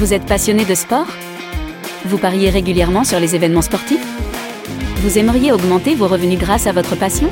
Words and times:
Vous 0.00 0.14
êtes 0.14 0.24
passionné 0.24 0.64
de 0.64 0.74
sport? 0.74 1.08
Vous 2.06 2.16
pariez 2.16 2.48
régulièrement 2.48 3.04
sur 3.04 3.20
les 3.20 3.34
événements 3.34 3.60
sportifs? 3.60 4.00
Vous 5.02 5.18
aimeriez 5.18 5.52
augmenter 5.52 5.94
vos 5.94 6.08
revenus 6.08 6.38
grâce 6.38 6.66
à 6.66 6.72
votre 6.72 6.96
passion? 6.96 7.28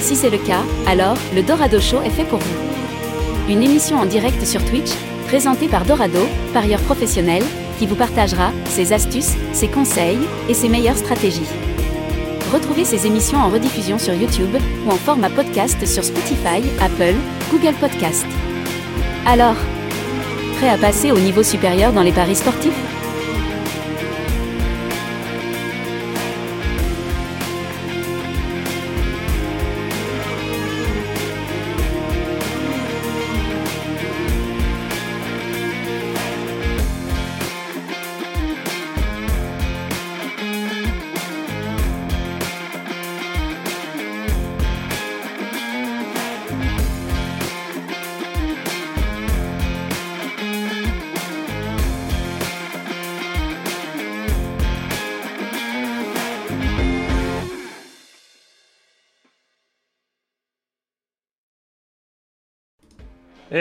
Si 0.00 0.14
c'est 0.14 0.30
le 0.30 0.38
cas, 0.38 0.62
alors 0.86 1.16
le 1.34 1.42
Dorado 1.42 1.80
Show 1.80 2.00
est 2.02 2.10
fait 2.10 2.22
pour 2.22 2.38
vous. 2.38 3.52
Une 3.52 3.64
émission 3.64 3.96
en 3.96 4.06
direct 4.06 4.46
sur 4.46 4.64
Twitch, 4.64 4.92
présentée 5.26 5.66
par 5.66 5.84
Dorado, 5.84 6.20
parieur 6.54 6.78
professionnel, 6.82 7.42
qui 7.80 7.88
vous 7.88 7.96
partagera 7.96 8.52
ses 8.66 8.92
astuces, 8.92 9.34
ses 9.52 9.66
conseils 9.66 10.20
et 10.48 10.54
ses 10.54 10.68
meilleures 10.68 10.96
stratégies. 10.96 11.50
Retrouvez 12.52 12.84
ces 12.84 13.08
émissions 13.08 13.38
en 13.38 13.48
rediffusion 13.48 13.98
sur 13.98 14.14
YouTube 14.14 14.56
ou 14.86 14.92
en 14.92 14.96
format 14.96 15.30
podcast 15.30 15.84
sur 15.84 16.04
Spotify, 16.04 16.62
Apple, 16.80 17.16
Google 17.50 17.74
Podcast. 17.80 18.24
Alors, 19.26 19.56
à 20.68 20.78
passer 20.78 21.10
au 21.10 21.18
niveau 21.18 21.42
supérieur 21.42 21.92
dans 21.92 22.02
les 22.02 22.12
paris 22.12 22.36
sportifs 22.36 23.01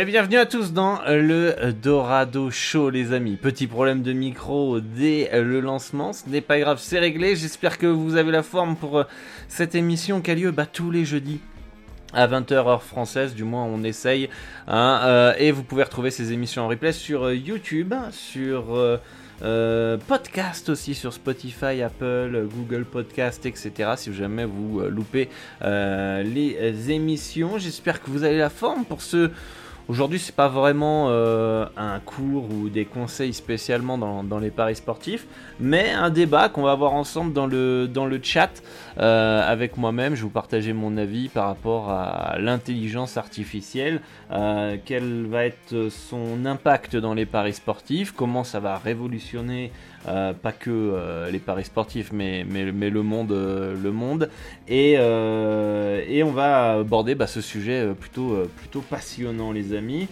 Et 0.02 0.06
bienvenue 0.06 0.38
à 0.38 0.48
tous 0.48 0.74
dans 0.74 1.00
le 1.08 1.74
Dorado 1.74 2.50
Show 2.50 2.90
les 2.90 3.14
amis. 3.14 3.36
Petit 3.36 3.68
problème 3.68 4.02
de 4.02 4.14
micro 4.14 4.80
dès 4.80 5.30
le 5.32 5.60
lancement, 5.60 6.12
ce 6.12 6.28
n'est 6.28 6.42
pas 6.42 6.58
grave, 6.58 6.80
c'est 6.82 6.98
réglé. 6.98 7.36
J'espère 7.36 7.78
que 7.78 7.86
vous 7.86 8.16
avez 8.16 8.32
la 8.32 8.42
forme 8.42 8.76
pour 8.76 8.98
euh, 8.98 9.04
cette 9.48 9.76
émission 9.76 10.20
qui 10.20 10.32
a 10.32 10.34
lieu 10.34 10.50
bah, 10.50 10.66
tous 10.66 10.90
les 10.90 11.06
jeudis 11.06 11.40
à 12.14 12.28
20h 12.28 12.52
heure 12.52 12.82
française, 12.82 13.36
du 13.36 13.44
moins 13.44 13.64
on 13.64 13.84
essaye. 13.84 14.28
Hein, 14.68 15.02
euh, 15.04 15.36
et 15.38 15.52
vous 15.52 15.62
pouvez 15.62 15.84
retrouver 15.84 16.10
ces 16.10 16.34
émissions 16.34 16.64
en 16.64 16.68
replay 16.68 16.94
sur 16.94 17.26
euh, 17.26 17.36
YouTube, 17.36 17.94
sur 18.10 19.00
podcast 20.08 20.70
aussi, 20.70 20.96
sur 20.96 21.14
Spotify, 21.14 21.84
Apple, 21.84 22.48
Google 22.56 22.86
Podcast, 22.86 23.46
etc. 23.46 23.92
Si 23.98 24.12
jamais 24.16 24.46
vous 24.46 24.82
loupez 24.82 25.30
les 25.62 26.92
émissions, 26.92 27.60
j'espère 27.60 28.02
que 28.02 28.10
vous 28.10 28.24
avez 28.24 28.40
la 28.40 28.50
forme 28.50 28.84
pour 28.84 29.04
ce 29.04 29.30
Aujourd'hui, 29.92 30.20
c'est 30.20 30.34
pas 30.34 30.48
vraiment 30.48 31.08
euh, 31.10 31.66
un 31.76 32.00
cours 32.00 32.46
ou 32.50 32.70
des 32.70 32.86
conseils 32.86 33.34
spécialement 33.34 33.98
dans, 33.98 34.40
les 34.40 34.50
paris 34.50 34.78
sportifs, 34.78 35.28
mais 35.60 35.90
un 35.90 36.10
débat 36.10 36.48
qu'on 36.48 36.62
va 36.62 36.72
avoir 36.72 36.94
ensemble 36.94 37.34
dans 37.34 37.46
le, 37.46 37.90
dans 37.90 38.06
le 38.06 38.18
chat 38.24 38.52
euh, 39.00 39.42
avec 39.46 39.76
moi-même. 39.76 40.16
Je 40.16 40.22
vais 40.22 40.28
vous 40.28 40.30
partager 40.30 40.72
mon 40.72 40.96
avis 40.96 41.28
par 41.28 41.48
rapport 41.48 41.90
à 41.90 42.38
l'intelligence 42.40 43.18
artificielle, 43.18 44.00
euh, 44.32 44.78
quel 44.86 45.26
va 45.26 45.44
être 45.44 45.90
son 45.90 46.46
impact 46.46 46.96
dans 46.96 47.14
les 47.14 47.26
paris 47.26 47.52
sportifs, 47.52 48.14
comment 48.14 48.46
ça 48.46 48.62
va 48.62 48.78
révolutionner 48.78 49.74
euh, 50.08 50.34
pas 50.34 50.52
que 50.52 50.70
euh, 50.70 51.30
les 51.30 51.40
paris 51.40 51.66
sportifs, 51.66 52.12
mais, 52.12 52.44
mais, 52.44 52.90
le 52.90 53.04
monde. 53.04 53.32
Euh, 53.32 53.76
le 53.82 53.92
monde. 53.92 54.30
Et, 54.68 54.94
et, 54.94 56.24
on 56.24 56.32
va 56.32 56.74
aborder 56.74 57.16
bah, 57.16 57.28
ce 57.28 57.42
sujet 57.42 57.94
plutôt, 58.00 58.38
plutôt 58.58 58.82
passionnant, 58.82 59.52
les 59.52 59.74
amis. 59.74 60.08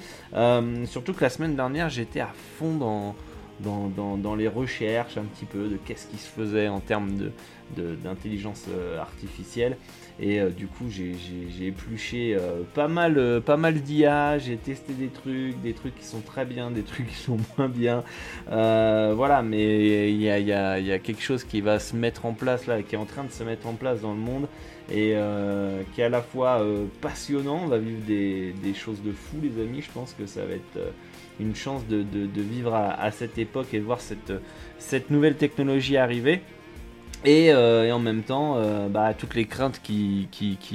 surtout 0.85 1.13
que 1.13 1.23
la 1.23 1.29
semaine 1.29 1.55
dernière, 1.55 1.89
j'étais 1.89 2.19
à 2.19 2.31
fond 2.57 2.75
dans, 2.75 3.15
dans, 3.59 3.87
dans, 3.87 4.17
dans, 4.17 4.35
les 4.35 4.47
recherches 4.47 5.17
un 5.17 5.23
petit 5.23 5.45
peu 5.45 5.67
de 5.67 5.77
qu'est-ce 5.77 6.07
qui 6.07 6.17
se 6.17 6.29
faisait 6.29 6.67
en 6.67 6.79
termes 6.79 7.11
d'intelligence 7.75 8.65
de, 8.67 8.97
artificielle. 8.97 9.77
Et 10.21 10.39
euh, 10.39 10.49
du 10.49 10.67
coup, 10.67 10.89
j'ai 10.89 11.15
épluché 11.65 12.35
euh, 12.35 12.63
pas 12.73 12.89
mal, 12.89 13.17
euh, 13.17 13.57
mal 13.57 13.75
d'IA, 13.75 14.37
j'ai 14.37 14.57
testé 14.57 14.93
des 14.93 15.07
trucs, 15.07 15.61
des 15.61 15.73
trucs 15.73 15.97
qui 15.97 16.05
sont 16.05 16.19
très 16.19 16.45
bien, 16.45 16.71
des 16.71 16.83
trucs 16.83 17.07
qui 17.09 17.15
sont 17.15 17.37
moins 17.57 17.69
bien. 17.69 18.03
voilà, 18.47 19.41
mais 19.41 20.11
il 20.11 20.21
y 20.21 20.29
a, 20.29 20.99
quelque 20.99 21.21
chose 21.21 21.43
qui 21.45 21.61
va 21.61 21.79
se 21.79 21.95
mettre 21.95 22.25
en 22.25 22.33
place 22.33 22.67
là, 22.67 22.81
qui 22.81 22.95
est 22.95 22.97
en 22.97 23.05
train 23.05 23.23
de 23.23 23.31
se 23.31 23.43
mettre 23.43 23.67
en 23.67 23.73
place 23.73 24.01
dans 24.01 24.13
le 24.13 24.19
monde 24.19 24.47
et 24.91 25.15
qui 25.93 26.01
est 26.01 26.05
à 26.05 26.09
la 26.09 26.21
fois 26.21 26.61
passionnant. 26.99 27.61
On 27.63 27.67
va 27.67 27.77
vivre 27.77 28.01
des, 28.05 28.73
choses 28.73 29.01
de 29.01 29.11
fou, 29.11 29.37
les 29.41 29.61
amis. 29.61 29.81
Je 29.81 29.91
pense 29.91 30.13
que 30.13 30.25
ça 30.25 30.45
va 30.45 30.53
être 30.53 30.93
une 31.39 31.55
chance 31.55 31.87
de, 31.87 32.03
vivre 32.35 32.73
à, 32.73 33.11
cette 33.11 33.37
époque 33.37 33.73
et 33.73 33.79
de 33.79 33.85
voir 33.85 33.99
cette 34.01 35.09
nouvelle 35.09 35.35
technologie 35.35 35.95
arriver. 35.95 36.41
Euh, 37.27 37.83
et, 37.85 37.91
en 37.91 37.99
même 37.99 38.23
temps 38.23 38.55
euh, 38.57 38.87
bah, 38.87 39.13
toutes 39.13 39.35
les 39.35 39.45
craintes 39.45 39.81
qui, 39.83 40.27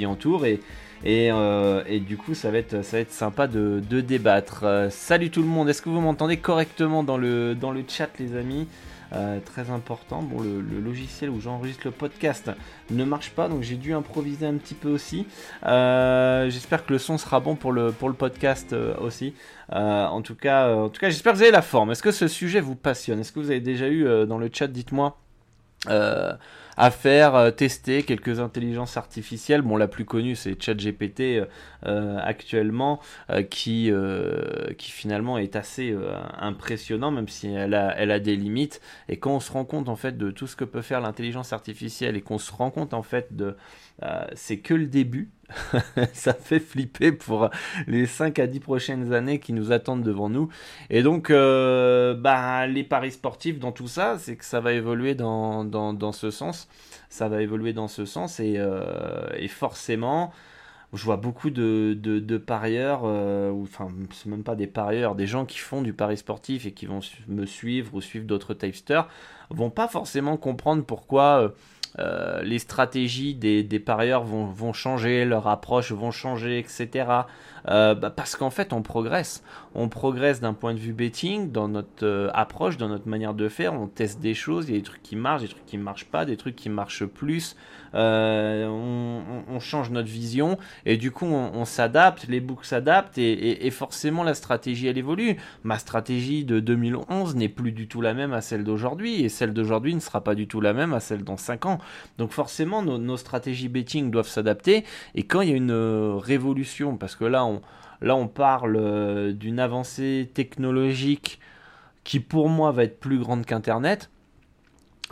entourent 0.07 0.45
et, 0.45 0.61
euh, 1.07 1.83
et, 1.87 2.01
du 2.01 2.17
coup 2.17 2.35
ça 2.35 2.51
va 2.51 2.59
être, 2.59 2.85
sympa 3.11 3.47
de, 3.47 3.81
débattre. 4.01 4.89
salut 4.91 5.31
tout 5.31 5.43
le 5.43 5.49
monde, 5.49 5.69
est-ce 5.69 5.83
que 5.83 5.89
vous 5.89 6.01
m'entendez 6.01 6.37
correctement 6.37 7.03
dans 7.03 7.17
le, 7.17 7.57
chat 7.89 8.11
les 8.19 8.37
amis? 8.37 8.69
Très 9.45 9.71
important. 9.71 10.23
Bon, 10.23 10.43
le, 10.43 10.81
logiciel 10.81 11.31
où 11.31 11.41
j'enregistre 11.41 11.83
le 11.85 11.93
podcast 11.93 12.51
ne 12.91 13.05
marche 13.05 13.31
pas, 13.31 13.49
donc 13.49 13.63
j'ai 13.63 13.77
dû 13.77 13.95
improviser 13.95 14.45
un 14.45 14.55
petit 14.55 14.75
peu 14.75 14.89
aussi. 14.89 15.27
j'espère 15.63 16.85
que 16.85 16.93
le 16.93 16.99
son 16.99 17.17
sera 17.17 17.39
bon 17.39 17.55
pour 17.55 17.71
le, 17.71 17.93
podcast 17.93 18.75
aussi. 19.01 19.35
en 19.71 20.21
tout 20.21 20.35
cas, 20.35 20.89
j'espère 21.03 21.33
que 21.33 21.39
vous 21.39 21.45
avez 21.45 21.53
la 21.53 21.63
forme. 21.63 21.93
Est-ce 21.93 22.03
que 22.03 22.11
ce 22.11 22.27
sujet 22.27 22.61
vous 22.61 22.75
passionne? 22.75 23.21
Est-ce 23.21 23.31
que 23.31 23.39
vous 23.39 23.51
avez 23.51 23.61
déjà 23.61 23.89
eu 23.89 24.27
dans 24.27 24.39
le 24.39 24.51
chat, 24.53 24.67
dites-moi 24.67 25.17
à 25.87 26.91
faire 26.91 27.35
euh, 27.37 27.51
tester 27.51 28.03
quelques 28.03 28.41
intelligences 28.41 28.97
artificielles. 28.97 29.63
Bon, 29.63 29.77
la 29.77 29.87
plus 29.87 30.05
connue 30.05 30.35
c'est 30.35 30.61
ChatGPT 30.61 31.43
euh, 31.87 32.19
actuellement, 32.21 33.01
qui, 33.51 33.93
qui 34.79 34.91
finalement 34.91 35.39
est 35.39 35.57
assez 35.57 35.97
impressionnant, 36.39 37.11
même 37.11 37.29
si 37.29 37.49
elle 37.49 37.75
a, 37.75 37.95
elle 37.97 38.11
a 38.11 38.19
des 38.19 38.37
limites. 38.37 38.81
Et 39.09 39.19
quand 39.19 39.37
on 39.37 39.41
se 39.41 39.53
rend 39.53 39.65
compte 39.65 39.89
en 39.89 39.97
fait 39.97 40.17
de 40.17 40.31
tout 40.31 40.47
ce 40.47 40.57
que 40.57 40.65
peut 40.65 40.83
faire 40.83 41.01
l'intelligence 41.01 41.53
artificielle 41.53 42.17
et 42.17 42.23
qu'on 42.23 42.39
se 42.39 42.53
rend 42.53 42.71
compte 42.71 42.95
en 42.95 43.03
fait 43.03 43.37
de 43.37 43.57
c'est 44.35 44.59
que 44.59 44.75
le 44.75 44.87
début 44.87 45.31
ça 46.13 46.35
fait 46.35 46.61
flipper 46.61 47.13
pour 47.13 47.51
les 47.87 48.07
5 48.07 48.39
à 48.39 48.47
10 48.47 48.61
prochaines 48.61 49.13
années 49.13 49.39
qui 49.39 49.53
nous 49.53 49.73
attendent 49.73 50.03
devant 50.03 50.29
nous. 50.29 50.49
Et 50.91 51.03
donc, 51.03 51.31
euh, 51.31 52.15
bah, 52.15 52.67
les 52.67 52.85
paris 52.85 53.13
sportifs 53.13 53.59
dans 53.59 53.73
tout 53.73 53.89
ça, 53.89 54.17
c'est 54.19 54.37
que 54.37 54.45
ça 54.45 54.61
va 54.61 54.73
évoluer 54.73 55.15
dans, 55.15 55.65
dans, 55.65 56.13
ce 56.13 56.31
sens. 56.31 56.69
Ça 57.09 57.29
va 57.29 57.43
évoluer 57.43 57.73
dans 57.73 57.89
ce 57.89 58.05
sens 58.05 58.41
et, 58.41 58.55
euh, 58.59 59.49
forcément, 59.49 60.33
je 60.93 61.05
vois 61.05 61.17
beaucoup 61.17 61.51
de, 61.51 61.97
de, 62.01 62.39
parieurs, 62.39 63.03
euh, 63.05 63.51
ou 63.51 63.65
enfin, 63.65 63.89
c'est 64.13 64.27
même 64.27 64.45
pas 64.45 64.57
des 64.57 64.67
parieurs, 64.67 65.15
des 65.15 65.27
gens 65.27 65.45
qui 65.45 65.59
font 65.59 65.83
du 65.83 65.93
pari 65.93 66.17
sportif 66.17 66.67
et 66.67 66.73
qui 66.73 66.87
vont 66.87 67.01
me 67.29 67.47
suivre 67.47 67.95
ou 67.95 68.01
suivre 68.01 68.27
d'autres 68.27 68.55
tapesters, 68.55 69.09
vont 69.51 69.71
pas 69.71 69.89
forcément 69.89 70.37
comprendre 70.37 70.85
pourquoi 70.85 71.53
euh, 71.99 72.43
les 72.43 72.59
stratégies 72.59 73.35
des, 73.35 73.63
des 73.63 73.79
parieurs 73.79 74.25
vont, 74.25 74.73
changer, 74.73 75.25
leur 75.25 75.47
approche 75.47 75.93
vont 75.93 76.11
changer, 76.11 76.59
etc. 76.59 77.07
Euh, 77.69 77.95
bah 77.95 78.11
parce 78.11 78.37
qu'en 78.37 78.51
fait, 78.51 78.73
on 78.73 78.83
progresse. 78.83 79.43
On 79.75 79.89
progresse 79.89 80.41
d'un 80.41 80.53
point 80.53 80.75
de 80.75 80.79
vue 80.79 80.93
betting, 80.93 81.51
dans 81.51 81.69
notre 81.69 82.05
euh, 82.05 82.31
approche, 82.35 82.77
dans 82.77 82.89
notre 82.89 83.09
manière 83.09 83.35
de 83.35 83.49
faire. 83.49 83.75
On 83.75 83.87
teste 83.87 84.21
des 84.21 84.35
choses, 84.35 84.69
il 84.69 84.73
y 84.73 84.77
a 84.77 84.81
des 84.81 84.85
trucs 84.85 85.03
qui 85.03 85.17
marchent, 85.17 85.43
des 85.43 85.49
trucs 85.49 85.67
qui 85.67 85.79
marchent 85.79 86.05
pas, 86.05 86.25
des 86.25 86.37
trucs 86.37 86.57
qui 86.57 86.69
marchent 86.69 87.07
plus. 87.07 87.57
Euh, 87.95 88.67
on, 88.67 89.61
change 89.61 89.91
notre 89.91 90.09
vision 90.09 90.59
et 90.85 90.97
du 90.97 91.11
coup, 91.11 91.25
on, 91.25 91.65
s'adapte, 91.65 92.27
les 92.29 92.41
books 92.41 92.67
s'adaptent 92.67 93.17
et, 93.17 93.71
forcément, 93.71 94.23
la 94.23 94.35
stratégie, 94.35 94.89
elle 94.89 94.99
évolue. 94.99 95.37
Ma 95.63 95.79
stratégie 95.79 96.45
de 96.45 96.61
2011 96.61 97.37
n'est 97.37 97.49
plus 97.49 97.73
du 97.73 97.89
tout 97.89 98.03
la 98.03 98.13
même 98.13 98.35
à 98.35 98.43
celle 98.43 98.63
d'aujourd'hui 98.65 99.25
et 99.25 99.29
celle 99.31 99.55
d'aujourd'hui 99.55 99.95
ne 99.95 100.01
sera 100.01 100.23
pas 100.23 100.35
du 100.35 100.49
tout 100.49 100.61
la 100.61 100.75
même 100.75 100.93
à 100.93 101.01
celle 101.01 101.25
dans 101.25 101.39
5 101.39 101.65
ans. 101.67 101.79
Donc 102.19 102.33
forcément, 102.33 102.83
nos, 102.83 102.99
nos 102.99 103.17
stratégies 103.17 103.69
betting 103.69 104.11
doivent 104.11 104.29
s'adapter 104.29 104.85
et 105.15 105.23
quand 105.23 105.41
il 105.41 105.49
y 105.49 105.53
a 105.53 105.57
une 105.57 105.73
révolution, 106.19 106.97
parce 106.99 107.15
que 107.17 107.25
là, 107.25 107.45
on 107.47 107.54
Là, 108.05 108.17
on 108.17 108.29
parle 108.29 108.77
euh, 108.77 109.33
d'une 109.33 109.59
avancée 109.59 110.31
technologique 110.35 111.41
qui, 112.05 112.21
pour 112.21 112.51
moi, 112.51 112.71
va 112.71 112.85
être 112.85 113.01
plus 113.01 113.19
grande 113.19 113.47
qu'Internet. 113.47 114.11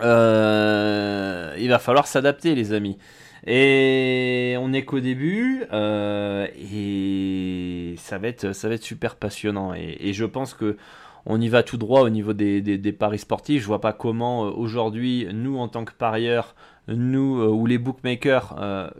Euh, 0.01 1.55
il 1.59 1.69
va 1.71 1.79
falloir 1.79 2.07
s'adapter, 2.07 2.55
les 2.55 2.75
amis. 2.75 2.99
Et 3.47 4.57
on 4.61 4.69
n'est 4.69 4.85
qu'au 4.85 5.01
début, 5.01 5.65
euh, 5.73 6.47
et 6.55 7.95
ça 7.97 8.19
va 8.19 8.29
être, 8.29 8.53
super 8.83 9.17
passionnant. 9.17 9.73
Et, 9.75 10.13
je 10.13 10.25
pense 10.27 10.53
que 10.53 10.77
on 11.25 11.41
y 11.41 11.49
va 11.49 11.63
tout 11.63 11.79
droit 11.79 12.03
au 12.03 12.11
niveau 12.11 12.35
des, 12.35 12.61
des, 12.61 12.93
paris 12.93 13.21
sportifs. 13.21 13.63
Je 13.63 13.67
vois 13.67 13.81
pas 13.81 13.95
comment 13.95 14.43
aujourd'hui, 14.43 15.27
nous 15.33 15.57
en 15.57 15.69
tant 15.69 15.85
que 15.85 15.93
parieurs, 15.93 16.55
nous 16.89 17.43
ou 17.43 17.65
les 17.67 17.79
bookmakers 17.79 18.55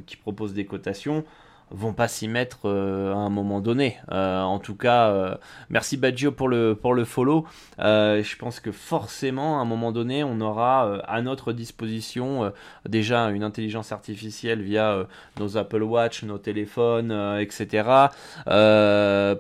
qui 0.07 0.17
proposent 0.17 0.55
des 0.55 0.65
cotations, 0.65 1.25
vont 1.73 1.93
pas 1.93 2.09
s'y 2.09 2.29
mettre 2.29 2.61
euh, 2.67 3.13
à 3.13 3.17
un 3.17 3.31
moment 3.31 3.61
donné. 3.61 3.99
Euh, 4.11 4.43
en 4.43 4.59
tout 4.59 4.75
cas, 4.75 5.09
euh, 5.09 5.35
merci 5.71 5.97
Baggio 5.97 6.33
pour 6.33 6.49
le, 6.49 6.75
pour 6.75 6.95
le 6.95 7.05
follow. 7.05 7.47
je 7.79 8.37
pense 8.37 8.61
que 8.61 8.71
forcément, 8.73 9.59
à 9.59 9.63
un 9.63 9.65
moment 9.65 9.93
donné, 9.93 10.25
on 10.25 10.41
aura 10.41 10.99
à 11.07 11.23
notre 11.23 11.53
disposition 11.53 12.53
déjà 12.89 13.31
une 13.31 13.43
intelligence 13.43 13.93
artificielle 13.93 14.63
via 14.63 15.07
nos 15.39 15.57
Apple 15.57 15.83
Watch, 15.83 16.23
nos 16.23 16.39
téléphones, 16.39 17.13
etc. 17.41 18.09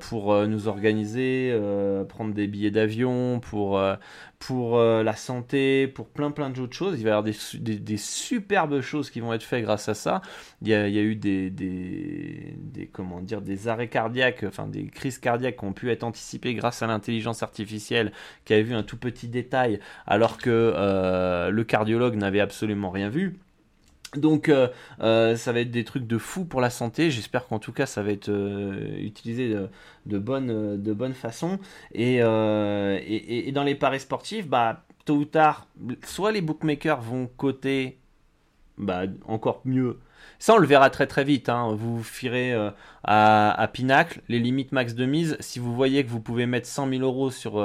pour 0.00 0.46
nous 0.46 0.69
organiser, 0.69 1.56
prendre 2.08 2.35
des 2.35 2.46
billets 2.46 2.70
d'avion, 2.70 3.40
pour 3.40 3.81
pour 4.43 4.77
euh, 4.77 5.05
la 5.05 5.15
santé, 5.15 5.87
pour 5.87 6.09
plein 6.09 6.33
plein 6.33 6.50
d'autres 6.50 6.75
choses. 6.75 6.99
Il 6.99 7.05
va 7.05 7.11
y 7.11 7.12
avoir 7.12 7.23
des, 7.23 7.97
superbes 7.97 8.81
choses 8.81 9.09
qui 9.09 9.21
vont 9.21 9.33
être 9.33 9.44
faites 9.44 9.62
grâce 9.62 9.89
à 9.89 9.94
ça. 9.94 10.21
Il 10.62 10.69
y 10.69 10.75
a, 10.75 10.89
il 10.89 10.94
y 10.94 10.99
a 10.99 11.03
eu 11.03 11.15
des, 11.15 11.49
des, 11.49 12.91
comment 12.93 13.21
dire, 13.21 13.41
des 13.41 13.69
arrêts 13.69 13.87
cardiaques, 13.87 14.43
enfin 14.44 14.67
des 14.67 14.87
crises 14.89 15.19
cardiaques 15.19 15.59
qui 15.59 15.65
ont 15.65 15.73
pu 15.73 15.93
être 15.93 16.03
anticipées 16.03 16.55
grâce 16.55 16.83
à 16.83 16.89
l'intelligence 16.89 17.44
artificielle 17.44 18.11
qui 18.44 18.53
avait 18.53 18.65
vu 18.65 18.75
un 18.75 18.83
tout 18.83 18.97
petit 18.97 19.29
détail 19.29 19.79
alors 20.09 20.39
que 20.39 20.50
euh, 20.50 21.50
le 21.50 21.62
cardiologue 21.62 22.17
n'avait 22.17 22.41
absolument 22.41 22.91
rien 22.91 23.11
vu. 23.11 23.38
Donc 24.17 24.50
euh, 24.50 24.69
euh, 25.00 25.37
ça 25.37 25.53
va 25.53 25.61
être 25.61 25.70
des 25.70 25.85
trucs 25.85 26.06
de 26.06 26.19
fou 26.19 26.44
pour 26.44 26.61
la 26.61 26.70
santé. 26.70 27.11
J'espère 27.11 27.47
qu'en 27.47 27.59
tout 27.59 27.73
cas 27.73 27.87
ça 27.87 28.03
va 28.03 28.11
être 28.11 28.29
euh, 28.29 28.99
utilisé 28.99 29.56
de, 30.06 30.19
bonne, 30.19 31.14
façon. 31.14 31.59
Et, 31.94 32.20
dans 32.20 33.64
les 33.64 33.75
paris 33.75 34.00
sportifs, 34.00 34.47
bah, 34.47 34.85
tôt 35.05 35.14
ou 35.14 35.25
tard, 35.25 35.67
soit 36.05 36.32
les 36.32 36.43
bookmakers 36.43 37.00
vont 37.00 37.26
coter 37.26 37.99
bah, 38.76 39.03
encore 39.26 39.62
mieux. 39.64 39.99
Ça, 40.38 40.55
on 40.55 40.59
le 40.59 40.67
verra 40.67 40.91
très 40.91 41.06
très 41.06 41.25
vite. 41.25 41.49
Hein. 41.49 41.75
Vous 41.75 42.03
firez 42.03 42.53
à, 43.05 43.50
à, 43.50 43.69
Pinacle 43.69 44.20
les 44.29 44.41
limites 44.41 44.73
max 44.73 44.94
de 44.94 45.06
mise. 45.06 45.37
Si 45.41 45.59
vous 45.59 45.75
voyez 45.75 46.05
que 46.05 46.11
vous 46.11 46.20
pouvez 46.20 46.47
mettre 46.47 46.67
100 46.67 46.91
000 46.91 47.03
euros 47.03 47.31
sur 47.31 47.59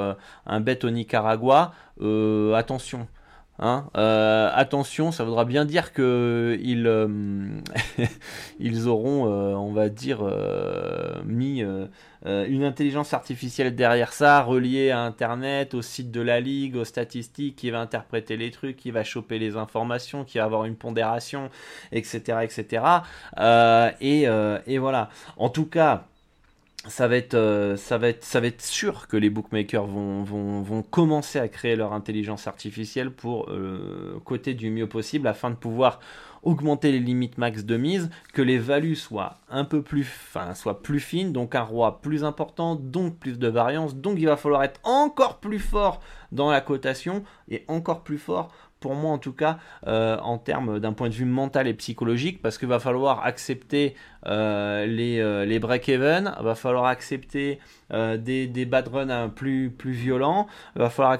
un 0.46 0.60
bet 0.60 0.84
au 0.84 0.90
Nicaragua, 0.90 1.74
attention 2.54 3.06
Hein, 3.60 3.90
euh, 3.96 4.50
attention, 4.54 5.10
ça 5.10 5.24
voudra 5.24 5.44
bien 5.44 5.64
dire 5.64 5.92
que 5.92 6.56
ils, 6.62 6.86
euh, 6.86 7.60
auront, 8.86 9.26
euh, 9.26 9.54
on 9.54 9.72
va 9.72 9.88
dire, 9.88 10.22
mis 11.24 11.64
une 12.24 12.64
intelligence 12.64 13.14
artificielle 13.14 13.74
derrière 13.74 14.12
ça, 14.12 14.42
reliée 14.42 14.90
à 14.90 15.00
Internet, 15.00 15.74
au 15.74 15.82
site 15.82 16.12
de 16.12 16.20
la 16.20 16.40
ligue, 16.40 16.76
aux 16.76 16.84
statistiques, 16.84 17.56
qui 17.56 17.70
va 17.70 17.80
interpréter 17.80 18.36
les 18.36 18.52
trucs, 18.52 18.76
qui 18.76 18.92
va 18.92 19.02
choper 19.02 19.40
les 19.40 19.56
informations, 19.56 20.24
qui 20.24 20.38
va 20.38 20.44
avoir 20.44 20.64
une 20.64 20.76
pondération, 20.76 21.50
etc., 21.90 22.38
etc. 22.42 22.82
et, 24.00 24.26
et 24.66 24.78
voilà. 24.78 25.10
En 25.36 25.48
tout 25.48 25.66
cas 25.66 26.04
ça 26.88 27.08
va 27.08 27.16
être, 27.16 27.34
euh, 27.34 27.76
ça 27.76 27.98
va 27.98 28.08
être, 28.08 28.62
sûr 28.62 29.08
que 29.08 29.16
les 29.16 29.30
bookmakers 29.30 29.86
vont, 29.86 30.82
commencer 30.90 31.38
à 31.38 31.48
créer 31.48 31.76
leur 31.76 31.92
intelligence 31.92 32.46
artificielle 32.46 33.10
pour 33.10 33.50
euh, 33.50 34.18
coter 34.24 34.54
du 34.54 34.70
mieux 34.70 34.88
possible 34.88 35.28
afin 35.28 35.50
de 35.50 35.56
pouvoir 35.56 36.00
augmenter 36.42 36.92
les 36.92 37.00
limites 37.00 37.36
max 37.36 37.64
de 37.64 37.76
mise, 37.76 38.10
que 38.32 38.42
les 38.42 38.58
values 38.58 38.94
soient 38.94 39.38
un 39.50 39.64
peu 39.64 39.82
plus, 39.82 40.02
enfin, 40.02 40.54
soient 40.54 40.82
plus 40.82 41.00
fines, 41.00 41.32
donc 41.32 41.54
un 41.54 41.62
roi 41.62 42.00
plus 42.00 42.24
important, 42.24 42.76
donc 42.76 43.16
plus 43.18 43.38
de 43.38 43.48
variance, 43.48 43.96
donc 43.96 44.18
il 44.18 44.26
va 44.26 44.36
falloir 44.36 44.62
être 44.62 44.80
encore 44.84 45.40
plus 45.40 45.58
fort 45.58 46.00
dans 46.30 46.50
la 46.50 46.60
cotation 46.60 47.24
et 47.48 47.64
encore 47.68 48.02
plus 48.02 48.18
fort 48.18 48.52
pour 48.80 48.94
moi 48.94 49.12
en 49.12 49.18
tout 49.18 49.32
cas, 49.32 49.58
euh, 49.86 50.18
en 50.18 50.38
termes 50.38 50.78
d'un 50.78 50.92
point 50.92 51.08
de 51.08 51.14
vue 51.14 51.24
mental 51.24 51.66
et 51.66 51.74
psychologique, 51.74 52.40
parce 52.42 52.58
qu'il 52.58 52.68
va 52.68 52.78
falloir 52.78 53.24
accepter 53.24 53.94
euh, 54.26 54.86
les, 54.86 55.18
euh, 55.20 55.44
les 55.44 55.58
break-even, 55.58 56.34
va 56.40 56.54
falloir 56.54 56.86
accepter 56.86 57.58
des, 57.90 58.46
des 58.46 58.64
bad 58.64 58.88
runs 58.88 59.28
plus, 59.28 59.70
plus 59.70 59.92
violents, 59.92 60.46
va 60.74 60.90
falloir 60.90 61.18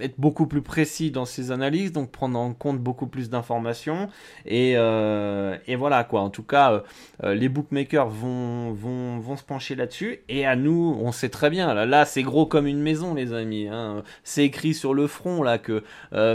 être 0.00 0.14
beaucoup 0.18 0.46
plus 0.46 0.62
précis 0.62 1.10
dans 1.10 1.24
ses 1.24 1.50
analyses, 1.50 1.92
donc 1.92 2.10
prendre 2.10 2.38
en 2.38 2.52
compte 2.52 2.78
beaucoup 2.78 3.06
plus 3.06 3.30
d'informations, 3.30 4.08
et, 4.46 4.72
et, 4.72 5.76
voilà 5.76 6.04
quoi. 6.04 6.20
En 6.20 6.30
tout 6.30 6.42
cas, 6.42 6.82
les 7.22 7.48
bookmakers 7.48 8.08
vont, 8.08 8.72
vont, 8.72 9.18
vont 9.18 9.36
se 9.36 9.44
pencher 9.44 9.74
là-dessus, 9.74 10.20
et 10.28 10.46
à 10.46 10.56
nous, 10.56 10.96
on 11.00 11.12
sait 11.12 11.28
très 11.28 11.50
bien, 11.50 11.74
là, 11.74 11.86
là 11.86 12.04
c'est 12.04 12.22
gros 12.22 12.46
comme 12.46 12.66
une 12.66 12.80
maison 12.80 13.14
les 13.14 13.32
amis, 13.32 13.68
hein. 13.68 14.02
c'est 14.22 14.44
écrit 14.44 14.74
sur 14.74 14.94
le 14.94 15.06
front 15.06 15.42
là 15.42 15.58
que 15.58 15.82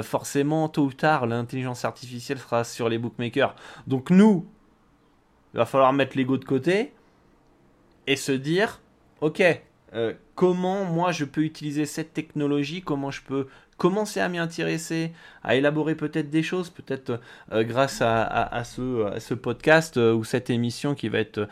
forcément 0.03 0.69
tôt 0.69 0.83
ou 0.83 0.93
tard, 0.93 1.25
l'intelligence 1.25 1.85
artificielle 1.85 2.39
sera 2.39 2.63
sur 2.63 2.89
les 2.89 2.97
bookmakers. 2.97 3.55
Donc 3.87 4.09
nous, 4.09 4.45
il 5.53 5.57
va 5.57 5.65
falloir 5.65 5.93
mettre 5.93 6.17
l'ego 6.17 6.37
de 6.37 6.45
côté 6.45 6.93
et 8.07 8.15
se 8.15 8.31
dire, 8.31 8.81
ok, 9.21 9.41
euh, 9.93 10.13
comment 10.35 10.85
moi 10.85 11.11
je 11.11 11.25
peux 11.25 11.41
utiliser 11.41 11.85
cette 11.85 12.13
technologie, 12.13 12.81
comment 12.81 13.11
je 13.11 13.21
peux 13.21 13.47
commencer 13.77 14.19
à 14.19 14.27
m'y 14.27 14.37
intéresser, 14.37 15.13
à 15.41 15.55
élaborer 15.55 15.95
peut-être 15.95 16.29
des 16.29 16.43
choses, 16.43 16.69
peut-être 16.69 17.21
euh, 17.53 17.63
grâce 17.63 18.01
à, 18.01 18.63
ce, 18.65 19.33
podcast 19.33 19.95
euh, 19.97 20.13
ou 20.13 20.25
cette 20.25 20.49
émission 20.49 20.95
qui 20.95 21.07
va 21.07 21.19
être 21.19 21.47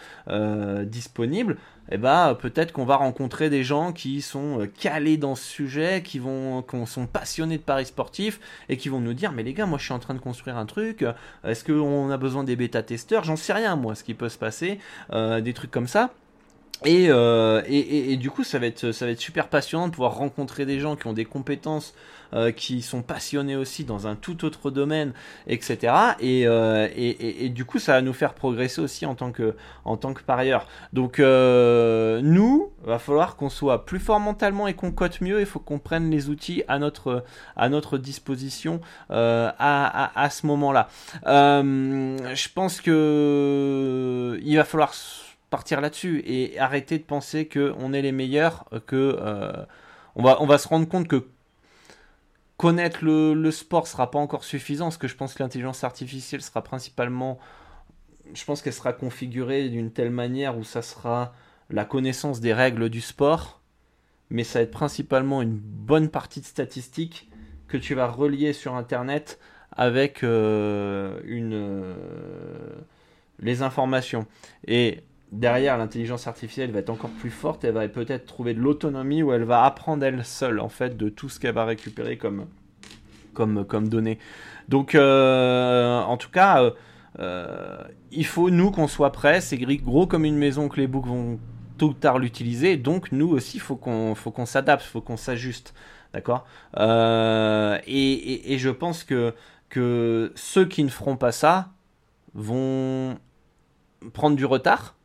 disponible, 0.85 1.57
eh 1.89 1.97
ben, 1.97 2.35
peut-être 2.35 2.73
qu'on 2.73 2.83
va 2.83 2.97
rencontrer 2.97 3.49
des 3.49 3.63
gens 3.63 3.93
qui 3.93 4.21
sont 4.21 4.67
calés 4.77 5.15
dans 5.15 5.35
ce 5.35 5.45
sujet, 5.45 6.03
qui, 6.03 6.19
vont, 6.19 6.61
qui 6.61 6.85
sont 6.85 7.07
passionnés 7.07 7.57
de 7.57 7.63
paris 7.63 7.85
sportifs 7.85 8.41
et 8.67 8.75
qui 8.75 8.89
vont 8.89 8.99
nous 8.99 9.13
dire 9.13 9.31
Mais 9.31 9.43
les 9.43 9.53
gars, 9.53 9.65
moi 9.65 9.77
je 9.77 9.85
suis 9.85 9.93
en 9.93 9.99
train 9.99 10.13
de 10.13 10.19
construire 10.19 10.57
un 10.57 10.65
truc, 10.65 11.05
est-ce 11.45 11.63
qu'on 11.63 12.09
a 12.09 12.17
besoin 12.17 12.43
des 12.43 12.57
bêta-testeurs? 12.57 13.23
J'en 13.23 13.37
sais 13.37 13.53
rien, 13.53 13.77
moi, 13.77 13.95
ce 13.95 14.03
qui 14.03 14.13
peut 14.13 14.29
se 14.29 14.37
passer, 14.37 14.79
des 15.13 15.53
trucs 15.53 15.71
comme 15.71 15.87
ça. 15.87 16.11
Euh, 16.85 17.63
et, 17.67 17.79
et, 17.79 18.13
et, 18.13 18.17
du 18.17 18.29
coup, 18.29 18.43
ça 18.43 18.59
va, 18.59 18.67
être, 18.67 18.91
ça 18.91 19.05
va 19.05 19.11
être 19.11 19.19
super 19.19 19.47
passionnant 19.47 19.87
de 19.87 19.93
pouvoir 19.93 20.15
rencontrer 20.15 20.65
des 20.65 20.79
gens 20.79 20.95
qui 20.95 21.07
ont 21.07 21.13
des 21.13 21.25
compétences, 21.25 21.95
euh, 22.33 22.51
qui 22.51 22.81
sont 22.81 23.01
passionnés 23.01 23.55
aussi 23.55 23.83
dans 23.83 24.05
un 24.05 24.15
tout 24.15 24.45
autre 24.45 24.69
domaine, 24.69 25.13
etc. 25.47 25.93
Euh, 26.21 26.87
et, 26.95 27.45
et, 27.45 27.49
du 27.49 27.65
coup, 27.65 27.79
ça 27.79 27.93
va 27.93 28.01
nous 28.01 28.13
faire 28.13 28.33
progresser 28.33 28.81
aussi 28.81 29.05
en 29.05 29.15
tant 29.15 29.31
que, 29.31 29.55
en 29.85 29.97
tant 29.97 30.13
que 30.13 30.21
parieur. 30.21 30.67
Donc, 30.93 31.19
nous, 31.19 32.71
va 32.83 32.99
falloir 32.99 33.35
qu'on 33.37 33.49
soit 33.49 33.85
plus 33.85 33.99
fort 33.99 34.19
mentalement 34.19 34.67
et 34.67 34.73
qu'on 34.73 34.91
cote 34.91 35.21
mieux. 35.21 35.39
Il 35.39 35.45
faut 35.45 35.59
qu'on 35.59 35.79
prenne 35.79 36.11
les 36.11 36.29
outils 36.29 36.63
à 36.67 36.79
notre, 36.79 37.23
à 37.55 37.69
notre 37.69 37.97
disposition 37.97 38.81
à, 39.09 39.55
à, 39.57 40.21
à, 40.21 40.29
ce 40.29 40.45
moment-là. 40.45 40.89
je 41.25 42.47
pense 42.53 42.81
que 42.81 44.39
il 44.43 44.55
va 44.55 44.63
falloir 44.63 44.93
partir 45.49 45.81
là-dessus 45.81 46.21
et 46.25 46.59
arrêter 46.59 46.97
de 46.97 47.03
penser 47.03 47.47
qu'on 47.47 47.93
est 47.93 48.01
les 48.01 48.11
meilleurs, 48.11 48.65
que 48.85 49.17
euh, 49.19 49.51
on, 50.15 50.23
va, 50.23 50.41
on 50.41 50.45
va 50.45 50.57
se 50.57 50.67
rendre 50.67 50.87
compte 50.87 51.07
que 51.07 51.27
connaître 52.57 53.03
le, 53.03 53.33
le 53.33 53.51
sport 53.51 53.87
sera 53.87 54.11
pas 54.11 54.19
encore 54.19 54.43
suffisant, 54.43 54.85
parce 54.85 54.97
que 54.97 55.07
je 55.07 55.15
pense 55.15 55.33
que 55.33 55.43
l'intelligence 55.43 55.83
artificielle 55.83 56.41
sera 56.41 56.63
principalement, 56.63 57.37
je 58.33 58.43
pense 58.43 58.61
qu'elle 58.61 58.73
sera 58.73 58.93
configurée 58.93 59.69
d'une 59.69 59.91
telle 59.91 60.09
manière 60.09 60.57
où 60.57 60.63
ça 60.63 60.81
sera 60.81 61.33
la 61.69 61.85
connaissance 61.85 62.39
des 62.39 62.53
règles 62.53 62.89
du 62.89 63.01
sport, 63.01 63.61
mais 64.29 64.43
ça 64.43 64.59
va 64.59 64.63
être 64.63 64.71
principalement 64.71 65.41
une 65.41 65.55
bonne 65.57 66.09
partie 66.09 66.41
de 66.41 66.45
statistiques 66.45 67.29
que 67.67 67.77
tu 67.77 67.93
vas 67.95 68.07
relier 68.07 68.53
sur 68.53 68.75
Internet 68.75 69.39
avec 69.71 70.23
euh, 70.23 71.19
une, 71.25 71.53
euh, 71.53 72.75
les 73.39 73.61
informations. 73.61 74.25
Et 74.65 75.03
derrière, 75.31 75.77
l'intelligence 75.77 76.27
artificielle 76.27 76.71
va 76.71 76.79
être 76.79 76.89
encore 76.89 77.09
plus 77.09 77.29
forte, 77.29 77.63
elle 77.63 77.73
va 77.73 77.87
peut-être 77.87 78.25
trouver 78.25 78.53
de 78.53 78.59
l'autonomie 78.59 79.23
où 79.23 79.33
elle 79.33 79.43
va 79.43 79.63
apprendre 79.63 80.03
elle 80.03 80.23
seule, 80.23 80.59
en 80.59 80.69
fait, 80.69 80.97
de 80.97 81.09
tout 81.09 81.29
ce 81.29 81.39
qu'elle 81.39 81.53
va 81.53 81.65
récupérer 81.65 82.17
comme, 82.17 82.47
comme, 83.33 83.65
comme 83.65 83.89
données. 83.89 84.19
Donc, 84.67 84.95
euh, 84.95 86.01
en 86.01 86.17
tout 86.17 86.29
cas, 86.29 86.61
euh, 86.61 86.71
euh, 87.19 87.83
il 88.11 88.25
faut, 88.25 88.49
nous, 88.49 88.71
qu'on 88.71 88.87
soit 88.87 89.11
prêts. 89.11 89.41
C'est 89.41 89.57
gros 89.57 90.07
comme 90.07 90.25
une 90.25 90.37
maison 90.37 90.69
que 90.69 90.79
les 90.79 90.87
books 90.87 91.07
vont 91.07 91.39
tôt 91.77 91.89
ou 91.89 91.93
tard 91.93 92.19
l'utiliser. 92.19 92.77
Donc, 92.77 93.11
nous 93.11 93.29
aussi, 93.29 93.57
il 93.57 93.61
faut 93.61 93.75
qu'on 93.75 94.45
s'adapte, 94.45 94.83
il 94.85 94.89
faut 94.89 95.01
qu'on 95.01 95.17
s'ajuste. 95.17 95.73
D'accord? 96.13 96.45
Et, 96.77 98.53
et, 98.53 98.57
je 98.57 98.69
pense 98.69 99.03
que, 99.03 99.33
que 99.69 100.31
ceux 100.35 100.65
qui 100.65 100.83
ne 100.83 100.89
feront 100.89 101.17
pas 101.17 101.31
ça 101.31 101.69
vont 102.33 103.17
prendre 104.13 104.35
du 104.35 104.45
retard 104.45 104.96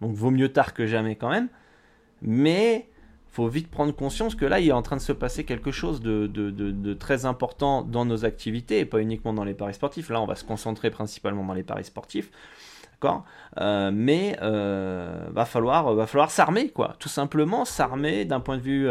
donc 0.00 0.14
vaut 0.14 0.30
mieux 0.30 0.50
tard 0.50 0.74
que 0.74 0.86
jamais 0.86 1.16
quand 1.16 1.30
même. 1.30 1.48
Mais 2.22 2.88
faut 3.28 3.48
vite 3.48 3.70
prendre 3.70 3.94
conscience 3.94 4.34
que 4.34 4.44
là, 4.44 4.60
il 4.60 4.68
est 4.68 4.72
en 4.72 4.82
train 4.82 4.96
de 4.96 5.00
se 5.00 5.12
passer 5.12 5.44
quelque 5.44 5.70
chose 5.70 6.00
de, 6.00 6.94
très 6.94 7.26
important 7.26 7.82
dans 7.82 8.04
nos 8.04 8.24
activités, 8.24 8.80
et 8.80 8.84
pas 8.84 9.00
uniquement 9.00 9.32
dans 9.32 9.44
les 9.44 9.54
paris 9.54 9.74
sportifs. 9.74 10.10
Là, 10.10 10.20
on 10.20 10.26
va 10.26 10.34
se 10.34 10.44
concentrer 10.44 10.90
principalement 10.90 11.44
dans 11.44 11.54
les 11.54 11.62
paris 11.62 11.84
sportifs. 11.84 12.30
D'accord? 12.92 13.24
Mais 13.56 14.36
va 14.40 15.44
falloir, 15.44 15.94
va 15.94 16.06
falloir 16.06 16.30
s'armer, 16.30 16.70
quoi. 16.70 16.96
Tout 16.98 17.08
simplement 17.08 17.64
s'armer 17.64 18.24
d'un 18.24 18.40
point 18.40 18.56
de 18.56 18.62
vue 18.62 18.88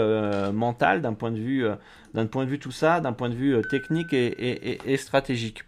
mental, 0.54 1.02
d'un 1.02 1.14
point 1.14 1.32
de 1.32 1.40
vue, 1.40 1.66
d'un 2.14 2.26
point 2.26 2.46
de 2.46 2.50
vue 2.50 2.60
tout 2.60 2.72
ça, 2.72 3.02
d'un 3.02 3.14
point 3.14 3.30
de 3.30 3.36
vue 3.36 3.62
technique 3.70 4.14
et 4.14 4.98
stratégique. 4.98 5.64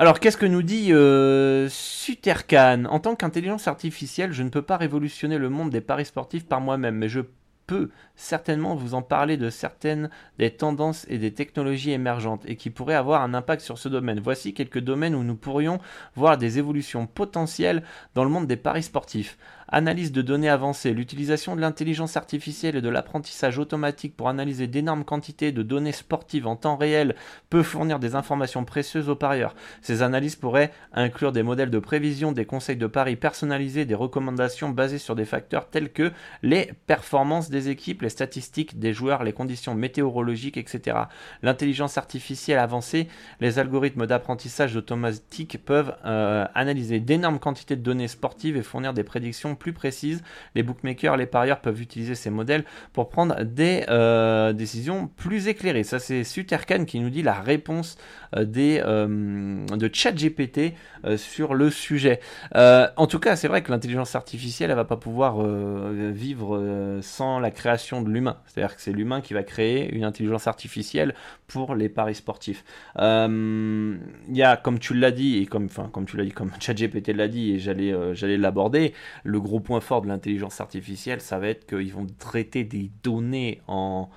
Alors, 0.00 0.18
qu'est-ce 0.18 0.38
que 0.38 0.46
nous 0.46 0.62
dit 0.62 0.94
euh, 0.94 1.68
Suterkan 1.68 2.86
En 2.86 3.00
tant 3.00 3.14
qu'intelligence 3.16 3.68
artificielle, 3.68 4.32
je 4.32 4.42
ne 4.42 4.48
peux 4.48 4.62
pas 4.62 4.78
révolutionner 4.78 5.36
le 5.36 5.50
monde 5.50 5.68
des 5.68 5.82
paris 5.82 6.06
sportifs 6.06 6.46
par 6.46 6.62
moi-même, 6.62 6.94
mais 6.94 7.10
je 7.10 7.20
peux 7.66 7.90
certainement 8.16 8.74
vous 8.74 8.94
en 8.94 9.02
parler 9.02 9.36
de 9.36 9.50
certaines 9.50 10.08
des 10.38 10.50
tendances 10.52 11.04
et 11.10 11.18
des 11.18 11.34
technologies 11.34 11.90
émergentes 11.90 12.44
et 12.46 12.56
qui 12.56 12.70
pourraient 12.70 12.94
avoir 12.94 13.20
un 13.20 13.34
impact 13.34 13.60
sur 13.60 13.76
ce 13.76 13.90
domaine. 13.90 14.20
Voici 14.20 14.54
quelques 14.54 14.80
domaines 14.80 15.14
où 15.14 15.22
nous 15.22 15.36
pourrions 15.36 15.80
voir 16.16 16.38
des 16.38 16.58
évolutions 16.58 17.06
potentielles 17.06 17.82
dans 18.14 18.24
le 18.24 18.30
monde 18.30 18.46
des 18.46 18.56
paris 18.56 18.82
sportifs. 18.82 19.36
Analyse 19.72 20.10
de 20.10 20.20
données 20.20 20.48
avancées, 20.48 20.92
l'utilisation 20.92 21.54
de 21.54 21.60
l'intelligence 21.60 22.16
artificielle 22.16 22.74
et 22.74 22.80
de 22.80 22.88
l'apprentissage 22.88 23.60
automatique 23.60 24.16
pour 24.16 24.28
analyser 24.28 24.66
d'énormes 24.66 25.04
quantités 25.04 25.52
de 25.52 25.62
données 25.62 25.92
sportives 25.92 26.48
en 26.48 26.56
temps 26.56 26.76
réel 26.76 27.14
peut 27.50 27.62
fournir 27.62 28.00
des 28.00 28.16
informations 28.16 28.64
précieuses 28.64 29.08
aux 29.08 29.14
parieurs. 29.14 29.54
Ces 29.80 30.02
analyses 30.02 30.34
pourraient 30.34 30.72
inclure 30.92 31.30
des 31.30 31.44
modèles 31.44 31.70
de 31.70 31.78
prévision, 31.78 32.32
des 32.32 32.46
conseils 32.46 32.76
de 32.76 32.88
paris 32.88 33.14
personnalisés, 33.14 33.84
des 33.84 33.94
recommandations 33.94 34.70
basées 34.70 34.98
sur 34.98 35.14
des 35.14 35.24
facteurs 35.24 35.70
tels 35.70 35.92
que 35.92 36.10
les 36.42 36.72
performances 36.88 37.48
des 37.48 37.68
équipes, 37.68 38.02
les 38.02 38.08
statistiques 38.08 38.80
des 38.80 38.92
joueurs, 38.92 39.22
les 39.22 39.32
conditions 39.32 39.76
météorologiques, 39.76 40.56
etc. 40.56 40.96
L'intelligence 41.42 41.96
artificielle 41.96 42.58
avancée, 42.58 43.06
les 43.40 43.60
algorithmes 43.60 44.08
d'apprentissage 44.08 44.74
automatique 44.74 45.64
peuvent 45.64 45.94
euh, 46.04 46.44
analyser 46.56 46.98
d'énormes 46.98 47.38
quantités 47.38 47.76
de 47.76 47.82
données 47.82 48.08
sportives 48.08 48.56
et 48.56 48.62
fournir 48.62 48.94
des 48.94 49.04
prédictions 49.04 49.54
plus 49.60 49.72
précises. 49.72 50.24
Les 50.56 50.64
bookmakers, 50.64 51.16
les 51.16 51.26
parieurs 51.26 51.60
peuvent 51.60 51.80
utiliser 51.80 52.16
ces 52.16 52.30
modèles 52.30 52.64
pour 52.92 53.08
prendre 53.08 53.44
des 53.44 53.84
euh, 53.88 54.52
décisions 54.52 55.06
plus 55.06 55.46
éclairées. 55.46 55.84
Ça, 55.84 56.00
c'est 56.00 56.24
Suterkan 56.24 56.84
qui 56.84 56.98
nous 56.98 57.10
dit 57.10 57.22
la 57.22 57.34
réponse 57.34 57.96
euh, 58.34 58.44
des, 58.44 58.80
de 58.80 59.90
ChatGPT 59.92 60.74
sur 61.16 61.54
le 61.54 61.70
sujet. 61.70 62.18
en 62.54 63.06
tout 63.06 63.20
cas, 63.20 63.36
c'est 63.36 63.46
vrai 63.46 63.62
que 63.62 63.70
l'intelligence 63.70 64.16
artificielle, 64.16 64.70
elle 64.70 64.76
va 64.76 64.84
pas 64.84 64.96
pouvoir 64.96 65.40
vivre 65.40 66.98
sans 67.02 67.38
la 67.38 67.50
création 67.50 68.02
de 68.02 68.10
l'humain. 68.10 68.38
C'est-à-dire 68.46 68.74
que 68.74 68.82
c'est 68.82 68.92
l'humain 68.92 69.20
qui 69.20 69.34
va 69.34 69.42
créer 69.42 69.94
une 69.94 70.04
intelligence 70.04 70.46
artificielle 70.46 71.14
pour 71.46 71.74
les 71.74 71.88
paris 71.88 72.14
sportifs. 72.14 72.64
Euh, 72.98 73.96
il 74.28 74.36
y 74.36 74.42
a, 74.42 74.56
comme 74.56 74.78
tu 74.78 74.94
l'as 74.94 75.10
dit, 75.10 75.38
et 75.38 75.46
comme, 75.46 75.64
enfin, 75.64 75.90
comme 75.92 76.06
tu 76.06 76.16
l'as 76.16 76.24
dit, 76.24 76.30
comme 76.30 76.52
ChatGPT 76.60 77.08
l'a 77.08 77.28
dit, 77.28 77.52
et 77.52 77.58
j'allais, 77.58 77.92
euh, 77.92 78.14
j'allais 78.14 78.36
l'aborder, 78.36 78.94
le 79.24 79.40
gros 79.40 79.49
point 79.58 79.80
fort 79.80 80.02
de 80.02 80.06
l'intelligence 80.06 80.60
artificielle, 80.60 81.20
ça 81.20 81.40
va 81.40 81.48
être 81.48 81.66
qu'ils 81.66 81.92
vont 81.92 82.06
traiter 82.18 82.62
des 82.62 82.92
données 83.02 83.60
en 83.66 84.08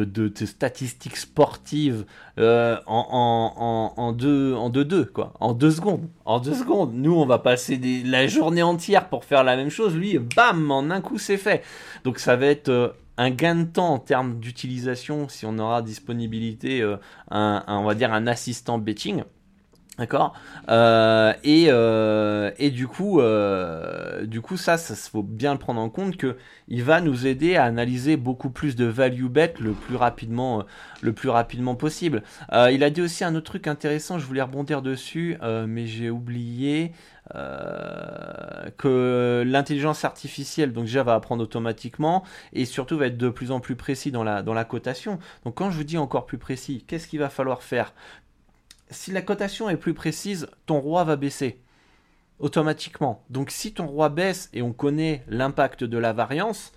de, 0.00 0.32
statistiques 0.46 1.16
sportives 1.16 2.04
euh, 2.38 2.78
en, 2.86 4.14
deux, 4.16 4.54
en 4.54 4.70
deux, 4.70 4.84
deux, 4.84 5.04
quoi. 5.04 5.34
En 5.40 5.52
deux 5.52 5.70
secondes. 5.70 6.08
En 6.24 6.40
deux 6.40 6.54
secondes. 6.54 6.92
Nous, 6.94 7.14
on 7.14 7.26
va 7.26 7.38
passer 7.38 7.78
la 8.04 8.26
journée 8.26 8.62
entière 8.62 9.08
pour 9.08 9.24
faire 9.24 9.44
la 9.44 9.56
même 9.56 9.70
chose. 9.70 9.94
Lui, 9.94 10.18
bam, 10.18 10.70
en 10.70 10.90
un 10.90 11.00
coup, 11.00 11.18
c'est 11.18 11.36
fait. 11.36 11.62
Donc, 12.04 12.18
ça 12.18 12.36
va 12.36 12.46
être 12.46 12.68
euh, 12.68 12.88
un 13.18 13.30
gain 13.30 13.56
de 13.56 13.64
temps 13.64 13.94
en 13.94 13.98
termes 13.98 14.38
d'utilisation 14.38 15.28
si 15.28 15.46
on 15.46 15.58
aura 15.58 15.82
disponibilité, 15.82 16.80
euh, 16.80 16.96
un, 17.30 17.62
on 17.68 17.84
va 17.84 17.94
dire, 17.94 18.12
un 18.12 18.26
assistant 18.26 18.78
betting. 18.78 19.24
D'accord? 19.98 20.32
Euh, 20.70 21.34
et, 21.44 21.66
euh, 21.68 22.50
et, 22.58 22.70
du 22.70 22.88
coup, 22.88 23.20
euh, 23.20 24.24
du 24.24 24.40
coup, 24.40 24.56
ça, 24.56 24.78
ça 24.78 24.94
faut 24.94 25.22
bien 25.22 25.52
le 25.52 25.58
prendre 25.58 25.82
en 25.82 25.90
compte 25.90 26.16
que 26.16 26.38
il 26.66 26.82
va 26.82 27.02
nous 27.02 27.26
aider 27.26 27.56
à 27.56 27.64
analyser 27.64 28.16
beaucoup 28.16 28.48
plus 28.48 28.74
de 28.74 28.86
value 28.86 29.26
bet 29.26 29.52
le 29.60 29.72
plus 29.72 29.96
rapidement, 29.96 30.64
le 31.02 31.12
plus 31.12 31.28
rapidement 31.28 31.74
possible. 31.74 32.22
il 32.50 32.82
a 32.82 32.88
dit 32.88 33.02
aussi 33.02 33.24
un 33.24 33.34
autre 33.34 33.44
truc 33.44 33.66
intéressant, 33.66 34.18
je 34.18 34.24
voulais 34.24 34.40
rebondir 34.40 34.80
dessus, 34.80 35.36
mais 35.68 35.86
j'ai 35.86 36.08
oublié 36.08 36.92
que 38.78 39.44
l'intelligence 39.46 40.04
artificielle, 40.06 40.72
donc 40.72 40.84
déjà 40.86 41.02
va 41.02 41.14
apprendre 41.14 41.42
automatiquement 41.42 42.24
et 42.54 42.64
surtout 42.64 42.96
va 42.96 43.08
être 43.08 43.18
de 43.18 43.28
plus 43.28 43.50
en 43.50 43.60
plus 43.60 43.76
précis 43.76 44.10
dans 44.10 44.24
la 44.24 44.42
dans 44.42 44.54
la 44.54 44.64
cotation. 44.64 45.18
Donc 45.44 45.56
quand 45.56 45.70
je 45.70 45.76
vous 45.76 45.84
dis 45.84 45.98
encore 45.98 46.24
plus 46.24 46.38
précis, 46.38 46.84
qu'est-ce 46.86 47.06
qu'il 47.06 47.18
va 47.18 47.28
falloir 47.28 47.62
faire? 47.62 47.92
Si 48.92 49.10
la 49.10 49.22
cotation 49.22 49.68
est 49.68 49.76
plus 49.76 49.94
précise, 49.94 50.46
ton 50.66 50.80
roi 50.80 51.04
va 51.04 51.16
baisser 51.16 51.60
automatiquement. 52.38 53.24
Donc 53.30 53.50
si 53.50 53.72
ton 53.72 53.86
roi 53.86 54.08
baisse 54.08 54.50
et 54.52 54.62
on 54.62 54.72
connaît 54.72 55.24
l'impact 55.28 55.84
de 55.84 55.98
la 55.98 56.12
variance, 56.12 56.72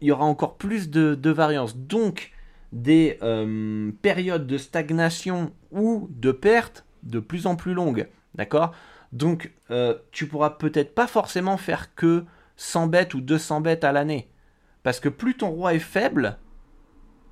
il 0.00 0.08
y 0.08 0.12
aura 0.12 0.24
encore 0.24 0.56
plus 0.56 0.90
de, 0.90 1.30
variance. 1.30 1.76
Donc 1.76 2.32
des 2.72 3.18
euh, 3.22 3.92
périodes 4.02 4.46
de 4.46 4.58
stagnation 4.58 5.52
ou 5.70 6.08
de 6.10 6.32
perte 6.32 6.84
de 7.02 7.20
plus 7.20 7.46
en 7.46 7.56
plus 7.56 7.74
longues. 7.74 8.08
D'accord? 8.34 8.74
Donc 9.12 9.52
euh, 9.70 9.94
tu 10.12 10.26
pourras 10.26 10.50
peut-être 10.50 10.94
pas 10.94 11.06
forcément 11.06 11.56
faire 11.56 11.94
que 11.94 12.24
100 12.56 12.88
bêtes 12.88 13.14
ou 13.14 13.20
200 13.20 13.60
bêtes 13.60 13.84
à 13.84 13.92
l'année. 13.92 14.30
Parce 14.82 15.00
que 15.00 15.08
plus 15.08 15.36
ton 15.36 15.50
roi 15.50 15.74
est 15.74 15.78
faible, 15.78 16.38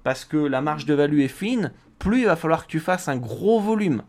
parce 0.02 0.24
que 0.24 0.36
la 0.36 0.60
marge 0.60 0.86
de 0.86 0.94
value 0.94 1.20
est 1.20 1.28
fine, 1.28 1.72
plus 1.98 2.20
il 2.20 2.26
va 2.26 2.36
falloir 2.36 2.66
que 2.66 2.70
tu 2.70 2.80
fasses 2.80 3.08
un 3.08 3.16
gros 3.16 3.60
volume. 3.60 4.02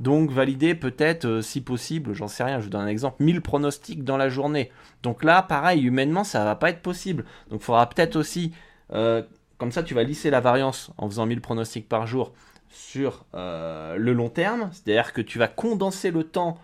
Donc 0.00 0.30
valider 0.30 0.74
peut-être, 0.74 1.24
euh, 1.24 1.42
si 1.42 1.60
possible, 1.60 2.12
j'en 2.12 2.28
sais 2.28 2.44
rien, 2.44 2.60
je 2.60 2.64
vous 2.64 2.70
donne 2.70 2.82
un 2.82 2.88
exemple, 2.88 3.22
1000 3.22 3.40
pronostics 3.40 4.04
dans 4.04 4.16
la 4.16 4.28
journée. 4.28 4.70
Donc 5.02 5.24
là, 5.24 5.42
pareil, 5.42 5.82
humainement, 5.82 6.22
ça 6.22 6.44
va 6.44 6.54
pas 6.54 6.70
être 6.70 6.82
possible. 6.82 7.24
Donc 7.50 7.60
il 7.60 7.64
faudra 7.64 7.88
peut-être 7.88 8.14
aussi, 8.14 8.52
euh, 8.92 9.22
comme 9.58 9.72
ça, 9.72 9.82
tu 9.82 9.94
vas 9.94 10.04
lisser 10.04 10.30
la 10.30 10.40
variance 10.40 10.92
en 10.98 11.08
faisant 11.08 11.26
1000 11.26 11.40
pronostics 11.40 11.88
par 11.88 12.06
jour 12.06 12.32
sur 12.70 13.24
euh, 13.34 13.96
le 13.96 14.12
long 14.12 14.28
terme. 14.28 14.70
C'est-à-dire 14.72 15.12
que 15.12 15.20
tu 15.20 15.38
vas 15.38 15.48
condenser 15.48 16.12
le 16.12 16.22
temps 16.22 16.58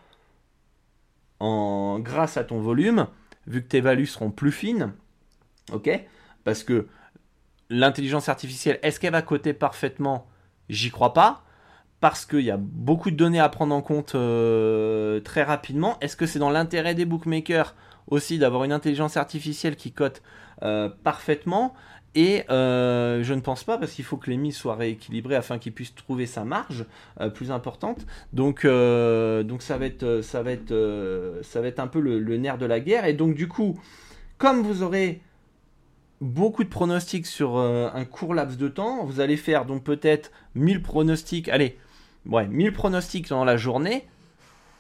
en, 1.41 1.99
grâce 1.99 2.37
à 2.37 2.45
ton 2.45 2.61
volume, 2.61 3.09
vu 3.49 3.63
que 3.63 3.69
tes 3.69 3.81
values 3.81 4.07
seront 4.07 4.31
plus 4.31 4.53
fines. 4.53 4.93
Ok? 5.73 5.91
Parce 6.45 6.63
que 6.63 6.87
l'intelligence 7.71 8.29
artificielle, 8.29 8.79
est-ce 8.83 9.01
qu'elle 9.01 9.13
va 9.13 9.23
coter 9.23 9.53
parfaitement? 9.53 10.27
J'y 10.69 10.91
crois 10.91 11.13
pas. 11.13 11.43
Parce 12.01 12.27
qu'il 12.27 12.41
y 12.41 12.51
a 12.51 12.59
beaucoup 12.59 13.11
de 13.11 13.17
données 13.17 13.41
à 13.41 13.49
prendre 13.49 13.75
en 13.75 13.81
compte 13.81 14.15
euh, 14.15 15.21
très 15.21 15.43
rapidement. 15.43 15.97
Est-ce 16.03 16.17
que 16.17 16.27
c'est 16.27 16.39
dans 16.39 16.51
l'intérêt 16.51 16.95
des 16.95 17.07
bookmakers 17.07 17.75
aussi 18.09 18.39
d'avoir 18.39 18.65
une 18.65 18.73
intelligence 18.73 19.17
artificielle 19.17 19.75
qui 19.75 19.91
cote 19.91 20.21
euh, 20.63 20.91
parfaitement? 21.03 21.73
Et 22.15 22.45
euh, 22.51 23.23
je 23.23 23.33
ne 23.33 23.41
pense 23.41 23.65
pas 23.65 23.79
parce 23.79 23.93
qu'il 23.93 24.05
faut 24.05 24.19
que 24.19 24.29
les 24.29 24.37
mises 24.37 24.55
soient 24.55 24.75
rééquilibrées 24.75 25.35
afin 25.35 25.59
qu'ils 25.59 25.73
puissent 25.73 25.95
trouver 25.95 26.27
sa 26.27 26.45
marge 26.45 26.85
plus 27.33 27.51
importante. 27.51 28.05
Donc, 28.35 28.67
donc 28.67 29.63
ça 29.63 29.79
va 29.79 29.87
être, 29.87 30.21
ça 30.21 30.43
va 30.43 30.53
être, 30.53 31.41
ça 31.43 31.63
va 31.63 31.69
être 31.69 31.81
un 31.81 31.87
peu 31.87 32.01
le, 32.01 32.37
nerf 32.37 32.59
de 32.59 32.67
la 32.67 32.81
guerre. 32.81 33.07
Et 33.07 33.15
donc 33.15 33.35
du 33.35 33.49
coup, 33.49 33.81
comme 34.37 34.63
vous 34.63 34.83
aurez 34.83 35.23
beaucoup 36.25 36.65
de 36.65 36.69
pronostics 36.69 37.27
sur 37.27 37.59
euh, 37.59 37.91
un 37.93 38.05
court 38.05 38.35
laps 38.35 38.59
de 38.59 38.69
temps. 38.69 39.05
Vous 39.05 39.21
allez 39.21 39.37
faire 39.37 39.67
donc 39.67 39.85
peut-être 39.85 40.33
1000 40.55 40.83
pronostics. 40.83 41.49
Allez, 41.49 41.79
ouais, 42.27 42.49
1000 42.49 42.73
pronostics 42.73 43.29
dans 43.29 43.45
la 43.45 43.57
journée. 43.57 44.09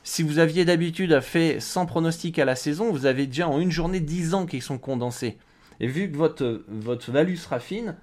Si 0.02 0.22
vous 0.22 0.38
aviez 0.38 0.64
d'habitude 0.64 1.20
fait 1.20 1.60
100 1.60 1.86
pronostics 1.86 2.38
à 2.38 2.44
la 2.44 2.56
saison, 2.56 2.90
vous 2.90 3.06
avez 3.06 3.26
déjà 3.26 3.48
en 3.48 3.60
une 3.60 3.70
journée 3.70 4.00
10 4.00 4.34
ans 4.34 4.46
qui 4.46 4.60
sont 4.60 4.78
condensés. 4.78 5.38
Et 5.80 5.86
vu 5.86 6.10
que 6.10 6.16
votre, 6.16 6.64
votre 6.68 7.10
value 7.10 7.36
sera 7.36 7.58
fine, 7.58 7.96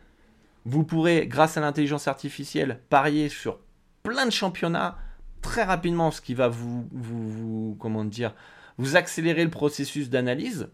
vous 0.65 0.83
pourrez, 0.83 1.27
grâce 1.27 1.57
à 1.57 1.61
l'intelligence 1.61 2.07
artificielle, 2.07 2.79
parier 2.89 3.29
sur 3.29 3.59
plein 4.03 4.25
de 4.25 4.31
championnats 4.31 4.97
très 5.41 5.63
rapidement, 5.63 6.11
ce 6.11 6.21
qui 6.21 6.35
va 6.35 6.47
vous, 6.47 6.87
vous, 6.91 7.29
vous 7.29 7.77
comment 7.79 8.05
dire, 8.05 8.35
vous 8.77 8.95
accélérer 8.95 9.43
le 9.43 9.49
processus 9.49 10.09
d'analyse 10.09 10.69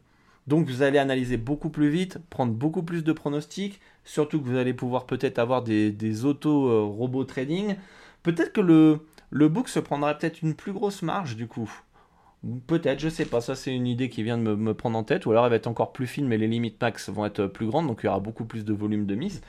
donc 0.47 0.67
vous 0.67 0.81
allez 0.81 0.97
analyser 0.97 1.37
beaucoup 1.37 1.69
plus 1.69 1.89
vite, 1.89 2.19
prendre 2.29 2.53
beaucoup 2.53 2.83
plus 2.83 3.03
de 3.03 3.11
pronostics, 3.11 3.79
surtout 4.03 4.41
que 4.41 4.47
vous 4.47 4.57
allez 4.57 4.73
pouvoir 4.73 5.05
peut-être 5.05 5.39
avoir 5.39 5.61
des, 5.61 6.25
auto-robots 6.25 7.25
trading. 7.25 7.75
Peut-être 8.23 8.53
que 8.53 8.61
le, 8.61 8.99
le 9.29 9.49
book 9.49 9.67
se 9.67 9.79
prendra 9.79 10.13
peut-être 10.13 10.41
une 10.41 10.55
plus 10.55 10.71
grosse 10.71 11.01
marge 11.01 11.35
du 11.35 11.47
coup. 11.47 11.69
Peut-être, 12.67 12.99
je 12.99 13.09
sais 13.09 13.25
pas, 13.25 13.41
ça 13.41 13.55
c'est 13.55 13.75
une 13.75 13.87
idée 13.87 14.09
qui 14.09 14.23
vient 14.23 14.37
de 14.37 14.55
me, 14.55 14.73
prendre 14.73 14.97
en 14.97 15.03
tête, 15.03 15.25
ou 15.25 15.31
alors 15.31 15.45
elle 15.45 15.49
va 15.49 15.55
être 15.57 15.67
encore 15.67 15.91
plus 15.91 16.07
fine, 16.07 16.27
mais 16.27 16.37
les 16.37 16.47
limites 16.47 16.79
max 16.81 17.09
vont 17.09 17.25
être 17.25 17.47
plus 17.47 17.67
grandes, 17.67 17.87
donc 17.87 17.99
il 18.03 18.05
y 18.05 18.09
aura 18.09 18.19
beaucoup 18.19 18.45
plus 18.45 18.63
de 18.63 18.73
volume 18.73 19.05
de 19.05 19.15
mise. 19.15 19.41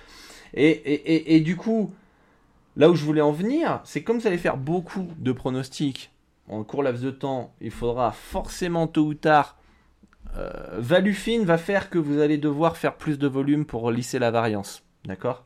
Et, 0.55 1.37
et 1.37 1.41
du 1.41 1.57
coup, 1.57 1.93
là 2.77 2.89
où 2.89 2.95
je 2.95 3.05
voulais 3.05 3.21
en 3.21 3.33
venir, 3.33 3.81
c'est 3.85 4.03
comme 4.03 4.19
vous 4.19 4.27
allez 4.27 4.39
faire 4.39 4.57
beaucoup 4.57 5.07
de 5.19 5.33
pronostics 5.33 6.11
en 6.49 6.65
court 6.65 6.83
laps 6.83 7.03
de 7.03 7.11
temps, 7.11 7.53
il 7.61 7.71
faudra 7.71 8.13
forcément 8.13 8.87
tôt 8.87 9.05
ou 9.05 9.15
tard 9.15 9.58
euh, 10.37 10.51
value 10.79 11.13
fine 11.13 11.45
va 11.45 11.59
faire 11.59 11.91
que 11.91 11.99
vous 11.99 12.21
allez 12.21 12.39
devoir 12.39 12.77
faire 12.77 12.97
plus 12.97 13.19
de 13.19 13.27
volume 13.27 13.65
pour 13.65 13.91
lisser 13.91 14.19
la 14.19 14.31
variance. 14.31 14.83
D'accord? 15.05 15.45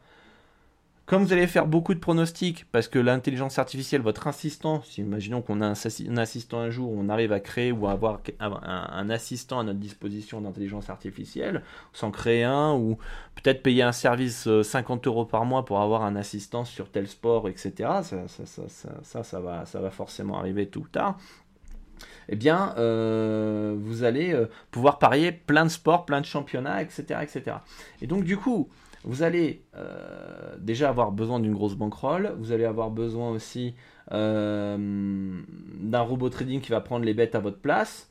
Comme 1.04 1.24
vous 1.24 1.32
allez 1.32 1.48
faire 1.48 1.66
beaucoup 1.66 1.94
de 1.94 1.98
pronostics, 1.98 2.64
parce 2.70 2.86
que 2.86 2.98
l'intelligence 2.98 3.58
artificielle, 3.58 4.02
votre 4.02 4.28
assistant, 4.28 4.82
si 4.82 5.00
imaginons 5.00 5.42
qu'on 5.42 5.60
a 5.60 5.66
un, 5.66 6.16
assistant 6.16 6.60
un 6.60 6.70
jour, 6.70 6.92
on 6.96 7.08
arrive 7.08 7.32
à 7.32 7.40
créer 7.40 7.72
ou 7.72 7.88
à 7.88 7.92
avoir 7.92 8.20
un, 8.40 9.10
assistant 9.10 9.58
à 9.58 9.64
notre 9.64 9.80
disposition 9.80 10.40
d'intelligence 10.40 10.90
artificielle, 10.90 11.64
sans 11.92 12.12
créer 12.12 12.44
un, 12.44 12.72
ou 12.74 12.98
peut-être 13.34 13.64
payer 13.64 13.82
un 13.82 13.92
service 13.92 14.48
50 14.62 15.06
euh, 15.06 15.10
euros 15.10 15.24
par 15.26 15.44
mois 15.44 15.64
pour 15.64 15.80
avoir 15.80 16.02
un 16.02 16.14
assistant 16.14 16.64
sur 16.64 16.88
tel 16.88 17.08
sport, 17.08 17.48
etc. 17.48 17.90
Ça, 18.02 19.22
ça, 19.24 19.40
va, 19.40 19.90
forcément 19.90 20.38
arriver 20.38 20.68
tout 20.68 20.80
ou 20.80 20.88
tard 20.88 21.18
eh 22.28 22.36
bien, 22.36 22.74
euh, 22.78 23.74
vous 23.78 24.04
allez 24.04 24.32
euh, 24.32 24.46
pouvoir 24.70 24.98
parier 24.98 25.32
plein 25.32 25.64
de 25.64 25.70
sports, 25.70 26.04
plein 26.04 26.20
de 26.20 26.26
championnats, 26.26 26.82
etc., 26.82 27.20
etc. 27.22 27.56
Et 28.00 28.06
donc, 28.06 28.24
du 28.24 28.36
coup, 28.36 28.68
vous 29.04 29.22
allez 29.22 29.62
euh, 29.76 30.56
déjà 30.58 30.88
avoir 30.88 31.12
besoin 31.12 31.40
d'une 31.40 31.54
grosse 31.54 31.74
bankroll, 31.74 32.34
vous 32.38 32.52
allez 32.52 32.64
avoir 32.64 32.90
besoin 32.90 33.30
aussi 33.30 33.74
d'un 34.10 34.76
robot 36.00 36.28
trading 36.28 36.60
qui 36.60 36.70
va 36.70 36.82
prendre 36.82 37.04
les 37.04 37.14
bêtes 37.14 37.34
à 37.34 37.38
votre 37.38 37.60
place 37.60 38.10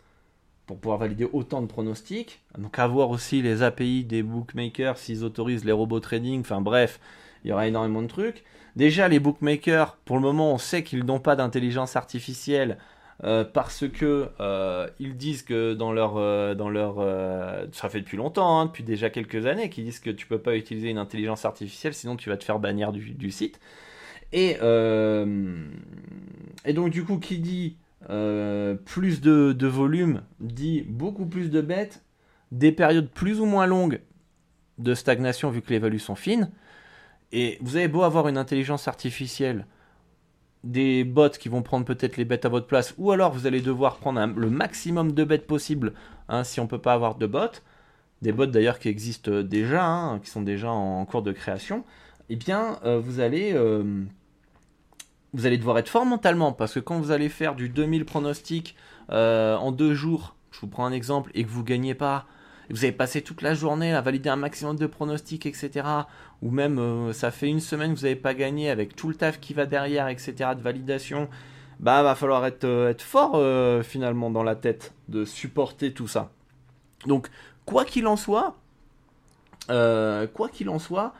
pour 0.65 0.79
pouvoir 0.79 0.99
valider 0.99 1.27
autant 1.31 1.61
de 1.61 1.67
pronostics. 1.67 2.41
Donc 2.57 2.79
avoir 2.79 3.09
aussi 3.09 3.41
les 3.41 3.61
API 3.61 4.03
des 4.03 4.23
bookmakers 4.23 4.97
s'ils 4.97 5.23
autorisent 5.23 5.65
les 5.65 5.73
robots 5.73 5.99
trading, 5.99 6.39
enfin 6.39 6.61
bref, 6.61 6.99
il 7.43 7.49
y 7.49 7.53
aura 7.53 7.67
énormément 7.67 8.01
de 8.01 8.07
trucs. 8.07 8.43
Déjà 8.75 9.07
les 9.07 9.19
bookmakers, 9.19 9.97
pour 10.05 10.15
le 10.15 10.21
moment 10.21 10.53
on 10.53 10.57
sait 10.57 10.83
qu'ils 10.83 11.03
n'ont 11.03 11.19
pas 11.19 11.35
d'intelligence 11.35 11.95
artificielle, 11.95 12.77
euh, 13.23 13.43
parce 13.43 13.87
que 13.87 14.29
euh, 14.39 14.89
ils 14.99 15.15
disent 15.15 15.43
que 15.43 15.75
dans 15.75 15.93
leur 15.93 16.17
euh, 16.17 16.55
dans 16.55 16.69
leur 16.69 16.95
ça 17.71 17.87
fait 17.87 17.99
depuis 17.99 18.17
longtemps 18.17 18.59
hein, 18.59 18.65
depuis 18.65 18.83
déjà 18.83 19.11
quelques 19.11 19.45
années 19.45 19.69
qu'ils 19.69 19.85
disent 19.85 19.99
que 19.99 20.09
tu 20.09 20.25
peux 20.25 20.39
pas 20.39 20.55
utiliser 20.55 20.89
une 20.89 20.97
intelligence 20.97 21.45
artificielle 21.45 21.93
sinon 21.93 22.15
tu 22.15 22.29
vas 22.29 22.37
te 22.37 22.43
faire 22.43 22.57
bannir 22.57 22.91
du, 22.91 23.31
site. 23.31 23.59
Et 24.33 24.57
et 26.65 26.73
donc 26.73 26.89
du 26.89 27.03
coup 27.03 27.19
qui 27.19 27.37
dit 27.39 27.77
plus 28.07 29.21
de, 29.21 29.53
de, 29.53 29.67
volume 29.67 30.23
dit 30.39 30.81
beaucoup 30.87 31.27
plus 31.27 31.51
de 31.51 31.61
bêtes 31.61 32.03
des 32.51 32.71
périodes 32.71 33.09
plus 33.09 33.39
ou 33.39 33.45
moins 33.45 33.67
longues 33.67 34.01
de 34.79 34.95
stagnation 34.95 35.51
vu 35.51 35.61
que 35.61 35.69
les 35.69 35.79
values 35.79 35.99
sont 35.99 36.15
fines. 36.15 36.49
Et 37.31 37.59
vous 37.61 37.77
avez 37.77 37.87
beau 37.87 38.01
avoir 38.01 38.27
une 38.27 38.37
intelligence 38.37 38.87
artificielle 38.87 39.65
des 40.63 41.03
bots 41.03 41.29
qui 41.29 41.49
vont 41.49 41.61
prendre 41.61 41.85
peut-être 41.85 42.17
les 42.17 42.25
bêtes 42.25 42.45
à 42.45 42.49
votre 42.49 42.67
place, 42.67 42.93
ou 42.97 43.11
alors 43.11 43.31
vous 43.31 43.47
allez 43.47 43.61
devoir 43.61 43.97
prendre 43.97 44.25
le 44.25 44.49
maximum 44.49 45.11
de 45.13 45.23
bêtes 45.23 45.47
possible 45.47 45.93
hein, 46.29 46.43
si 46.43 46.59
on 46.59 46.63
ne 46.63 46.69
peut 46.69 46.77
pas 46.77 46.93
avoir 46.93 47.15
de 47.15 47.25
bots, 47.25 47.61
des 48.21 48.31
bots 48.31 48.45
d'ailleurs 48.45 48.79
qui 48.79 48.87
existent 48.87 49.41
déjà, 49.41 49.83
hein, 49.83 50.19
qui 50.19 50.29
sont 50.29 50.43
déjà 50.43 50.69
en, 50.71 51.03
cours 51.05 51.23
de 51.23 51.31
création, 51.31 51.83
eh 52.29 52.35
bien 52.35 52.79
euh, 52.85 52.99
vous 52.99 53.19
allez 53.19 53.53
euh, 53.53 54.03
vous 55.33 55.45
allez 55.45 55.57
devoir 55.57 55.77
être 55.79 55.89
fort 55.89 56.05
mentalement 56.05 56.51
parce 56.51 56.73
que 56.73 56.79
quand 56.79 56.99
vous 56.99 57.11
allez 57.11 57.29
faire 57.29 57.55
du 57.55 57.69
2000 57.69 58.05
pronostics 58.05 58.75
euh, 59.11 59.55
en 59.55 59.71
deux 59.71 59.93
jours, 59.93 60.35
je 60.51 60.59
vous 60.59 60.67
prends 60.67 60.85
un 60.85 60.91
exemple, 60.91 61.31
et 61.33 61.43
que 61.43 61.49
vous 61.49 61.63
gagnez 61.63 61.95
pas, 61.95 62.25
vous 62.69 62.83
avez 62.83 62.93
passé 62.93 63.21
toute 63.21 63.41
la 63.41 63.53
journée 63.53 63.93
à 63.93 64.01
valider 64.01 64.29
un 64.29 64.35
maximum 64.35 64.77
de 64.77 64.85
pronostics, 64.85 65.45
etc. 65.45 65.85
Ou 66.41 66.49
même 66.49 66.79
euh, 66.79 67.13
ça 67.13 67.31
fait 67.31 67.47
une 67.47 67.59
semaine 67.59 67.93
que 67.93 67.99
vous 67.99 68.05
n'avez 68.05 68.15
pas 68.15 68.33
gagné 68.33 68.69
avec 68.69 68.95
tout 68.95 69.07
le 69.07 69.15
taf 69.15 69.39
qui 69.39 69.53
va 69.53 69.65
derrière, 69.65 70.07
etc. 70.07 70.51
de 70.55 70.61
validation. 70.61 71.29
Bah 71.79 72.03
va 72.03 72.15
falloir 72.15 72.45
être, 72.45 72.63
euh, 72.63 72.93
fort 72.99 73.33
euh, 73.35 73.83
finalement 73.83 74.29
dans 74.29 74.43
la 74.43 74.55
tête 74.55 74.93
de 75.07 75.25
supporter 75.25 75.93
tout 75.93 76.07
ça. 76.07 76.31
Donc 77.05 77.29
quoi 77.65 77.85
qu'il 77.85 78.07
en 78.07 78.15
soit, 78.15 78.55
quoi 79.67 80.49
qu'il 80.51 80.69
en 80.69 80.79
soit, 80.79 81.13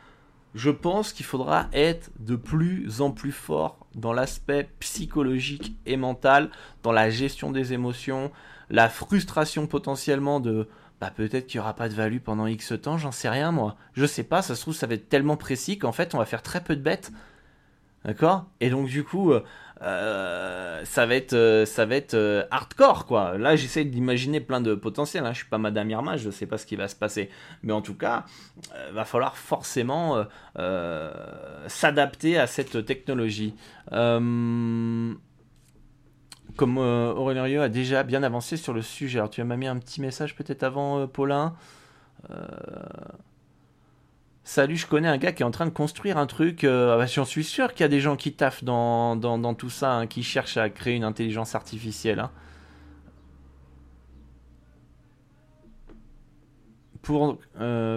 je 0.53 0.69
pense 0.69 1.13
qu'il 1.13 1.25
faudra 1.25 1.67
être 1.73 2.11
de 2.19 2.35
plus 2.35 3.01
en 3.01 3.11
plus 3.11 3.31
fort 3.31 3.77
dans 3.95 4.13
l'aspect 4.13 4.69
psychologique 4.79 5.75
et 5.85 5.97
mental, 5.97 6.51
dans 6.83 6.91
la 6.91 7.09
gestion 7.09 7.51
des 7.51 7.73
émotions, 7.73 8.31
la 8.69 8.89
frustration 8.89 9.67
potentiellement 9.67 10.39
de 10.39 10.67
bah 11.01 11.11
peut-être 11.13 11.47
qu'il 11.47 11.59
n'y 11.59 11.63
aura 11.63 11.75
pas 11.75 11.89
de 11.89 11.95
value 11.95 12.19
pendant 12.19 12.45
X 12.45 12.73
temps, 12.79 12.99
j'en 12.99 13.11
sais 13.11 13.27
rien 13.27 13.51
moi. 13.51 13.75
Je 13.93 14.05
sais 14.05 14.23
pas, 14.23 14.43
ça 14.43 14.55
se 14.55 14.61
trouve 14.61 14.75
ça 14.75 14.85
va 14.85 14.93
être 14.93 15.09
tellement 15.09 15.35
précis 15.35 15.79
qu'en 15.79 15.91
fait 15.91 16.13
on 16.13 16.19
va 16.19 16.25
faire 16.25 16.43
très 16.43 16.63
peu 16.63 16.75
de 16.75 16.81
bêtes. 16.81 17.11
D'accord? 18.05 18.45
Et 18.61 18.69
donc 18.69 18.87
du 18.87 19.03
coup, 19.03 19.31
euh, 19.31 19.43
euh, 19.81 20.83
ça 20.85 21.07
va 21.07 21.15
être, 21.15 21.33
euh, 21.33 21.65
ça 21.65 21.85
va 21.85 21.95
hardcore 22.51 23.07
quoi. 23.07 23.37
Là 23.37 23.55
j'essaie 23.55 23.83
d'imaginer 23.83 24.41
plein 24.41 24.61
de 24.61 24.75
potentiels. 24.75 25.25
Hein. 25.25 25.33
Je 25.33 25.39
suis 25.39 25.49
pas 25.49 25.57
Madame 25.57 25.89
Irma, 25.89 26.17
je 26.17 26.29
sais 26.29 26.45
pas 26.45 26.59
ce 26.59 26.67
qui 26.67 26.75
va 26.75 26.87
se 26.87 26.95
passer. 26.95 27.31
Mais 27.63 27.73
en 27.73 27.81
tout 27.81 27.95
cas, 27.95 28.25
va 28.91 29.03
falloir 29.03 29.37
forcément 29.37 30.23
s'adapter 31.67 32.37
à 32.37 32.45
cette 32.45 32.85
technologie 32.85 33.55
comme 36.55 36.77
euh, 36.77 37.13
Aurélien 37.13 37.61
a 37.61 37.69
déjà 37.69 38.03
bien 38.03 38.23
avancé 38.23 38.57
sur 38.57 38.73
le 38.73 38.81
sujet. 38.81 39.19
Alors 39.19 39.29
tu 39.29 39.43
m'as 39.43 39.55
mis 39.55 39.67
un 39.67 39.77
petit 39.77 40.01
message 40.01 40.35
peut-être 40.35 40.63
avant, 40.63 40.99
euh, 40.99 41.07
Paulin. 41.07 41.55
Euh, 42.29 42.45
salut, 44.43 44.77
je 44.77 44.87
connais 44.87 45.07
un 45.07 45.17
gars 45.17 45.31
qui 45.31 45.43
est 45.43 45.45
en 45.45 45.51
train 45.51 45.65
de 45.65 45.71
construire 45.71 46.17
un 46.17 46.27
truc. 46.27 46.63
Ah 46.63 46.97
bah, 46.97 47.05
j'en 47.05 47.25
suis 47.25 47.43
sûr 47.43 47.73
qu'il 47.73 47.81
y 47.81 47.85
a 47.85 47.89
des 47.89 47.99
gens 47.99 48.15
qui 48.15 48.33
taffent 48.33 48.63
dans, 48.63 49.15
dans, 49.15 49.53
tout 49.53 49.69
ça, 49.69 49.93
hein, 49.93 50.07
qui 50.07 50.23
cherchent 50.23 50.57
à 50.57 50.69
créer 50.69 50.95
une 50.95 51.03
intelligence 51.03 51.55
artificielle. 51.55 52.19
Hein. 52.19 52.31
Pour, 57.01 57.39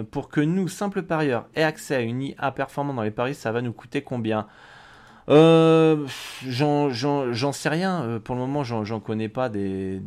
pour 0.09 0.29
que 0.29 0.41
nous, 0.41 0.67
simples 0.67 1.03
parieurs, 1.03 1.47
aient 1.55 1.63
accès 1.63 1.95
à 1.95 2.01
une 2.01 2.23
IA 2.23 2.51
performante 2.51 2.95
dans 2.95 3.03
les 3.03 3.11
paris, 3.11 3.35
ça 3.35 3.51
va 3.51 3.61
nous 3.61 3.71
coûter 3.71 4.01
combien? 4.01 4.47
Euh, 5.29 6.05
J'en 6.47 7.51
sais 7.51 7.69
rien. 7.69 8.03
Euh, 8.03 8.19
pour 8.19 8.35
le 8.35 8.41
moment, 8.41 8.63
j'en 8.63 8.99
connais 8.99 9.29
pas 9.29 9.49
des, 9.49 10.01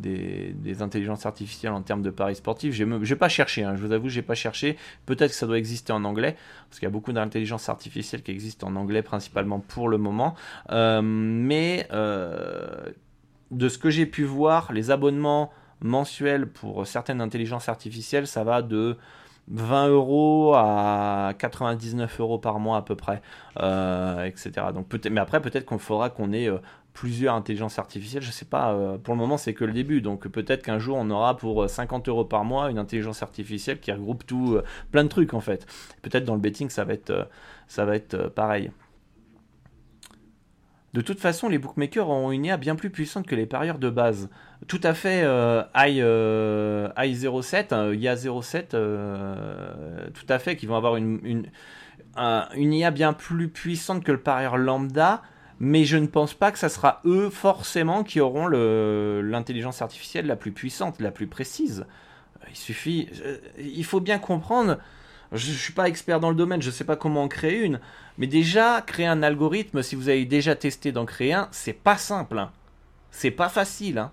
intelligences 0.81 1.25
artificielles 1.25 1.73
en 1.73 1.81
termes 1.81 2.01
de 2.01 2.09
paris 2.09 2.35
sportifs. 2.35 2.73
J'ai 2.73 3.15
pas 3.15 3.29
cherché. 3.29 3.63
Hein, 3.63 3.75
je 3.75 3.85
vous 3.85 3.91
avoue, 3.91 4.09
j'ai 4.09 4.21
pas 4.21 4.35
cherché. 4.35 4.77
Peut-être 5.05 5.31
que 5.31 5.37
ça 5.37 5.47
doit 5.47 5.57
exister 5.57 5.93
en 5.93 6.03
anglais, 6.03 6.35
parce 6.69 6.79
qu'il 6.79 6.85
y 6.85 6.91
a 6.91 6.93
beaucoup 6.93 7.13
d'intelligence 7.13 7.69
artificielle 7.69 8.21
qui 8.21 8.31
existent 8.31 8.67
en 8.67 8.75
anglais 8.75 9.01
principalement 9.01 9.59
pour 9.59 9.89
le 9.89 9.97
moment. 9.97 10.35
Euh, 10.71 11.01
mais 11.03 11.87
de 11.91 13.67
ce 13.67 13.77
que 13.77 13.89
j'ai 13.89 14.05
pu 14.05 14.23
voir, 14.23 14.71
les 14.71 14.91
abonnements 14.91 15.51
mensuels 15.81 16.47
pour 16.47 16.85
certaines 16.85 17.21
intelligences 17.21 17.69
artificielles, 17.69 18.27
ça 18.27 18.43
va 18.43 18.61
de 18.61 18.97
20 19.49 19.87
euros 19.89 20.53
à 20.55 21.33
99 21.37 22.19
euros 22.19 22.37
par 22.37 22.59
mois 22.59 22.77
à 22.77 22.81
peu 22.81 22.95
près, 22.95 23.21
euh, 23.59 24.23
etc. 24.25 24.51
Mais 25.09 25.19
après 25.19 25.41
peut-être 25.41 25.65
qu'on 25.65 25.79
faudra 25.79 26.09
qu'on 26.09 26.31
ait 26.33 26.47
euh, 26.47 26.59
plusieurs 26.93 27.35
intelligences 27.35 27.79
artificielles. 27.79 28.21
Je 28.21 28.31
sais 28.31 28.45
pas. 28.45 28.73
Euh, 28.73 28.97
pour 28.97 29.13
le 29.13 29.19
moment, 29.19 29.37
c'est 29.37 29.53
que 29.53 29.65
le 29.65 29.73
début. 29.73 30.01
Donc 30.01 30.27
peut-être 30.27 30.63
qu'un 30.63 30.79
jour 30.79 30.97
on 30.99 31.09
aura 31.09 31.37
pour 31.37 31.69
50 31.69 32.07
euros 32.09 32.25
par 32.25 32.45
mois 32.45 32.69
une 32.69 32.77
intelligence 32.77 33.23
artificielle 33.23 33.79
qui 33.79 33.91
regroupe 33.91 34.25
tout, 34.25 34.59
plein 34.91 35.03
de 35.03 35.09
trucs 35.09 35.33
en 35.33 35.41
fait. 35.41 35.65
Peut-être 36.01 36.25
dans 36.25 36.35
le 36.35 36.41
betting 36.41 36.69
ça 36.69 36.83
va 36.85 36.93
ça 37.67 37.85
va 37.85 37.95
être 37.95 38.29
pareil. 38.29 38.71
De 40.93 41.01
toute 41.01 41.19
façon, 41.19 41.49
les 41.49 41.59
bookmakers 41.59 42.09
ont 42.09 42.31
une 42.31 42.45
IA 42.45 42.57
bien 42.57 42.75
plus 42.75 42.89
puissante 42.89 43.27
que 43.27 43.35
les 43.35 43.45
parieurs 43.45 43.77
de 43.77 43.89
base. 43.89 44.29
Tout 44.67 44.81
à 44.83 44.93
fait, 44.93 45.21
euh, 45.23 45.61
I, 45.75 45.99
euh, 46.01 46.89
07, 47.41 47.75
IA 47.93 48.15
07, 48.15 48.71
tout 48.71 50.25
à 50.29 50.39
fait, 50.39 50.55
qui 50.55 50.65
vont 50.65 50.75
avoir 50.75 50.95
une, 50.95 51.45
IA 52.17 52.91
bien 52.91 53.13
plus 53.13 53.49
puissante 53.49 54.03
que 54.03 54.11
le 54.11 54.19
parieur 54.19 54.57
lambda, 54.57 55.21
mais 55.59 55.83
je 55.83 55.97
ne 55.97 56.07
pense 56.07 56.33
pas 56.33 56.51
que 56.51 56.57
ça 56.57 56.69
sera 56.69 57.01
eux 57.05 57.29
forcément 57.29 58.03
qui 58.03 58.19
auront 58.19 58.47
l'intelligence 58.47 59.81
artificielle 59.81 60.25
la 60.25 60.35
plus 60.35 60.51
puissante, 60.51 60.99
la 60.99 61.11
plus 61.11 61.27
précise. 61.27 61.85
Il 62.49 62.55
suffit, 62.55 63.09
euh, 63.25 63.37
il 63.59 63.85
faut 63.85 63.99
bien 63.99 64.19
comprendre 64.19 64.77
je 65.31 65.51
ne 65.51 65.55
suis 65.55 65.73
pas 65.73 65.87
expert 65.87 66.19
dans 66.19 66.29
le 66.29 66.35
domaine, 66.35 66.61
je 66.61 66.67
ne 66.69 66.73
sais 66.73 66.83
pas 66.83 66.95
comment 66.95 67.23
en 67.23 67.27
créer 67.27 67.59
une. 67.59 67.79
Mais 68.17 68.27
déjà, 68.27 68.81
créer 68.81 69.05
un 69.05 69.23
algorithme, 69.23 69.81
si 69.81 69.95
vous 69.95 70.09
avez 70.09 70.25
déjà 70.25 70.55
testé 70.55 70.91
d'en 70.91 71.05
créer 71.05 71.33
un, 71.33 71.47
c'est 71.51 71.73
pas 71.73 71.97
simple. 71.97 72.37
Hein. 72.37 72.51
C'est 73.11 73.31
pas 73.31 73.49
facile. 73.49 73.99
Hein. 73.99 74.11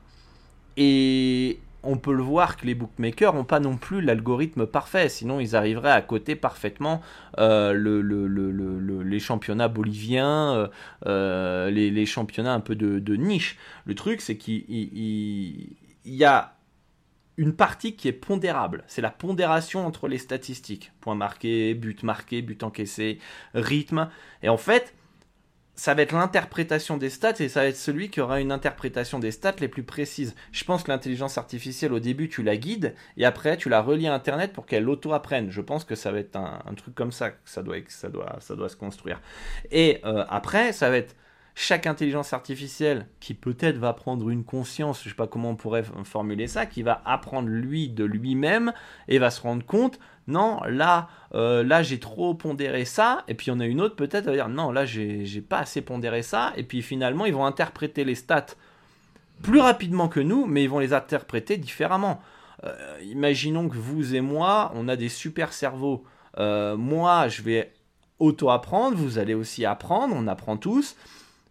Et 0.76 1.58
on 1.86 1.96
peut 1.96 2.12
le 2.12 2.22
voir 2.22 2.56
que 2.56 2.66
les 2.66 2.74
bookmakers 2.74 3.32
n'ont 3.32 3.44
pas 3.44 3.60
non 3.60 3.76
plus 3.76 4.00
l'algorithme 4.00 4.66
parfait, 4.66 5.08
sinon 5.08 5.40
ils 5.40 5.56
arriveraient 5.56 5.92
à 5.92 6.02
coter 6.02 6.34
parfaitement 6.34 7.00
euh, 7.38 7.72
les 9.04 9.18
championnats 9.20 9.68
boliviens, 9.68 10.54
euh, 10.54 10.68
euh, 11.06 11.70
les, 11.70 12.06
championnats 12.06 12.54
un 12.54 12.60
peu 12.60 12.74
de, 12.74 12.98
de 12.98 13.16
niche. 13.16 13.56
Le 13.84 13.94
truc, 13.94 14.20
c'est 14.20 14.36
qu'il 14.36 14.64
y 16.04 16.24
a 16.24 16.55
une 17.36 17.54
partie 17.54 17.96
qui 17.96 18.08
est 18.08 18.12
pondérable. 18.12 18.84
C'est 18.86 19.02
la 19.02 19.10
pondération 19.10 19.86
entre 19.86 20.08
les 20.08 20.18
statistiques. 20.18 20.92
Point 21.00 21.14
marqué, 21.14 21.74
but 21.74 22.02
marqué, 22.02 22.42
but 22.42 22.62
encaissé, 22.62 23.18
rythme. 23.54 24.08
Et 24.42 24.48
en 24.48 24.56
fait, 24.56 24.94
ça 25.76 25.92
va 25.92 26.02
être 26.02 26.12
l'interprétation 26.12 26.96
des 26.96 27.10
stats 27.10 27.34
et 27.38 27.50
ça 27.50 27.60
va 27.60 27.66
être 27.66 27.76
celui 27.76 28.08
qui 28.08 28.22
aura 28.22 28.40
une 28.40 28.50
interprétation 28.50 29.18
des 29.18 29.30
stats 29.30 29.56
les 29.60 29.68
plus 29.68 29.82
précises. 29.82 30.34
Je 30.50 30.64
pense 30.64 30.82
que 30.82 30.90
l'intelligence 30.90 31.36
artificielle, 31.36 31.92
au 31.92 32.00
début, 32.00 32.30
tu 32.30 32.42
la 32.42 32.56
guides 32.56 32.94
et 33.18 33.26
après, 33.26 33.58
tu 33.58 33.68
la 33.68 33.82
relis 33.82 34.08
à 34.08 34.14
Internet 34.14 34.54
pour 34.54 34.64
qu'elle 34.64 34.88
auto-apprenne. 34.88 35.50
Je 35.50 35.60
pense 35.60 35.84
que 35.84 35.94
ça 35.94 36.10
va 36.10 36.18
être 36.18 36.36
un, 36.36 36.74
truc 36.74 36.94
comme 36.94 37.12
ça 37.12 37.30
que 37.30 37.36
ça 37.44 37.62
doit, 37.62 37.76
ça 37.88 38.08
doit, 38.08 38.36
ça 38.40 38.56
doit 38.56 38.70
se 38.70 38.76
construire. 38.76 39.20
Et 39.70 40.00
euh, 40.06 40.24
après, 40.30 40.72
ça 40.72 40.88
va 40.88 40.96
être 40.96 41.14
chaque 41.58 41.86
intelligence 41.86 42.34
artificielle 42.34 43.06
qui 43.18 43.32
peut-être 43.32 43.78
va 43.78 43.94
prendre 43.94 44.28
une 44.28 44.44
conscience, 44.44 45.02
je 45.02 45.08
sais 45.08 45.14
pas 45.14 45.26
comment 45.26 45.50
on 45.50 45.56
pourrait 45.56 45.84
formuler 46.04 46.48
ça, 46.48 46.66
qui 46.66 46.82
va 46.82 47.00
apprendre 47.06 47.48
lui 47.48 47.88
de 47.88 48.04
lui-même 48.04 48.74
et 49.08 49.18
va 49.18 49.30
se 49.30 49.40
rendre 49.40 49.64
compte 49.64 49.98
non, 50.28 50.60
là, 50.68 51.08
euh, 51.34 51.62
là 51.62 51.82
j'ai 51.82 51.98
trop 51.98 52.34
pondéré 52.34 52.84
ça, 52.84 53.24
et 53.26 53.32
puis 53.32 53.50
en 53.50 53.58
a 53.60 53.64
une 53.64 53.80
autre 53.80 53.96
peut-être 53.96 54.26
va 54.26 54.32
dire 54.32 54.50
non, 54.50 54.70
là 54.70 54.84
j'ai 54.84 55.40
pas 55.40 55.60
assez 55.60 55.80
pondéré 55.80 56.22
ça, 56.22 56.52
et 56.56 56.62
puis 56.62 56.82
finalement 56.82 57.24
ils 57.24 57.32
vont 57.32 57.46
interpréter 57.46 58.04
les 58.04 58.16
stats 58.16 58.54
plus 59.42 59.60
rapidement 59.60 60.08
que 60.08 60.20
nous, 60.20 60.44
mais 60.44 60.62
ils 60.62 60.70
vont 60.70 60.78
les 60.78 60.92
interpréter 60.92 61.56
différemment. 61.56 62.20
Euh, 62.64 62.98
imaginons 63.02 63.70
que 63.70 63.76
vous 63.76 64.14
et 64.14 64.20
moi, 64.20 64.72
on 64.74 64.88
a 64.88 64.96
des 64.96 65.10
super 65.10 65.52
cerveaux. 65.52 66.04
Euh, 66.38 66.76
moi, 66.76 67.28
je 67.28 67.42
vais 67.42 67.72
auto-apprendre, 68.18 68.96
vous 68.96 69.18
allez 69.18 69.34
aussi 69.34 69.66
apprendre, 69.66 70.14
on 70.16 70.26
apprend 70.26 70.56
tous 70.56 70.96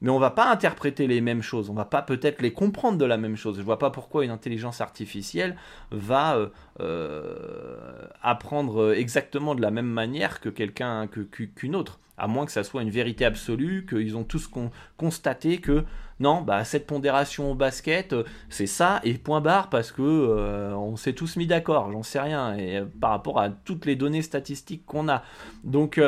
mais 0.05 0.11
on 0.11 0.19
va 0.19 0.29
pas 0.29 0.51
interpréter 0.51 1.07
les 1.07 1.19
mêmes 1.19 1.41
choses, 1.41 1.71
on 1.71 1.73
va 1.73 1.83
pas 1.83 2.03
peut-être 2.03 2.43
les 2.43 2.53
comprendre 2.53 2.99
de 2.99 3.05
la 3.05 3.17
même 3.17 3.35
chose. 3.35 3.57
Je 3.57 3.63
vois 3.63 3.79
pas 3.79 3.89
pourquoi 3.89 4.23
une 4.23 4.29
intelligence 4.29 4.79
artificielle 4.79 5.55
va 5.89 6.35
euh, 6.35 6.49
euh, 6.79 8.05
apprendre 8.21 8.93
exactement 8.93 9.55
de 9.55 9.63
la 9.63 9.71
même 9.71 9.87
manière 9.87 10.41
que 10.41 10.49
quelqu'un 10.49 11.07
qu'une 11.07 11.75
autre, 11.75 11.99
à 12.19 12.27
moins 12.27 12.45
que 12.45 12.51
ça 12.51 12.63
soit 12.63 12.83
une 12.83 12.91
vérité 12.91 13.25
absolue, 13.25 13.87
qu'ils 13.89 14.15
ont 14.15 14.23
tous 14.23 14.47
constaté 14.95 15.57
que 15.57 15.83
non, 16.19 16.43
bah 16.43 16.63
cette 16.65 16.85
pondération 16.85 17.53
au 17.53 17.55
basket, 17.55 18.13
euh, 18.13 18.23
c'est 18.47 18.67
ça 18.67 19.01
et 19.03 19.15
point 19.15 19.41
barre 19.41 19.71
parce 19.71 19.91
que 19.91 20.71
on 20.75 20.97
s'est 20.97 21.13
tous 21.13 21.35
mis 21.35 21.47
d'accord, 21.47 21.91
j'en 21.91 22.03
sais 22.03 22.19
rien 22.19 22.55
et 22.55 22.83
par 23.01 23.09
rapport 23.09 23.39
à 23.39 23.49
toutes 23.49 23.87
les 23.87 23.95
données 23.95 24.21
statistiques 24.21 24.85
qu'on 24.85 25.09
a. 25.09 25.23
Donc 25.63 25.99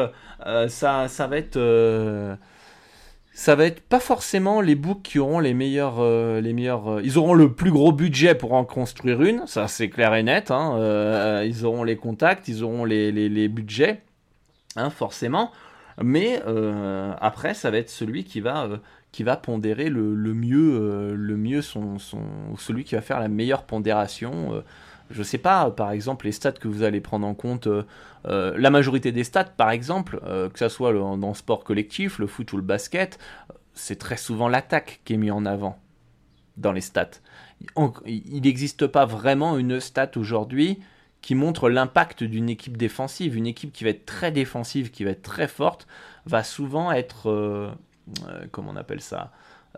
ça 0.68 1.08
ça 1.08 1.28
va 1.28 1.38
être 1.38 1.58
ça 3.38 3.54
va 3.54 3.66
être 3.66 3.82
pas 3.82 4.00
forcément 4.00 4.62
les 4.62 4.74
books 4.74 5.04
qui 5.04 5.20
auront 5.20 5.38
les 5.38 5.54
meilleurs, 5.54 6.00
euh, 6.00 6.42
les 6.42 6.54
meilleurs. 6.54 6.88
Euh, 6.88 7.02
ils 7.04 7.20
auront 7.20 7.36
le 7.36 7.54
plus 7.54 7.70
gros 7.70 7.92
budget 7.92 8.34
pour 8.34 8.54
en 8.54 8.66
construire 8.66 9.22
une, 9.22 9.46
ça 9.46 9.68
c'est 9.68 9.90
clair 9.90 10.16
et 10.16 10.24
net. 10.24 10.50
Hein, 10.50 10.76
euh, 10.78 11.46
ils 11.48 11.64
auront 11.64 11.84
les 11.84 11.98
contacts, 11.98 12.48
ils 12.48 12.64
auront 12.64 12.84
les, 12.84 13.12
les, 13.12 13.48
budgets, 13.48 14.02
hein, 14.76 14.90
forcément. 14.90 15.52
Mais 16.02 16.42
après, 17.22 17.54
ça 17.54 17.70
va 17.70 17.78
être 17.78 17.92
celui 17.92 18.24
qui 18.24 18.42
va, 18.42 18.70
qui 19.12 19.22
va 19.22 19.38
pondérer 19.38 19.90
le, 19.90 20.16
le 20.16 20.34
mieux, 20.34 21.14
le 21.16 21.38
mieux 21.38 21.62
son, 21.62 22.00
son, 22.00 22.22
celui 22.58 22.86
qui 22.86 22.96
va 22.96 23.02
faire 23.02 23.20
la 23.20 23.28
meilleure 23.28 23.64
pondération 23.64 24.64
je 25.10 25.24
sais 25.24 25.38
pas, 25.38 25.72
par 25.72 25.92
exemple, 25.92 26.26
les 26.26 26.32
stats 26.32 26.54
que 26.54 26.68
vous 26.68 26.84
allez 26.84 27.02
prendre 27.02 27.26
en 27.26 27.34
compte, 27.34 27.68
euh, 27.68 27.84
euh, 28.28 28.56
la 28.58 28.70
majorité 28.70 29.12
des 29.12 29.24
stats, 29.24 29.46
par 29.46 29.72
exemple, 29.72 30.20
euh, 30.26 30.50
que 30.50 30.60
ce 30.60 30.70
soit 30.70 30.94
dans 30.94 31.16
le 31.16 31.34
sport 31.34 31.64
collectif, 31.64 32.20
le 32.20 32.28
foot 32.28 32.52
ou 32.54 32.58
le 32.58 32.64
basket, 32.64 33.20
c'est 33.74 33.98
très 33.98 34.18
souvent 34.18 34.48
l'attaque 34.48 35.02
qui 35.06 35.14
est 35.14 35.18
mise 35.18 35.32
en 35.32 35.46
avant 35.46 35.80
dans 36.58 36.72
les 36.72 36.82
stats. 36.82 37.22
il 38.06 38.42
n'existe 38.42 38.88
pas 38.88 39.06
vraiment 39.06 39.58
une 39.58 39.80
stat 39.80 40.12
aujourd'hui 40.16 40.80
qui 41.22 41.36
montre 41.36 41.70
l'impact 41.70 42.24
d'une 42.24 42.50
équipe 42.50 42.78
défensive. 42.78 43.36
Une 43.36 43.48
équipe 43.48 43.72
qui 43.72 43.84
va 43.84 43.92
être 43.92 44.06
très 44.06 44.32
défensive, 44.32 44.90
qui 44.90 45.04
va 45.04 45.12
être 45.12 45.22
très 45.22 45.48
forte, 45.48 45.88
va 46.26 46.44
souvent 46.44 46.92
être, 46.92 47.76
comment 48.52 48.72
on 48.72 48.76
appelle 48.76 49.02
ça? 49.02 49.32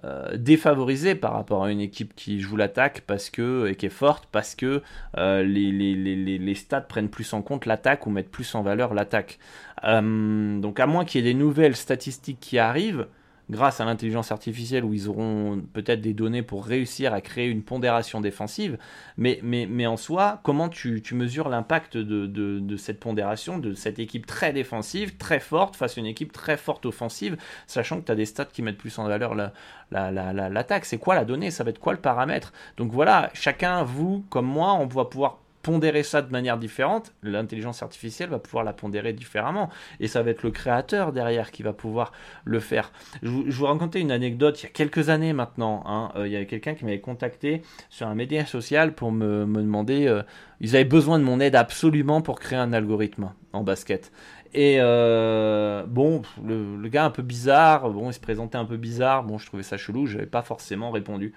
Euh, 0.05 0.37
défavorisé 0.37 1.13
par 1.13 1.33
rapport 1.33 1.65
à 1.65 1.71
une 1.71 1.81
équipe 1.81 2.15
qui 2.15 2.39
joue 2.39 2.55
l'attaque 2.55 3.01
parce 3.05 3.29
que 3.29 3.67
et 3.67 3.75
qui 3.75 3.87
est 3.87 3.89
forte 3.89 4.29
parce 4.31 4.55
que 4.55 4.81
euh, 5.17 5.43
les, 5.43 5.71
les, 5.73 6.55
stats 6.55 6.79
prennent 6.79 7.09
plus 7.09 7.33
en 7.33 7.41
compte 7.41 7.65
l'attaque 7.65 8.07
ou 8.07 8.09
mettent 8.09 8.31
plus 8.31 8.55
en 8.55 8.61
valeur 8.61 8.93
l'attaque. 8.93 9.39
Euh, 9.83 10.59
donc 10.59 10.79
à 10.79 10.87
moins 10.87 11.03
qu'il 11.03 11.25
y 11.25 11.29
ait 11.29 11.33
des 11.33 11.37
nouvelles 11.37 11.75
statistiques 11.75 12.39
qui 12.39 12.59
arrivent, 12.59 13.07
grâce 13.49 13.81
à 13.81 13.85
l'intelligence 13.85 14.31
artificielle 14.31 14.85
où 14.85 14.93
ils 14.93 15.09
auront 15.09 15.61
peut-être 15.73 16.01
des 16.01 16.13
données 16.13 16.43
pour 16.43 16.65
réussir 16.65 17.13
à 17.13 17.21
créer 17.21 17.47
une 17.47 17.63
pondération 17.63 18.21
défensive. 18.21 18.77
Mais, 19.17 19.39
mais, 19.43 19.67
mais 19.69 19.87
en 19.87 19.97
soi, 19.97 20.39
comment 20.43 20.69
tu, 20.69 21.01
tu 21.01 21.15
mesures 21.15 21.49
l'impact 21.49 21.97
de, 21.97 22.27
de, 22.27 22.77
cette 22.77 22.99
pondération, 22.99 23.57
de 23.57 23.73
cette 23.73 23.99
équipe 23.99 24.25
très 24.25 24.53
défensive, 24.53 25.17
très 25.17 25.39
forte, 25.39 25.75
face 25.75 25.97
à 25.97 26.01
une 26.01 26.07
équipe 26.07 26.31
très 26.31 26.57
forte 26.57 26.85
offensive, 26.85 27.37
sachant 27.67 27.99
que 27.99 28.05
tu 28.05 28.11
as 28.11 28.15
des 28.15 28.25
stats 28.25 28.45
qui 28.45 28.61
mettent 28.61 28.77
plus 28.77 28.97
en 28.99 29.07
valeur 29.07 29.35
l'attaque 29.35 29.53
la, 29.91 30.11
la, 30.11 30.49
la, 30.49 30.79
C'est 30.83 30.97
quoi 30.97 31.15
la 31.15 31.25
donnée? 31.25 31.51
Ça 31.51 31.63
va 31.63 31.71
être 31.71 31.79
quoi 31.79 31.93
le 31.93 31.99
paramètre? 31.99 32.53
Donc 32.77 32.91
voilà, 32.91 33.29
chacun, 33.33 33.83
vous 33.83 34.23
comme 34.29 34.45
moi, 34.45 34.73
on 34.73 34.85
va 34.85 35.05
pouvoir 35.05 35.39
pondérer 35.61 36.03
ça 36.03 36.21
de 36.21 36.31
manière 36.31 36.57
différente, 36.57 37.13
l'intelligence 37.23 37.83
artificielle 37.83 38.29
va 38.29 38.39
pouvoir 38.39 38.63
la 38.63 38.73
pondérer 38.73 39.13
différemment. 39.13 39.69
Et 39.99 40.07
ça 40.07 40.21
va 40.23 40.31
être 40.31 40.43
le 40.43 40.51
créateur 40.51 41.11
derrière 41.11 41.51
qui 41.51 41.63
va 41.63 41.73
pouvoir 41.73 42.11
le 42.45 42.59
faire. 42.59 42.91
Je 43.21 43.29
vous, 43.29 43.65
racontais 43.65 43.99
une 43.99 44.11
anecdote 44.11 44.61
il 44.61 44.63
y 44.63 44.67
a 44.67 44.71
quelques 44.71 45.09
années 45.09 45.33
maintenant. 45.33 45.83
Hein. 45.85 46.11
Euh, 46.15 46.27
il 46.27 46.33
y 46.33 46.35
avait 46.35 46.45
quelqu'un 46.45 46.75
qui 46.75 46.85
m'avait 46.85 47.01
contacté 47.01 47.61
sur 47.89 48.07
un 48.07 48.15
média 48.15 48.45
social 48.45 48.93
pour 48.93 49.11
me, 49.11 49.45
me 49.45 49.61
demander, 49.61 50.07
euh, 50.07 50.23
ils 50.61 50.75
avaient 50.75 50.85
besoin 50.85 51.19
de 51.19 51.23
mon 51.23 51.39
aide 51.39 51.55
absolument 51.55 52.21
pour 52.21 52.39
créer 52.39 52.59
un 52.59 52.73
algorithme 52.73 53.31
en 53.53 53.63
basket. 53.63 54.11
Et 54.53 54.77
euh, 54.79 55.83
bon, 55.85 56.23
le, 56.43 56.87
gars 56.87 57.05
un 57.05 57.11
peu 57.11 57.21
bizarre, 57.21 57.89
bon, 57.91 58.09
il 58.09 58.13
se 58.13 58.19
présentait 58.19 58.57
un 58.57 58.65
peu 58.65 58.77
bizarre, 58.77 59.23
bon, 59.23 59.37
je 59.37 59.45
trouvais 59.45 59.61
ça 59.61 59.77
chelou, 59.77 60.07
je 60.07 60.15
n'avais 60.15 60.29
pas 60.29 60.41
forcément 60.41 60.89
répondu. 60.89 61.33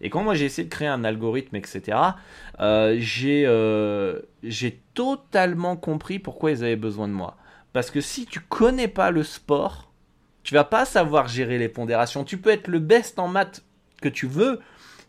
Et 0.00 0.08
quand 0.08 0.22
moi 0.22 0.34
j'ai 0.34 0.46
essayé 0.46 0.66
de 0.66 0.72
créer 0.72 0.88
un 0.88 1.04
algorithme, 1.04 1.56
etc., 1.56 1.98
euh, 2.60 2.98
euh, 3.22 4.20
j'ai 4.42 4.82
totalement 4.94 5.76
compris 5.76 6.18
pourquoi 6.18 6.52
ils 6.52 6.64
avaient 6.64 6.76
besoin 6.76 7.06
de 7.06 7.12
moi. 7.12 7.36
Parce 7.74 7.90
que 7.90 8.00
si 8.00 8.24
tu 8.24 8.40
connais 8.40 8.88
pas 8.88 9.10
le 9.10 9.24
sport, 9.24 9.92
tu 10.42 10.54
vas 10.54 10.64
pas 10.64 10.86
savoir 10.86 11.28
gérer 11.28 11.58
les 11.58 11.68
pondérations. 11.68 12.24
Tu 12.24 12.38
peux 12.38 12.50
être 12.50 12.68
le 12.68 12.78
best 12.78 13.18
en 13.18 13.28
maths 13.28 13.62
que 14.00 14.08
tu 14.08 14.26
veux, 14.26 14.60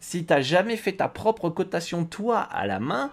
si 0.01 0.25
tu 0.25 0.33
n'as 0.33 0.41
jamais 0.41 0.75
fait 0.75 0.93
ta 0.93 1.07
propre 1.07 1.49
cotation 1.49 2.03
toi 2.03 2.39
à 2.39 2.67
la 2.67 2.79
main 2.79 3.11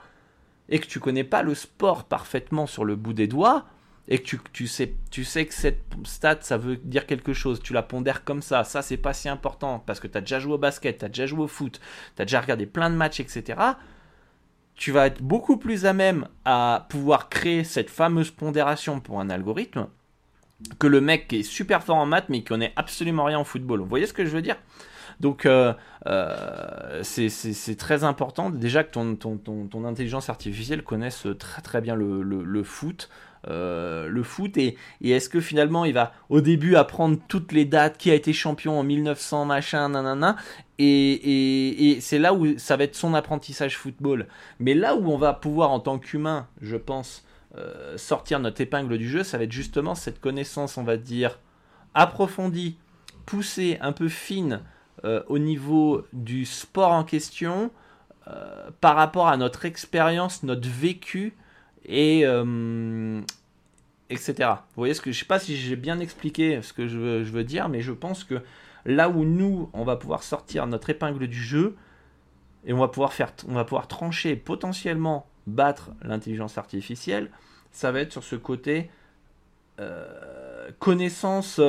et 0.68 0.80
que 0.80 0.86
tu 0.86 0.98
connais 0.98 1.24
pas 1.24 1.42
le 1.42 1.54
sport 1.54 2.04
parfaitement 2.04 2.66
sur 2.66 2.84
le 2.84 2.96
bout 2.96 3.12
des 3.12 3.26
doigts, 3.28 3.66
et 4.12 4.18
que 4.18 4.24
tu, 4.24 4.40
tu, 4.52 4.66
sais, 4.66 4.92
tu 5.10 5.24
sais 5.24 5.46
que 5.46 5.54
cette 5.54 5.80
stat, 6.04 6.36
ça 6.42 6.58
veut 6.58 6.76
dire 6.76 7.06
quelque 7.06 7.32
chose, 7.32 7.62
tu 7.62 7.72
la 7.72 7.82
pondères 7.82 8.24
comme 8.24 8.42
ça, 8.42 8.62
ça 8.62 8.82
c'est 8.82 8.98
pas 8.98 9.14
si 9.14 9.26
important. 9.30 9.82
Parce 9.86 10.00
que 10.00 10.06
tu 10.06 10.18
as 10.18 10.20
déjà 10.20 10.38
joué 10.38 10.52
au 10.52 10.58
basket, 10.58 10.98
tu 10.98 11.04
as 11.06 11.08
déjà 11.08 11.24
joué 11.24 11.40
au 11.44 11.48
foot, 11.48 11.80
tu 12.14 12.20
as 12.20 12.26
déjà 12.26 12.42
regardé 12.42 12.66
plein 12.66 12.90
de 12.90 12.94
matchs, 12.94 13.20
etc. 13.20 13.58
Tu 14.74 14.92
vas 14.92 15.06
être 15.06 15.22
beaucoup 15.22 15.56
plus 15.56 15.86
à 15.86 15.94
même 15.94 16.28
à 16.44 16.86
pouvoir 16.90 17.30
créer 17.30 17.64
cette 17.64 17.88
fameuse 17.88 18.30
pondération 18.30 19.00
pour 19.00 19.18
un 19.18 19.30
algorithme 19.30 19.86
que 20.78 20.86
le 20.86 21.00
mec 21.00 21.26
qui 21.28 21.36
est 21.36 21.42
super 21.42 21.82
fort 21.82 21.96
en 21.96 22.04
maths 22.04 22.28
mais 22.28 22.40
qui 22.40 22.44
connaît 22.44 22.74
absolument 22.76 23.24
rien 23.24 23.38
en 23.38 23.44
football. 23.44 23.80
Vous 23.80 23.86
voyez 23.86 24.06
ce 24.06 24.12
que 24.12 24.26
je 24.26 24.30
veux 24.30 24.42
dire? 24.42 24.56
Donc 25.20 25.46
euh, 25.46 25.72
euh, 26.06 27.00
c'est 27.02 27.76
très 27.78 28.04
important. 28.04 28.50
Déjà 28.50 28.84
que 28.84 28.90
ton, 28.90 29.16
ton, 29.16 29.38
ton, 29.38 29.84
intelligence 29.86 30.28
artificielle 30.28 30.82
connaisse 30.82 31.26
très 31.38 31.62
très 31.62 31.80
bien 31.80 31.94
le, 31.94 32.22
le 32.22 32.62
foot, 32.62 33.08
euh, 33.48 34.06
le 34.06 34.22
foot 34.22 34.56
et, 34.56 34.76
est-ce 35.02 35.28
que 35.28 35.40
finalement 35.40 35.84
il 35.84 35.94
va 35.94 36.12
au 36.28 36.40
début 36.40 36.76
apprendre 36.76 37.18
toutes 37.26 37.50
les 37.50 37.64
dates, 37.64 37.98
qui 37.98 38.10
a 38.10 38.14
été 38.14 38.32
champion 38.32 38.78
en 38.78 38.84
1900, 38.84 39.46
machin, 39.46 39.88
nanana, 39.88 40.36
et, 40.78 41.90
et, 41.90 42.00
c'est 42.00 42.18
là 42.18 42.34
où 42.34 42.56
ça 42.58 42.76
va 42.76 42.84
être 42.84 42.94
son 42.94 43.14
apprentissage 43.14 43.76
football. 43.76 44.26
Mais 44.58 44.74
là 44.74 44.94
où 44.94 45.10
on 45.10 45.18
va 45.18 45.32
pouvoir 45.32 45.70
en 45.70 45.80
tant 45.80 45.98
qu'humain, 45.98 46.46
je 46.60 46.76
pense, 46.76 47.24
euh, 47.56 47.96
sortir 47.98 48.38
notre 48.38 48.60
épingle 48.60 48.96
du 48.96 49.08
jeu, 49.08 49.24
ça 49.24 49.38
va 49.38 49.44
être 49.44 49.52
justement 49.52 49.94
cette 49.94 50.20
connaissance, 50.20 50.78
on 50.78 50.84
va 50.84 50.96
dire, 50.96 51.38
approfondie, 51.94 52.78
poussée, 53.26 53.78
un 53.80 53.92
peu 53.92 54.08
fine 54.08 54.60
euh, 55.04 55.22
au 55.26 55.38
niveau 55.38 56.04
du 56.12 56.44
sport 56.44 56.92
en 56.92 57.04
question. 57.04 57.70
par 58.80 58.94
rapport 58.94 59.26
à 59.26 59.36
notre 59.36 59.64
expérience, 59.64 60.44
notre 60.44 60.68
vécu, 60.68 61.34
et 61.86 62.22
euh, 62.24 63.20
etc. 64.10 64.50
Vous 64.74 64.80
voyez 64.82 64.94
ce 64.94 65.00
que 65.00 65.12
je 65.12 65.18
sais 65.18 65.24
pas 65.24 65.38
si 65.38 65.56
j'ai 65.56 65.76
bien 65.76 66.00
expliqué 66.00 66.60
ce 66.62 66.72
que 66.72 66.86
je 66.86 66.98
veux, 66.98 67.44
dire, 67.44 67.68
mais 67.68 67.80
je 67.80 67.92
pense 67.92 68.24
que 68.24 68.40
là 68.84 69.08
où 69.08 69.24
nous 69.24 69.70
on 69.72 69.84
va 69.84 69.96
pouvoir 69.96 70.22
sortir 70.22 70.66
notre 70.66 70.90
épingle 70.90 71.26
du 71.26 71.42
jeu 71.42 71.76
et 72.64 72.72
on 72.72 72.78
va 72.78 72.88
pouvoir 72.88 73.12
faire, 73.12 73.32
on 73.48 73.54
va 73.54 73.64
pouvoir 73.64 73.88
trancher 73.88 74.36
potentiellement 74.36 75.26
battre 75.46 75.90
l'intelligence 76.02 76.58
artificielle, 76.58 77.30
ça 77.72 77.90
va 77.90 78.00
être 78.00 78.12
sur 78.12 78.22
ce 78.22 78.36
côté 78.36 78.90
euh, 79.80 80.70
connaissance. 80.78 81.60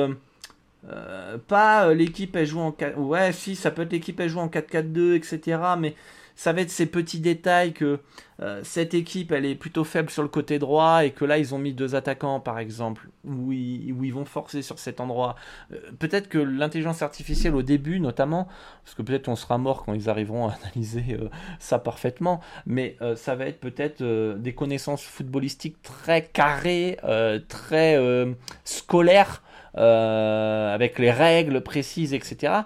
Euh, 0.86 1.38
pas 1.38 1.94
l'équipe 1.94 2.36
elle 2.36 2.46
joue 2.46 2.60
en 2.60 2.70
4... 2.70 2.98
ouais 2.98 3.32
si 3.32 3.56
ça 3.56 3.70
peut 3.70 3.82
être 3.82 3.92
l'équipe 3.92 4.20
elle 4.20 4.28
joue 4.28 4.40
en 4.40 4.48
4-4-2 4.48 5.14
etc 5.14 5.58
mais 5.78 5.94
ça 6.36 6.52
va 6.52 6.62
être 6.62 6.70
ces 6.70 6.86
petits 6.86 7.20
détails 7.20 7.72
que 7.72 8.00
euh, 8.40 8.60
cette 8.64 8.94
équipe 8.94 9.30
elle 9.30 9.44
est 9.44 9.54
plutôt 9.54 9.84
faible 9.84 10.10
sur 10.10 10.22
le 10.22 10.28
côté 10.28 10.58
droit 10.58 11.04
et 11.04 11.12
que 11.12 11.24
là 11.24 11.38
ils 11.38 11.54
ont 11.54 11.58
mis 11.58 11.72
deux 11.72 11.94
attaquants 11.94 12.40
par 12.40 12.58
exemple 12.58 13.08
où 13.24 13.52
ils, 13.52 13.92
vont 14.12 14.24
forcer 14.24 14.62
sur 14.62 14.78
cet 14.78 15.00
endroit. 15.00 15.36
Euh, 15.72 15.78
peut-être 15.98 16.28
que 16.28 16.38
l'intelligence 16.38 17.02
artificielle 17.02 17.54
au 17.54 17.62
début 17.62 18.00
notamment, 18.00 18.48
parce 18.84 18.96
que 18.96 19.02
peut-être 19.02 19.28
on 19.28 19.36
sera 19.36 19.58
mort 19.58 19.84
quand 19.84 19.94
ils 19.94 20.10
arriveront 20.10 20.48
à 20.48 20.56
analyser 20.62 21.04
euh, 21.20 21.28
ça 21.60 21.78
parfaitement, 21.78 22.40
mais 22.66 22.96
ça 23.16 23.34
va 23.34 23.46
être 23.46 23.60
peut-être 23.60 24.02
des 24.02 24.54
connaissances 24.54 25.02
footballistiques 25.02 25.80
très 25.82 26.24
carrées, 26.24 26.98
très 27.48 27.98
scolaires, 28.64 29.42
avec 29.74 30.98
les 30.98 31.10
règles 31.10 31.60
précises, 31.60 32.14
etc 32.14 32.62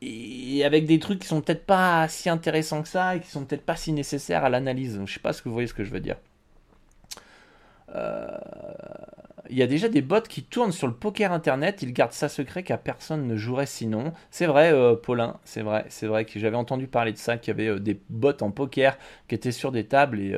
et 0.00 0.64
avec 0.64 0.86
des 0.86 0.98
trucs 0.98 1.20
qui 1.20 1.26
sont 1.26 1.40
peut-être 1.40 1.66
pas 1.66 2.06
si 2.08 2.28
intéressants 2.28 2.82
que 2.82 2.88
ça 2.88 3.16
et 3.16 3.20
qui 3.20 3.28
sont 3.28 3.44
peut-être 3.44 3.64
pas 3.64 3.76
si 3.76 3.92
nécessaires 3.92 4.44
à 4.44 4.48
l'analyse. 4.48 5.00
Je 5.04 5.12
sais 5.12 5.20
pas 5.20 5.32
ce 5.32 5.42
que 5.42 5.48
vous 5.48 5.54
voyez 5.54 5.68
ce 5.68 5.74
que 5.74 5.84
je 5.84 5.90
veux 5.90 6.00
dire. 6.00 6.16
Euh, 7.94 8.28
il 9.50 9.56
y 9.56 9.62
a 9.62 9.66
déjà 9.66 9.88
des 9.88 10.02
bots 10.02 10.20
qui 10.20 10.42
tournent 10.42 10.72
sur 10.72 10.86
le 10.86 10.92
poker 10.92 11.32
internet, 11.32 11.80
ils 11.80 11.92
gardent 11.92 12.12
ça 12.12 12.28
secret 12.28 12.62
car 12.62 12.78
personne 12.78 13.26
ne 13.26 13.36
jouerait 13.36 13.66
sinon. 13.66 14.12
C'est 14.30 14.46
vrai, 14.46 14.72
euh, 14.72 14.94
Paulin, 14.94 15.38
c'est 15.44 15.62
vrai, 15.62 15.86
c'est 15.88 16.06
vrai 16.06 16.26
que 16.26 16.38
j'avais 16.38 16.56
entendu 16.56 16.86
parler 16.86 17.12
de 17.12 17.18
ça, 17.18 17.38
qu'il 17.38 17.48
y 17.48 17.54
avait 17.54 17.68
euh, 17.68 17.80
des 17.80 17.98
bots 18.10 18.32
en 18.42 18.50
poker 18.50 18.98
qui 19.26 19.34
étaient 19.34 19.52
sur 19.52 19.72
des 19.72 19.84
tables 19.84 20.20
et 20.20 20.34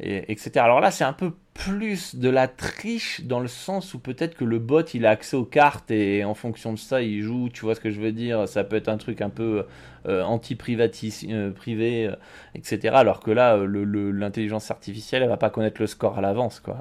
etc. 0.00 0.50
Alors 0.56 0.80
là, 0.80 0.90
c'est 0.90 1.04
un 1.04 1.12
peu 1.12 1.32
plus 1.54 2.16
de 2.16 2.28
la 2.28 2.48
triche 2.48 3.22
dans 3.22 3.38
le 3.38 3.46
sens 3.46 3.94
où 3.94 4.00
peut-être 4.00 4.36
que 4.36 4.44
le 4.44 4.58
bot 4.58 4.82
il 4.92 5.06
a 5.06 5.10
accès 5.10 5.36
aux 5.36 5.44
cartes 5.44 5.90
et 5.92 6.24
en 6.24 6.34
fonction 6.34 6.72
de 6.72 6.78
ça 6.78 7.00
il 7.00 7.22
joue, 7.22 7.48
tu 7.48 7.62
vois 7.62 7.76
ce 7.76 7.80
que 7.80 7.90
je 7.90 8.00
veux 8.00 8.12
dire 8.12 8.48
Ça 8.48 8.64
peut 8.64 8.76
être 8.76 8.88
un 8.88 8.98
truc 8.98 9.22
un 9.22 9.30
peu 9.30 9.64
euh, 10.06 10.22
anti-privatis, 10.22 11.26
euh, 11.30 11.52
privé, 11.52 12.08
euh, 12.08 12.16
etc. 12.54 12.94
Alors 12.96 13.20
que 13.20 13.30
là, 13.30 13.56
l'intelligence 13.56 14.70
artificielle 14.70 15.22
elle 15.22 15.28
va 15.28 15.36
pas 15.36 15.50
connaître 15.50 15.80
le 15.80 15.86
score 15.86 16.18
à 16.18 16.20
l'avance, 16.20 16.60
quoi, 16.60 16.78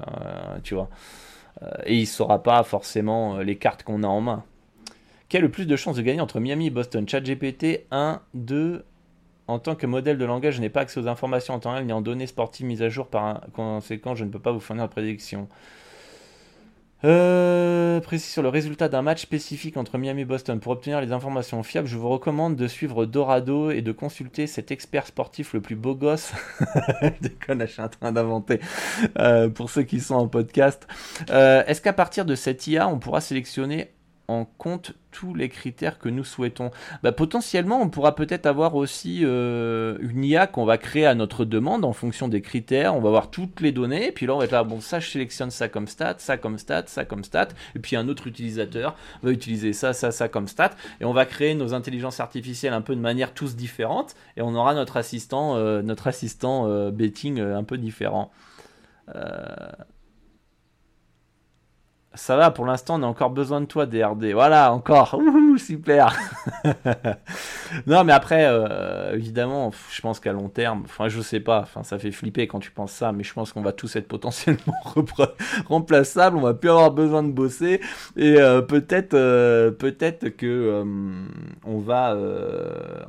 tu 0.64 0.74
vois. 0.74 0.90
et 1.86 1.96
il 1.96 2.08
saura 2.08 2.42
pas 2.42 2.64
forcément 2.64 3.38
les 3.38 3.58
cartes 3.58 3.84
qu'on 3.84 4.04
a 4.04 4.08
en 4.08 4.22
main. 4.22 4.44
Quel 5.30 5.40
a 5.40 5.42
le 5.44 5.52
plus 5.52 5.66
de 5.66 5.76
chances 5.76 5.96
de 5.96 6.02
gagner 6.02 6.22
entre 6.22 6.40
Miami 6.40 6.68
et 6.68 6.70
Boston? 6.70 7.08
ChatGPT 7.08 7.86
1, 7.92 8.22
2, 8.34 8.84
en 9.48 9.60
tant 9.60 9.76
que 9.76 9.86
modèle 9.86 10.18
de 10.18 10.26
langage, 10.26 10.56
je 10.56 10.62
n'ai 10.62 10.70
pas 10.70 10.82
accès 10.82 11.00
aux 11.00 11.08
informations 11.08 11.54
en 11.54 11.60
temps 11.60 11.74
réel 11.74 11.86
ni 11.86 11.94
en 11.94 12.02
données 12.02 12.28
sportives 12.28 12.66
mises 12.66 12.82
à 12.82 12.90
jour. 12.90 13.08
Par 13.08 13.42
conséquent, 13.54 14.16
je 14.16 14.24
ne 14.24 14.30
peux 14.30 14.40
pas 14.40 14.52
vous 14.52 14.60
fournir 14.60 14.86
de 14.86 14.92
prédiction. 14.92 15.48
Euh, 17.06 18.00
précis 18.00 18.32
sur 18.32 18.42
le 18.42 18.48
résultat 18.48 18.88
d'un 18.88 19.02
match 19.02 19.22
spécifique 19.22 19.76
entre 19.76 19.98
Miami 19.98 20.22
et 20.22 20.26
Boston. 20.26 20.62
Pour 20.62 20.72
obtenir 20.72 21.02
les 21.02 21.12
informations 21.12 21.62
fiables, 21.62 21.88
je 21.88 21.98
vous 21.98 22.08
recommande 22.08 22.56
de 22.56 22.68
suivre 22.68 23.06
Dorado 23.06 23.72
et 23.72 23.82
de 23.82 23.92
consulter 23.92 24.48
cet 24.48 24.72
expert 24.72 25.06
sportif 25.06 25.54
le 25.54 25.60
plus 25.60 25.76
beau 25.76 25.96
gosse. 25.96 26.32
déconne, 27.22 27.60
je 27.62 27.66
suis 27.66 27.82
en 27.82 27.90
train 27.90 28.14
d'inventer. 28.14 28.62
Euh, 29.20 29.50
pour 29.50 29.70
ceux 29.70 29.84
qui 29.84 30.00
sont 30.00 30.16
en 30.16 30.30
podcast. 30.30 30.88
Euh, 31.30 31.64
est-ce 31.68 31.82
qu'à 31.82 31.92
partir 31.92 32.24
de 32.24 32.36
cette 32.36 32.68
IA, 32.68 32.88
on 32.88 33.00
pourra 33.00 33.20
sélectionner 33.20 33.90
en 34.40 34.46
compte 34.46 34.94
tous 35.12 35.34
les 35.34 35.48
critères 35.48 36.00
que 36.00 36.10
nous 36.10 36.24
souhaitons. 36.24 36.72
Bah, 37.04 37.12
potentiellement, 37.12 37.82
on 37.82 37.90
pourra 37.90 38.16
peut-être 38.16 38.46
avoir 38.46 38.76
aussi 38.76 39.22
euh, 39.24 39.98
une 40.02 40.24
IA 40.24 40.48
qu'on 40.48 40.66
va 40.66 40.78
créer 40.78 41.06
à 41.06 41.16
notre 41.16 41.46
demande 41.46 41.86
en 41.86 41.94
fonction 41.94 42.28
des 42.28 42.42
critères. 42.42 42.96
On 42.96 43.00
va 43.00 43.10
avoir 43.10 43.30
toutes 43.30 43.62
les 43.62 43.72
données, 43.72 44.08
et 44.08 44.12
puis 44.12 44.26
là, 44.26 44.34
on 44.34 44.40
va 44.40 44.46
être 44.46 44.52
là, 44.52 44.64
bon, 44.64 44.82
ça, 44.82 45.00
je 45.00 45.10
sélectionne 45.10 45.52
ça 45.52 45.70
comme 45.70 45.88
stat, 45.88 46.16
ça 46.18 46.38
comme 46.38 46.58
stat, 46.58 46.86
ça 46.88 47.06
comme 47.06 47.24
stat, 47.24 47.50
et 47.76 47.80
puis 47.80 47.96
un 47.96 48.08
autre 48.10 48.28
utilisateur 48.28 48.96
va 49.22 49.32
utiliser 49.32 49.72
ça, 49.72 49.94
ça, 49.94 50.12
ça 50.12 50.28
comme 50.28 50.48
stat, 50.48 50.72
et 51.00 51.06
on 51.06 51.14
va 51.14 51.26
créer 51.26 51.54
nos 51.54 51.74
intelligences 51.74 52.20
artificielles 52.20 52.74
un 52.74 52.82
peu 52.82 52.96
de 52.96 53.02
manière 53.02 53.34
tous 53.34 53.56
différentes, 53.56 54.16
et 54.36 54.42
on 54.42 54.56
aura 54.56 54.74
notre 54.74 54.98
assistant, 54.98 55.56
euh, 55.56 55.82
notre 55.82 56.08
assistant 56.08 56.68
euh, 56.68 56.92
betting 56.92 57.40
un 57.40 57.64
peu 57.64 57.78
différent. 57.78 58.32
Ça 62.16 62.38
va, 62.38 62.52
pour 62.52 62.68
l'instant, 62.68 63.00
on 63.00 63.04
a 63.04 63.08
encore 63.08 63.32
besoin 63.32 63.60
de 63.60 63.66
toi, 63.66 63.88
DRD. 63.88 64.34
Voilà, 64.34 64.72
encore. 64.72 65.16
Ouh, 65.20 65.58
super. 65.58 66.16
non, 67.88 68.04
mais 68.04 68.14
après, 68.14 68.46
euh, 68.46 69.16
évidemment, 69.16 69.72
je 69.92 70.00
pense 70.00 70.20
qu'à 70.20 70.32
long 70.32 70.48
terme, 70.48 70.84
enfin, 70.86 71.08
je 71.08 71.22
sais 71.22 71.40
pas, 71.40 71.62
enfin, 71.62 71.82
ça 71.82 71.98
fait 71.98 72.12
flipper 72.12 72.46
quand 72.46 72.60
tu 72.60 72.70
penses 72.70 72.92
ça, 72.92 73.12
mais 73.12 73.24
je 73.24 73.34
pense 73.34 73.52
qu'on 73.52 73.64
va 73.64 73.72
tous 73.72 73.96
être 73.96 74.08
potentiellement 74.08 74.76
remplaçables. 75.68 76.38
On 76.38 76.42
va 76.42 76.54
plus 76.54 76.70
avoir 76.70 76.92
besoin 76.92 77.24
de 77.24 77.32
bosser, 77.32 77.82
et 78.16 78.40
euh, 78.40 78.62
peut-être, 78.62 79.16
euh, 79.16 79.72
peut-être 79.72 80.30
que 80.30 80.84
on 81.66 81.80
va, 81.80 82.16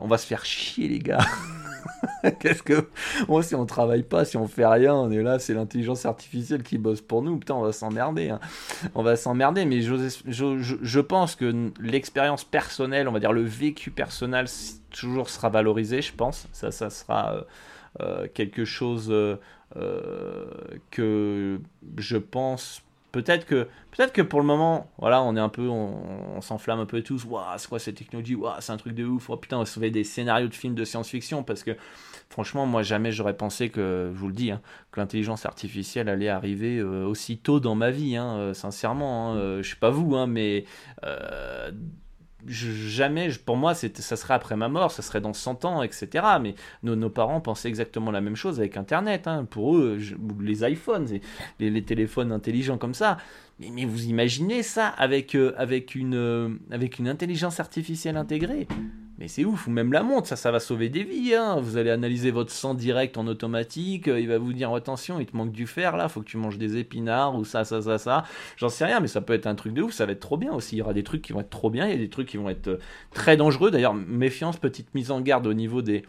on 0.00 0.06
va 0.06 0.16
se 0.16 0.26
faire 0.26 0.46
chier, 0.46 0.88
les 0.88 0.98
gars. 0.98 1.18
Qu'est-ce 2.40 2.62
que. 2.62 2.88
Moi, 3.28 3.42
si 3.42 3.54
on 3.54 3.66
travaille 3.66 4.02
pas, 4.02 4.24
si 4.24 4.36
on 4.36 4.46
fait 4.46 4.66
rien, 4.66 4.94
on 4.94 5.10
est 5.10 5.22
là, 5.22 5.38
c'est 5.38 5.54
l'intelligence 5.54 6.06
artificielle 6.06 6.62
qui 6.62 6.78
bosse 6.78 7.00
pour 7.00 7.22
nous. 7.22 7.38
Putain, 7.38 7.54
on 7.54 7.62
va 7.62 7.72
s'emmerder. 7.72 8.30
Hein. 8.30 8.40
On 8.94 9.02
va 9.02 9.16
s'emmerder, 9.16 9.64
mais 9.64 9.80
je, 9.80 11.00
pense 11.00 11.36
que 11.36 11.70
l'expérience 11.80 12.44
personnelle, 12.44 13.08
on 13.08 13.12
va 13.12 13.20
dire 13.20 13.32
le 13.32 13.42
vécu 13.42 13.90
personnel, 13.90 14.46
toujours 14.90 15.28
sera 15.28 15.48
valorisé, 15.48 16.02
je 16.02 16.14
pense. 16.14 16.46
Ça, 16.52 16.70
ça 16.70 16.90
sera. 16.90 17.34
Euh, 17.34 17.42
euh, 18.00 18.26
quelque 18.34 18.64
chose 18.64 19.08
euh, 19.12 19.36
que 20.90 21.60
je 21.96 22.16
pense 22.16 22.82
peut-être 23.14 23.46
que 23.46 23.68
peut-être 23.92 24.12
que 24.12 24.22
pour 24.22 24.40
le 24.40 24.46
moment 24.46 24.90
voilà 24.98 25.22
on 25.22 25.36
est 25.36 25.40
un 25.40 25.48
peu 25.48 25.68
on, 25.68 26.40
s'enflamme 26.40 26.80
un 26.80 26.86
peu 26.86 27.00
tous. 27.00 27.24
Waouh 27.24 27.44
c'est 27.56 27.68
quoi 27.68 27.78
cette 27.78 27.94
technologie? 27.94 28.34
Waouh 28.34 28.56
c'est 28.58 28.72
un 28.72 28.76
truc 28.76 28.94
de 28.94 29.04
ouf. 29.04 29.30
Oh, 29.30 29.36
putain 29.36 29.56
on 29.56 29.60
va 29.60 29.66
sauver 29.66 29.90
des 29.90 30.02
scénarios 30.02 30.48
de 30.48 30.54
films 30.54 30.74
de 30.74 30.84
science-fiction. 30.84 31.44
Parce 31.44 31.62
que 31.62 31.76
franchement 32.28 32.66
moi 32.66 32.82
jamais 32.82 33.12
j'aurais 33.12 33.36
pensé 33.36 33.70
que 33.70 34.10
je 34.12 34.18
vous 34.18 34.26
le 34.26 34.34
dis 34.34 34.50
hein, 34.50 34.60
que 34.90 34.98
l'intelligence 34.98 35.46
artificielle 35.46 36.08
allait 36.08 36.28
arriver 36.28 36.78
euh, 36.78 37.06
aussi 37.06 37.38
tôt 37.38 37.60
dans 37.60 37.76
ma 37.76 37.90
vie 37.90 38.16
hein, 38.16 38.36
euh, 38.36 38.54
sincèrement 38.54 39.32
hein, 39.32 39.36
euh, 39.36 39.62
je 39.62 39.70
sais 39.70 39.76
pas 39.76 39.90
vous 39.90 40.16
hein, 40.16 40.26
mais 42.46 42.52
jamais, 42.52 43.28
pour 43.44 43.56
moi, 43.56 43.74
ça 43.74 44.16
serait 44.16 44.34
après 44.34 44.56
ma 44.56 44.68
mort, 44.68 44.90
ça 44.90 45.02
serait 45.02 45.20
dans 45.20 45.32
100 45.32 45.64
ans, 45.64 45.82
etc. 45.82 46.24
Mais 46.40 46.54
nos, 46.82 47.10
parents 47.10 47.40
pensaient 47.40 47.68
exactement 47.68 48.10
la 48.10 48.20
même 48.20 48.36
chose 48.36 48.58
avec 48.58 48.76
Internet. 48.76 49.26
Hein. 49.26 49.46
Pour 49.48 49.76
eux, 49.76 49.98
les 50.40 50.68
iPhones, 50.68 51.08
les, 51.58 51.82
téléphones 51.82 52.32
intelligents 52.32 52.78
comme 52.78 52.94
ça. 52.94 53.18
Mais, 53.60 53.84
vous 53.84 54.06
imaginez 54.06 54.62
ça 54.62 54.88
avec, 54.88 55.34
euh, 55.34 55.54
avec, 55.56 55.94
une, 55.94 56.14
euh, 56.14 56.48
avec 56.70 56.98
une 56.98 57.08
intelligence 57.08 57.60
artificielle 57.60 58.16
intégrée 58.16 58.66
c'est 59.28 59.44
ouf, 59.44 59.66
ou 59.66 59.70
même 59.70 59.92
la 59.92 60.02
montre, 60.02 60.26
ça, 60.26 60.36
ça 60.36 60.50
va 60.50 60.60
sauver 60.60 60.88
des 60.88 61.04
vies. 61.04 61.34
Hein. 61.34 61.60
Vous 61.60 61.76
allez 61.76 61.90
analyser 61.90 62.30
votre 62.30 62.50
sang 62.50 62.74
direct 62.74 63.16
en 63.16 63.26
automatique. 63.26 64.08
Euh, 64.08 64.20
il 64.20 64.28
va 64.28 64.38
vous 64.38 64.52
dire 64.52 64.72
attention, 64.72 65.20
il 65.20 65.26
te 65.26 65.36
manque 65.36 65.52
du 65.52 65.66
fer 65.66 65.96
là, 65.96 66.08
faut 66.08 66.20
que 66.20 66.26
tu 66.26 66.36
manges 66.36 66.58
des 66.58 66.76
épinards 66.76 67.36
ou 67.36 67.44
ça, 67.44 67.64
ça, 67.64 67.82
ça, 67.82 67.98
ça. 67.98 68.24
J'en 68.56 68.68
sais 68.68 68.84
rien, 68.84 69.00
mais 69.00 69.08
ça 69.08 69.20
peut 69.20 69.32
être 69.32 69.46
un 69.46 69.54
truc 69.54 69.74
de 69.74 69.82
ouf. 69.82 69.92
Ça 69.92 70.06
va 70.06 70.12
être 70.12 70.20
trop 70.20 70.36
bien 70.36 70.52
aussi. 70.52 70.76
Il 70.76 70.78
y 70.78 70.82
aura 70.82 70.94
des 70.94 71.04
trucs 71.04 71.22
qui 71.22 71.32
vont 71.32 71.40
être 71.40 71.50
trop 71.50 71.70
bien, 71.70 71.86
il 71.86 71.92
y 71.92 71.94
a 71.94 71.98
des 71.98 72.08
trucs 72.08 72.28
qui 72.28 72.36
vont 72.36 72.48
être 72.48 72.68
euh, 72.68 72.78
très 73.12 73.36
dangereux. 73.36 73.70
D'ailleurs, 73.70 73.94
méfiance, 73.94 74.56
petite 74.56 74.94
mise 74.94 75.10
en 75.10 75.20
garde 75.20 75.46
au 75.46 75.54
niveau 75.54 75.82
des, 75.82 76.04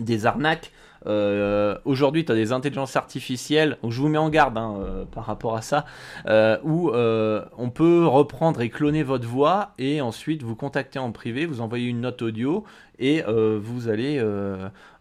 des 0.00 0.26
arnaques. 0.26 0.72
Euh, 1.06 1.76
aujourd'hui, 1.84 2.24
tu 2.24 2.32
as 2.32 2.34
des 2.34 2.52
intelligences 2.52 2.96
artificielles, 2.96 3.78
je 3.86 4.00
vous 4.00 4.08
mets 4.08 4.18
en 4.18 4.30
garde 4.30 4.56
hein, 4.58 4.76
euh, 4.78 5.04
par 5.04 5.26
rapport 5.26 5.56
à 5.56 5.62
ça, 5.62 5.84
euh, 6.26 6.58
où 6.62 6.90
on 6.92 7.70
peut 7.70 8.06
reprendre 8.06 8.60
et 8.60 8.68
cloner 8.68 9.02
votre 9.02 9.26
voix 9.26 9.72
et 9.78 10.00
ensuite 10.00 10.42
vous 10.42 10.56
contacter 10.56 10.98
en 10.98 11.12
privé, 11.12 11.46
vous 11.46 11.60
envoyer 11.60 11.88
une 11.88 12.00
note 12.00 12.22
audio 12.22 12.64
et 12.98 13.22
vous 13.22 13.88
allez, 13.88 14.22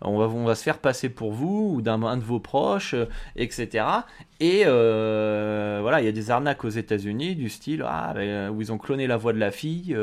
on, 0.01 0.17
va, 0.17 0.25
on 0.25 0.45
va 0.45 0.55
se 0.55 0.63
faire 0.63 0.79
passer 0.79 1.09
pour 1.09 1.31
vous 1.31 1.73
ou 1.75 1.81
d'un 1.81 2.17
de 2.17 2.23
vos 2.23 2.39
proches, 2.39 2.95
etc. 3.35 3.85
Et 4.39 4.63
voilà, 4.63 6.01
il 6.01 6.05
y 6.05 6.09
a 6.09 6.11
des 6.11 6.31
arnaques 6.31 6.63
aux 6.63 6.69
États-Unis 6.69 7.35
du 7.35 7.49
style 7.49 7.83
ah, 7.87 8.13
ben, 8.15 8.49
où 8.49 8.61
ils 8.61 8.71
ont 8.71 8.77
cloné 8.77 9.07
la 9.07 9.17
voix 9.17 9.33
de 9.33 9.39
la 9.39 9.51
fille, 9.51 9.95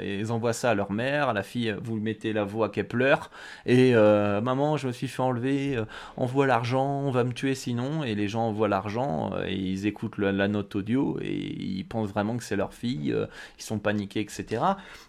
et 0.00 0.18
ils 0.18 0.32
envoient 0.32 0.52
ça 0.52 0.70
à 0.70 0.74
leur 0.74 0.92
mère, 0.92 1.32
la 1.32 1.42
fille, 1.42 1.74
vous 1.82 1.96
mettez 1.96 2.32
la 2.32 2.44
voix 2.44 2.68
qu'elle 2.68 2.88
pleure, 2.88 3.30
et 3.66 3.94
maman, 3.94 4.76
je 4.76 4.86
me 4.86 4.92
suis 4.92 5.08
fait 5.08 5.22
enlever, 5.22 5.76
euh, 5.76 5.84
envoie 6.16 6.46
l'argent, 6.46 7.02
on 7.04 7.10
va 7.10 7.24
me 7.24 7.32
tuer 7.32 7.54
sinon, 7.54 8.04
et 8.04 8.14
les 8.14 8.28
gens 8.28 8.42
envoient 8.42 8.68
l'argent, 8.68 9.32
euh, 9.34 9.46
et 9.46 9.54
ils 9.54 9.86
écoutent 9.86 10.18
la 10.18 10.48
note 10.48 10.74
audio, 10.76 11.18
et 11.20 11.34
ils 11.34 11.84
pensent 11.84 12.10
vraiment 12.10 12.36
que 12.36 12.44
c'est 12.44 12.56
leur 12.56 12.74
fille, 12.74 13.12
euh, 13.12 13.26
ils 13.58 13.62
sont 13.62 13.78
paniqués, 13.78 14.20
etc. 14.20 14.62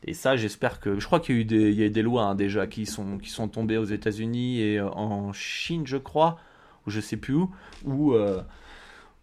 Et 0.06 0.14
ça, 0.14 0.36
j'espère 0.36 0.80
que... 0.80 1.00
Je 1.00 1.06
crois 1.06 1.20
qu'il 1.20 1.36
y 1.36 1.38
a 1.38 1.42
eu 1.42 1.46
des, 1.46 1.70
il 1.72 1.80
y 1.80 1.86
a 1.86 1.90
des 1.90 2.02
lois 2.06 2.24
hein, 2.24 2.36
déjà 2.36 2.68
qui 2.68 2.86
sont, 2.86 3.18
qui 3.18 3.30
sont 3.30 3.50
tombées 3.50 3.78
aux 3.78 3.86
États-Unis 3.86 4.62
et 4.62 4.80
en 4.80 5.34
Chine, 5.34 5.86
je 5.86 5.98
crois, 5.98 6.40
ou 6.88 6.92
je 6.92 7.02
sais 7.02 7.18
plus 7.18 7.34
où, 7.34 7.52
où 7.86 8.16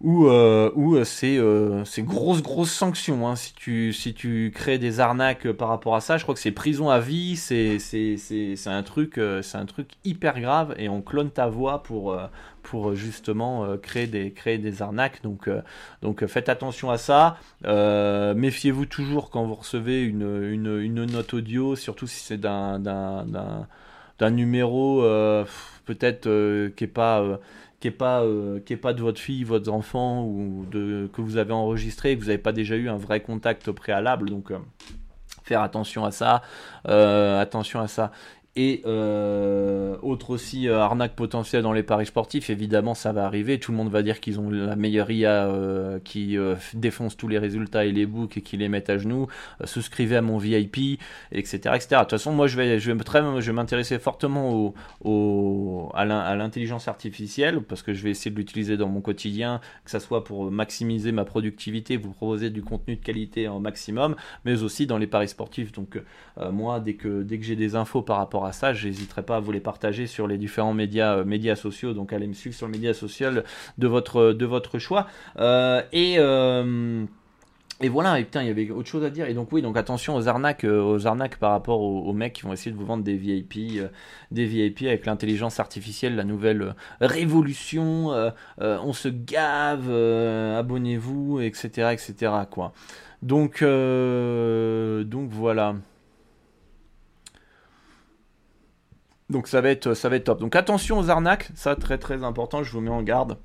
ou 0.03 0.27
euh, 0.27 0.73
euh, 0.77 1.05
c'est 1.05 1.37
euh, 1.38 1.85
grosse 1.99 2.43
grosse 2.43 2.73
sanction 2.73 3.29
hein. 3.29 3.37
si 3.37 3.55
tu 3.55 3.93
si 3.93 4.15
tu 4.15 4.51
crées 4.53 4.79
des 4.79 4.99
arnaques 4.99 5.51
par 5.53 5.69
rapport 5.69 5.95
à 5.95 6.01
ça 6.01 6.19
je 6.19 6.25
crois 6.25 6.35
que 6.35 6.41
c'est 6.41 6.51
prison 6.51 6.91
à 6.91 6.99
vie 6.99 7.37
c'est 7.37 7.79
un 8.67 8.83
truc 8.83 9.21
c'est 9.43 9.59
un 9.59 9.67
truc 9.67 9.91
hyper 10.05 10.41
grave 10.41 10.75
et 10.77 10.88
on 10.88 11.03
clone 11.03 11.31
ta 11.31 11.47
voix 11.47 11.85
pour 11.85 12.19
pour 12.62 12.95
justement 12.95 13.77
créer 13.79 14.09
des 14.09 14.33
créer 14.33 14.59
des 14.59 14.83
arnaques 14.83 15.23
donc 15.23 15.49
donc 16.03 16.27
faites 16.27 16.49
attention 16.49 16.91
à 16.91 16.99
ça 16.99 17.38
méfiez-vous 17.65 18.87
toujours 18.87 19.31
quand 19.31 19.45
vous 19.45 19.55
recevez 19.55 20.03
une, 20.03 20.43
une, 20.51 20.81
une 20.81 21.05
note 21.05 21.33
audio 21.33 21.77
surtout 21.77 22.09
si 22.09 22.25
c'est 22.25 22.38
d'un 22.38 22.81
d'un 22.81 23.25
d'un 24.19 24.31
numéro 24.31 25.03
peut-être 25.85 26.29
qui 26.75 26.85
est 26.85 26.93
pas 26.93 27.38
qui 27.83 27.90
pas 27.90 28.25
qui 28.64 28.73
est 28.73 28.77
pas 28.77 28.95
de 28.95 29.03
votre 29.03 29.21
fille, 29.21 29.45
votre 29.45 29.71
enfant 29.71 30.25
ou 30.25 30.64
de 30.71 31.11
que 31.12 31.21
vous 31.21 31.37
avez 31.37 31.53
enregistré, 31.53 32.14
vous 32.14 32.27
n'avez 32.27 32.38
pas 32.38 32.53
déjà 32.53 32.77
eu 32.77 32.88
un 32.88 32.97
vrai 32.97 33.21
contact 33.21 33.71
préalable. 33.73 34.31
Donc 34.31 34.53
faire 35.42 35.62
attention 35.62 36.05
à 36.05 36.11
ça, 36.12 36.42
attention 36.85 37.81
à 37.81 37.88
ça. 37.88 38.12
Et 38.55 38.83
euh, 38.85 39.97
autre 40.03 40.29
aussi 40.29 40.69
euh, 40.69 40.79
arnaque 40.79 41.15
potentielle 41.15 41.62
dans 41.62 41.73
les 41.73 41.83
paris 41.83 42.05
sportifs, 42.05 42.51
évidemment 42.51 42.93
ça 42.93 43.11
va 43.11 43.25
arriver, 43.25 43.59
tout 43.59 43.71
le 43.71 43.79
monde 43.79 43.88
va 43.88 44.03
dire 44.03 44.21
qu'ils 44.21 44.38
ont 44.41 44.51
la 44.51 44.77
meilleure 44.77 45.11
IA 45.11 45.47
euh, 45.47 45.99
qui 46.05 46.37
défonce 46.75 47.17
tous 47.17 47.29
les 47.29 47.38
résultats 47.38 47.87
et 47.87 47.93
les 47.93 48.05
books 48.05 48.37
et 48.37 48.43
qui 48.43 48.59
les 48.59 48.69
met 48.69 48.91
à 48.91 48.99
genoux, 48.99 49.27
souscrivez 49.65 50.17
à 50.17 50.23
mon 50.23 50.37
VIP, 50.37 51.01
etc. 51.31 51.57
etc. 51.75 51.87
De 51.93 51.99
toute 52.01 52.11
façon 52.11 52.33
moi 52.33 52.47
je 52.47 52.59
vais, 52.59 52.79
je 52.79 52.93
vais, 52.93 53.05
très, 53.05 53.23
je 53.41 53.47
vais 53.47 53.53
m'intéresser 53.55 53.99
fortement 53.99 54.53
au, 54.53 54.75
au, 55.03 55.91
à 55.95 56.05
l'intelligence 56.05 56.88
artificielle 56.88 57.62
parce 57.62 57.83
que 57.83 57.95
je 57.95 58.03
vais 58.03 58.11
essayer 58.11 58.31
de 58.31 58.37
l'utiliser 58.37 58.77
dans 58.77 58.88
mon 58.88 59.01
quotidien, 59.01 59.62
que 59.87 59.91
ce 59.91 59.99
soit 59.99 60.25
pour 60.25 60.51
maximiser 60.51 61.11
ma 61.11 61.25
productivité, 61.25 61.97
vous 61.97 62.12
proposer 62.12 62.51
du 62.51 62.62
contenu 62.62 62.97
de 62.97 63.03
qualité 63.03 63.49
en 63.49 63.61
maximum, 63.61 64.15
mais 64.45 64.62
aussi 64.62 64.87
dans 64.87 64.99
les 64.99 65.07
paris 65.07 65.29
sportifs. 65.29 65.73
Donc 65.73 65.99
moi 66.51 66.81
dès 66.81 66.95
que, 66.95 67.23
dès 67.23 67.38
que 67.38 67.45
j'ai 67.45 67.57
des 67.57 67.77
infos 67.77 68.03
par 68.03 68.19
rapport 68.19 68.41
à 68.44 68.52
ça, 68.52 68.72
j'hésiterai 68.72 69.22
pas 69.22 69.37
à 69.37 69.40
vous 69.40 69.52
les 69.52 69.61
partager 69.61 70.07
sur 70.07 70.26
les 70.26 70.38
différents 70.38 70.74
médias, 70.74 71.18
euh, 71.18 71.24
médias 71.24 71.57
sociaux. 71.57 71.92
Donc 71.94 72.12
allez 72.12 72.26
me 72.26 72.35
suivre 72.35 72.55
sur 72.55 72.66
le 72.66 72.72
média 72.72 72.94
social 72.94 73.44
de 73.78 73.87
votre, 73.87 74.33
de 74.33 74.46
votre 74.46 74.78
choix. 74.78 75.07
Euh, 75.38 75.83
et 75.92 76.16
euh, 76.18 77.05
et 77.81 77.88
voilà, 77.88 78.20
et 78.20 78.24
putain, 78.24 78.42
il 78.42 78.46
y 78.46 78.50
avait 78.50 78.70
autre 78.70 78.88
chose 78.88 79.02
à 79.02 79.11
dire. 79.11 79.26
Et 79.26 79.35
donc 79.35 79.50
oui, 79.50 79.61
donc 79.61 79.76
attention 79.76 80.14
aux 80.14 80.28
arnaques, 80.28 80.64
aux 80.64 81.07
arnaques 81.07 81.37
par 81.37 81.50
rapport 81.50 81.81
aux, 81.81 82.12
mecs 82.12 82.35
qui 82.35 82.42
vont 82.42 82.52
essayer 82.52 82.70
de 82.70 82.76
vous 82.76 82.87
vendre 82.87 83.02
des 83.02 83.16
VIP, 83.16 83.83
des 84.31 84.44
VIP 84.46 84.83
avec 84.83 85.05
l'intelligence 85.05 85.59
artificielle, 85.59 86.14
la 86.14 86.22
nouvelle 86.22 86.76
révolution. 87.00 88.12
on 88.61 88.92
se 88.92 89.09
gave, 89.09 89.90
abonnez-vous, 89.90 91.40
etc., 91.40 91.92
etc. 91.92 92.33
Quoi. 92.48 92.72
Donc, 93.20 93.64
donc 93.64 95.31
voilà. 95.31 95.74
Donc 99.33 99.49
ça 99.49 99.62
va 99.62 99.71
être, 99.71 99.95
ça 99.95 100.09
va 100.09 100.16
être 100.16 100.25
top. 100.25 100.40
Donc 100.40 100.55
attention 100.55 100.99
aux 100.99 101.09
arnaques, 101.11 101.49
ça 101.55 101.75
très 101.75 101.99
très 101.99 102.23
important, 102.23 102.62
je 102.62 102.71
vous 102.71 102.81
mets 102.81 102.90
en 102.90 103.03
garde. 103.03 103.38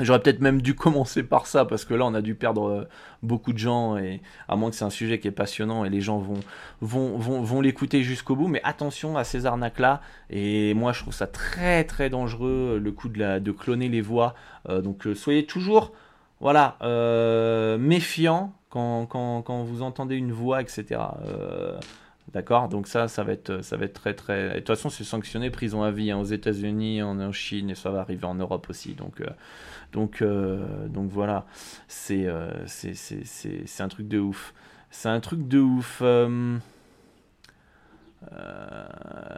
J'aurais 0.00 0.20
peut-être 0.20 0.40
même 0.40 0.60
dû 0.60 0.74
commencer 0.86 1.22
par 1.22 1.46
ça 1.46 1.64
parce 1.64 1.84
que 1.84 1.94
là 1.94 2.04
on 2.04 2.14
a 2.14 2.22
dû 2.22 2.34
perdre 2.34 2.68
euh, 2.68 2.88
beaucoup 3.22 3.52
de 3.52 3.58
gens 3.58 3.96
et 3.96 4.20
à 4.48 4.56
moins 4.56 4.70
que 4.70 4.76
c'est 4.76 4.84
un 4.84 4.90
sujet 4.90 5.20
qui 5.20 5.28
est 5.28 5.32
passionnant 5.32 5.84
et 5.84 5.90
les 5.90 6.00
gens 6.00 6.18
vont 6.18 6.40
vont, 6.80 7.16
vont, 7.18 7.60
l'écouter 7.60 8.02
jusqu'au 8.02 8.34
bout. 8.34 8.48
Mais 8.48 8.60
attention 8.64 9.16
à 9.16 9.22
ces 9.22 9.46
arnaques 9.46 9.78
là 9.78 10.00
et 10.28 10.74
moi 10.74 10.92
je 10.92 11.02
trouve 11.02 11.14
ça 11.14 11.28
très 11.28 11.84
très 11.84 12.10
dangereux 12.10 12.80
le 12.82 12.92
coup 12.92 13.08
de, 13.08 13.20
la, 13.20 13.38
de 13.38 13.52
cloner 13.52 13.88
les 13.88 14.00
voix. 14.00 14.34
Euh, 14.68 14.82
donc 14.82 15.06
euh, 15.06 15.14
soyez 15.14 15.46
toujours 15.46 15.92
voilà 16.40 16.76
méfiant 17.78 18.52
quand, 18.70 19.06
quand, 19.06 19.42
quand, 19.42 19.62
vous 19.62 19.82
entendez 19.82 20.16
une 20.16 20.32
voix 20.32 20.60
etc. 20.60 20.98
D'accord? 22.32 22.68
Donc 22.68 22.88
ça, 22.88 23.08
ça 23.08 23.24
va 23.24 23.32
être, 23.32 23.62
ça 23.62 23.76
va 23.76 23.84
être 23.84 23.92
très 23.92 24.14
très. 24.14 24.54
de 24.54 24.58
toute 24.60 24.68
façon, 24.68 24.88
c'est 24.88 25.04
sanctionné, 25.04 25.50
prison 25.50 25.82
à 25.82 25.90
vie 25.90 26.10
hein, 26.10 26.18
aux 26.18 26.24
États-Unis, 26.24 27.02
en, 27.02 27.30
Chine, 27.32 27.68
et 27.70 27.74
ça 27.74 27.90
va 27.90 28.00
arriver 28.00 28.24
en 28.24 28.34
Europe 28.34 28.70
aussi. 28.70 28.94
Donc, 28.94 29.20
euh, 29.20 29.26
donc, 29.92 30.22
euh, 30.22 30.88
donc 30.88 31.10
voilà, 31.10 31.44
c'est, 31.88 32.26
euh, 32.26 32.66
c'est, 32.66 32.94
c'est, 32.94 33.82
un 33.82 33.88
truc 33.88 34.08
de 34.08 34.18
ouf. 34.18 34.54
C'est 34.90 35.10
un 35.10 35.20
truc 35.20 35.46
de 35.46 35.58
ouf. 35.58 36.02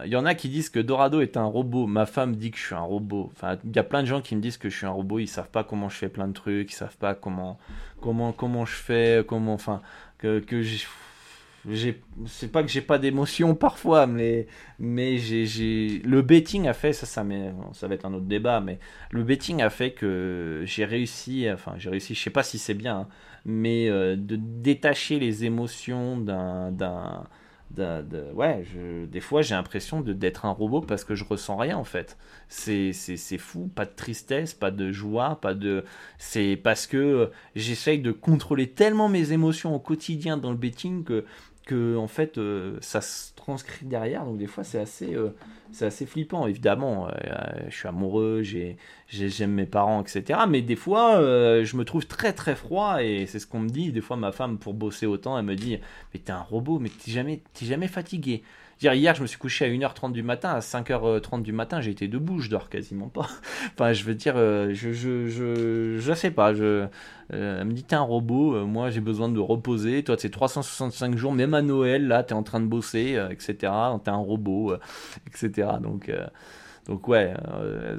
Il 0.04 0.10
y 0.10 0.16
en 0.16 0.24
a 0.24 0.34
qui 0.36 0.48
disent 0.48 0.68
que 0.70 0.78
Dorado 0.78 1.20
est 1.20 1.36
un 1.36 1.46
robot. 1.46 1.88
Ma 1.88 2.06
femme 2.06 2.36
dit 2.36 2.52
que 2.52 2.58
je 2.58 2.64
suis 2.66 2.74
un 2.76 2.80
robot. 2.80 3.28
Enfin, 3.32 3.56
il 3.64 3.74
y 3.74 3.78
a 3.80 3.84
plein 3.84 4.02
de 4.02 4.06
gens 4.06 4.20
qui 4.20 4.36
me 4.36 4.40
disent 4.40 4.58
que 4.58 4.68
je 4.68 4.76
suis 4.76 4.86
un 4.86 4.90
robot. 4.90 5.18
Ils 5.18 5.26
savent 5.26 5.50
pas 5.50 5.64
comment 5.64 5.88
je 5.88 5.96
fais 5.96 6.08
plein 6.08 6.28
de 6.28 6.32
trucs. 6.32 6.70
Ils 6.70 6.76
savent 6.76 6.96
pas 6.96 7.16
comment, 7.16 7.58
comment, 8.00 8.30
comment 8.30 8.64
je 8.64 8.74
fais. 8.74 9.24
Comment, 9.26 9.54
enfin, 9.54 9.82
que, 10.18 10.38
que 10.38 10.62
c'est 12.26 12.52
pas 12.52 12.62
que 12.62 12.68
j'ai 12.68 12.80
pas 12.80 12.98
d'émotion 12.98 13.54
parfois, 13.54 14.06
mais, 14.06 14.46
mais 14.78 15.18
j'ai, 15.18 16.00
le 16.04 16.22
betting 16.22 16.68
a 16.68 16.74
fait, 16.74 16.92
ça, 16.92 17.06
ça, 17.06 17.24
ça 17.72 17.88
va 17.88 17.94
être 17.94 18.04
un 18.04 18.14
autre 18.14 18.26
débat, 18.26 18.60
mais 18.60 18.78
le 19.10 19.22
betting 19.22 19.62
a 19.62 19.70
fait 19.70 19.92
que 19.92 20.62
j'ai 20.64 20.84
réussi, 20.84 21.46
enfin, 21.50 21.74
j'ai 21.78 21.90
réussi, 21.90 22.14
je 22.14 22.22
sais 22.22 22.30
pas 22.30 22.42
si 22.42 22.58
c'est 22.58 22.74
bien, 22.74 23.00
hein, 23.00 23.08
mais 23.44 23.88
euh, 23.88 24.16
de 24.16 24.36
détacher 24.36 25.18
les 25.18 25.44
émotions 25.44 26.18
d'un, 26.18 26.70
ouais, 28.34 28.64
je, 28.72 29.06
des 29.06 29.20
fois 29.20 29.42
j'ai 29.42 29.54
l'impression 29.54 30.00
d'être 30.00 30.44
un 30.44 30.50
robot 30.50 30.80
parce 30.80 31.04
que 31.04 31.14
je 31.14 31.24
ressens 31.24 31.56
rien 31.56 31.76
en 31.76 31.84
fait. 31.84 32.16
C'est 32.48 32.92
fou, 33.38 33.70
pas 33.74 33.84
de 33.84 33.94
tristesse, 33.94 34.54
pas 34.54 34.70
de 34.70 34.92
joie, 34.92 35.38
pas 35.40 35.54
de. 35.54 35.84
C'est 36.18 36.56
parce 36.62 36.86
que 36.86 37.30
j'essaye 37.56 37.98
de 38.00 38.12
contrôler 38.12 38.68
tellement 38.68 39.08
mes 39.08 39.32
émotions 39.32 39.74
au 39.74 39.78
quotidien 39.80 40.36
dans 40.36 40.50
le 40.50 40.56
betting 40.56 41.04
que 41.04 41.24
que 41.64 41.96
en 41.96 42.08
fait 42.08 42.38
euh, 42.38 42.76
ça 42.80 43.00
se 43.00 43.34
transcrit 43.34 43.86
derrière 43.86 44.24
donc 44.24 44.38
des 44.38 44.46
fois 44.46 44.64
c'est 44.64 44.78
assez 44.78 45.14
euh, 45.14 45.34
c'est 45.72 45.86
assez 45.86 46.06
flippant. 46.06 46.46
Évidemment 46.46 47.08
euh, 47.08 47.12
je 47.68 47.74
suis 47.74 47.88
amoureux 47.88 48.42
j'ai 48.42 48.76
j'aime 49.08 49.52
mes 49.52 49.66
parents 49.66 50.02
etc 50.02 50.40
mais 50.48 50.62
des 50.62 50.76
fois 50.76 51.20
je 51.20 51.76
me 51.76 51.84
trouve 51.84 52.06
très 52.06 52.32
très 52.32 52.54
froid 52.54 53.02
et 53.02 53.26
c'est 53.26 53.38
ce 53.38 53.46
qu'on 53.46 53.60
me 53.60 53.68
dit. 53.68 53.92
Des 53.92 54.00
fois 54.00 54.16
ma 54.16 54.32
femme 54.32 54.58
pour 54.58 54.74
bosser 54.74 55.06
autant 55.06 55.38
elle 55.38 55.44
me 55.44 55.56
dit 55.56 55.78
mais 56.12 56.20
t'es 56.20 56.32
un 56.32 56.42
robot 56.42 56.78
mais 56.78 56.90
t'es 56.90 57.10
jamais 57.10 57.42
t'es 57.54 57.66
jamais 57.66 57.88
fatigué 57.88 58.42
hier, 58.80 59.14
je 59.14 59.22
me 59.22 59.26
suis 59.26 59.38
couché 59.38 59.64
à 59.64 59.68
1h30 59.68 60.12
du 60.12 60.22
matin, 60.22 60.50
à 60.50 60.60
5h30 60.60 61.42
du 61.42 61.52
matin, 61.52 61.80
j'ai 61.80 61.90
été 61.90 62.08
debout, 62.08 62.40
je 62.40 62.50
dors 62.50 62.68
quasiment 62.68 63.08
pas. 63.08 63.28
enfin, 63.74 63.92
je 63.92 64.04
veux 64.04 64.14
dire, 64.14 64.34
euh, 64.36 64.70
je, 64.72 64.92
je, 64.92 66.14
sais 66.14 66.30
pas, 66.30 66.54
je, 66.54 66.86
euh, 67.32 67.60
elle 67.60 67.66
me 67.66 67.72
dit, 67.72 67.84
t'es 67.84 67.96
un 67.96 68.00
robot, 68.00 68.54
euh, 68.54 68.64
moi 68.64 68.90
j'ai 68.90 69.00
besoin 69.00 69.28
de 69.28 69.40
reposer, 69.40 70.02
toi 70.04 70.16
c'est 70.18 70.30
365 70.30 71.16
jours, 71.16 71.32
même 71.32 71.54
à 71.54 71.62
Noël, 71.62 72.06
là, 72.06 72.22
t'es 72.22 72.34
en 72.34 72.42
train 72.42 72.60
de 72.60 72.66
bosser, 72.66 73.18
etc. 73.30 73.72
T'es 74.02 74.10
un 74.10 74.16
robot, 74.16 74.74
etc. 75.26 75.68
Donc, 75.80 76.10
donc 76.86 77.08
ouais, 77.08 77.34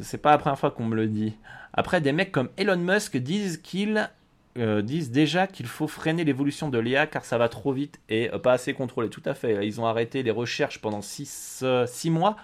c'est 0.02 0.22
pas 0.22 0.32
la 0.32 0.38
première 0.38 0.60
fois 0.60 0.72
qu'on 0.72 0.86
me 0.86 0.96
le 0.96 1.08
dit. 1.08 1.36
Après, 1.74 2.00
des 2.00 2.14
mecs 2.14 2.32
comme 2.32 2.50
Elon 2.58 2.78
Musk 2.78 3.18
disent 3.18 3.58
qu'il 3.58 4.10
euh, 4.58 4.82
disent 4.82 5.12
déjà 5.12 5.48
qu'il 5.48 5.66
faut 5.66 5.88
freiner 5.88 6.24
l'évolution 6.24 6.70
de 6.70 6.80
l'IA 6.80 7.08
car 7.08 7.26
ça 7.26 7.38
va 7.38 7.50
trop 7.50 7.74
vite 7.74 8.00
et 8.08 8.32
euh, 8.34 8.40
pas 8.40 8.54
assez 8.54 8.74
contrôlé. 8.74 9.10
Tout 9.10 9.22
à 9.26 9.34
fait. 9.34 9.68
Ils 9.68 9.82
ont 9.82 9.86
arrêté 9.86 10.24
les 10.24 10.32
recherches 10.32 10.80
pendant 10.80 11.02
6 11.02 11.62
euh, 11.64 11.86
mois. 12.06 12.38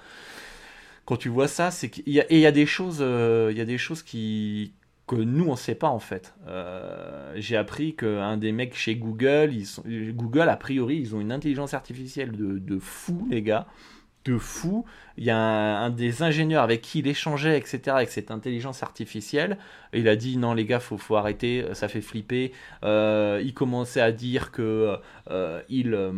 Quand 1.06 1.16
tu 1.16 1.30
vois 1.30 1.48
ça, 1.48 1.72
c'est 1.72 1.90
qu'il 1.90 2.12
y 2.12 2.20
a, 2.20 2.26
il 2.30 2.40
y 2.40 2.46
a 2.46 2.52
des 2.52 2.66
choses, 2.66 3.00
il 3.00 3.58
y 3.58 3.62
a 3.62 3.66
des 3.66 3.78
choses 3.78 4.04
qui, 4.04 4.74
que 5.08 5.16
nous 5.16 5.48
on 5.48 5.56
sait 5.56 5.76
pas 5.76 5.90
en 5.90 6.00
fait. 6.00 6.34
J'ai 7.36 7.56
appris 7.56 7.96
qu'un 7.96 8.38
des 8.38 8.52
mecs 8.52 8.76
chez 8.76 8.96
Google, 8.96 9.52
Google 9.86 10.50
a 10.50 10.58
priori 10.58 10.98
ils 10.98 11.16
ont 11.16 11.22
une 11.22 11.32
intelligence 11.32 11.74
artificielle 11.74 12.32
de, 12.34 12.60
de 12.60 12.78
fou 12.78 13.28
les 13.30 13.42
gars 13.42 13.68
de 14.26 14.38
fou. 14.38 14.86
Il 15.18 15.24
y 15.24 15.30
a 15.30 15.38
un, 15.38 15.90
des 15.90 16.24
ingénieurs 16.24 16.64
avec 16.64 16.82
qui 16.82 17.00
il 17.00 17.08
échangeait, 17.08 17.58
etc., 17.58 17.82
avec 17.88 18.10
cette 18.10 18.32
intelligence 18.32 18.84
artificielle. 18.84 19.58
il 19.94 20.08
a 20.08 20.16
dit 20.16 20.38
non 20.38 20.54
les 20.54 20.66
gars, 20.66 20.80
faut, 20.80 20.98
faut 20.98 21.16
arrêter, 21.16 21.66
ça 21.74 21.88
fait 21.88 22.02
flipper. 22.02 22.52
Euh, 22.84 23.42
il 23.44 23.54
commençait 23.54 24.02
à 24.02 24.12
dire 24.12 24.52
que 24.52 24.98
euh, 25.30 25.62
il 25.70 25.94
euh, 25.94 26.12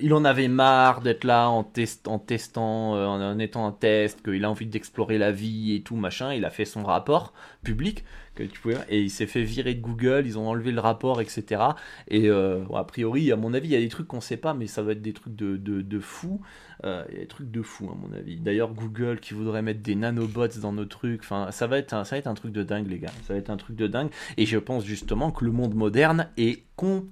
il 0.00 0.14
en 0.14 0.24
avait 0.24 0.48
marre 0.48 1.02
d'être 1.02 1.24
là 1.24 1.48
en, 1.48 1.64
test, 1.64 2.08
en 2.08 2.18
testant, 2.18 2.92
en, 2.92 3.38
étant 3.38 3.66
en 3.66 3.72
test, 3.72 4.22
qu'il 4.22 4.44
a 4.44 4.50
envie 4.50 4.66
d'explorer 4.66 5.18
la 5.18 5.30
vie 5.30 5.74
et 5.74 5.82
tout 5.82 5.96
machin. 5.96 6.32
Il 6.32 6.44
a 6.44 6.50
fait 6.50 6.64
son 6.64 6.82
rapport 6.82 7.32
public 7.62 8.04
que 8.34 8.42
tu 8.42 8.60
pouvais, 8.60 8.76
et 8.88 9.00
il 9.00 9.10
s'est 9.10 9.26
fait 9.26 9.42
virer 9.42 9.74
de 9.74 9.80
Google. 9.80 10.22
Ils 10.26 10.38
ont 10.38 10.48
enlevé 10.48 10.72
le 10.72 10.80
rapport, 10.80 11.20
etc. 11.20 11.62
Et 12.08 12.30
a 12.30 12.84
priori, 12.84 13.30
à 13.32 13.36
mon 13.36 13.54
avis, 13.54 13.68
il 13.68 13.72
y 13.72 13.76
a 13.76 13.80
des 13.80 13.88
trucs 13.88 14.08
qu'on 14.08 14.20
sait 14.20 14.36
pas, 14.36 14.54
mais 14.54 14.66
ça 14.66 14.82
va 14.82 14.92
être 14.92 15.02
des 15.02 15.12
trucs 15.12 15.36
de, 15.36 15.56
de, 15.56 15.82
de 15.82 16.00
fou. 16.00 16.40
Euh, 16.84 17.04
il 17.10 17.14
y 17.14 17.18
a 17.18 17.20
des 17.20 17.28
trucs 17.28 17.50
de 17.50 17.62
fou 17.62 17.88
à 17.90 17.94
mon 17.94 18.12
avis. 18.16 18.36
D'ailleurs, 18.36 18.72
Google 18.72 19.20
qui 19.20 19.34
voudrait 19.34 19.62
mettre 19.62 19.82
des 19.82 19.94
nanobots 19.94 20.58
dans 20.60 20.72
nos 20.72 20.84
trucs, 20.84 21.20
enfin, 21.20 21.50
ça 21.52 21.66
va 21.66 21.78
être 21.78 21.92
un, 21.92 22.04
ça 22.04 22.16
va 22.16 22.18
être 22.18 22.26
un 22.26 22.34
truc 22.34 22.52
de 22.52 22.62
dingue, 22.62 22.88
les 22.88 22.98
gars. 22.98 23.12
Ça 23.24 23.34
va 23.34 23.38
être 23.38 23.50
un 23.50 23.56
truc 23.56 23.76
de 23.76 23.86
dingue. 23.86 24.10
Et 24.36 24.46
je 24.46 24.58
pense 24.58 24.84
justement 24.84 25.30
que 25.30 25.44
le 25.44 25.52
monde 25.52 25.74
moderne 25.74 26.28
est 26.36 26.64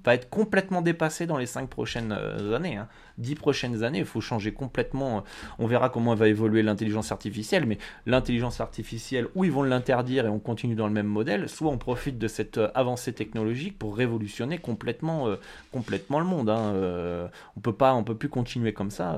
va 0.03 0.15
être 0.15 0.29
complètement 0.29 0.81
dépassé 0.81 1.25
dans 1.25 1.37
les 1.37 1.45
5 1.45 1.69
prochaines 1.69 2.11
euh, 2.11 2.55
années. 2.55 2.77
Hein. 2.77 2.87
10 3.21 3.35
prochaines 3.35 3.83
années, 3.83 3.99
il 3.99 4.05
faut 4.05 4.21
changer 4.21 4.51
complètement. 4.53 5.23
On 5.59 5.67
verra 5.67 5.89
comment 5.89 6.15
va 6.15 6.27
évoluer 6.27 6.63
l'intelligence 6.63 7.11
artificielle, 7.11 7.65
mais 7.65 7.77
l'intelligence 8.05 8.61
artificielle, 8.61 9.27
où 9.35 9.45
ils 9.45 9.51
vont 9.51 9.63
l'interdire 9.63 10.25
et 10.25 10.29
on 10.29 10.39
continue 10.39 10.75
dans 10.75 10.87
le 10.87 10.93
même 10.93 11.07
modèle, 11.07 11.47
soit 11.47 11.71
on 11.71 11.77
profite 11.77 12.17
de 12.17 12.27
cette 12.27 12.57
euh, 12.57 12.69
avancée 12.75 13.13
technologique 13.13 13.77
pour 13.79 13.95
révolutionner 13.95 14.57
complètement, 14.57 15.27
complètement 15.71 16.19
le 16.19 16.25
monde. 16.25 16.49
Hein. 16.49 17.29
on 17.55 17.59
peut 17.59 17.73
pas, 17.73 17.93
on 17.93 18.03
peut 18.03 18.15
plus 18.15 18.29
continuer 18.29 18.73
comme 18.73 18.91
ça 18.91 19.17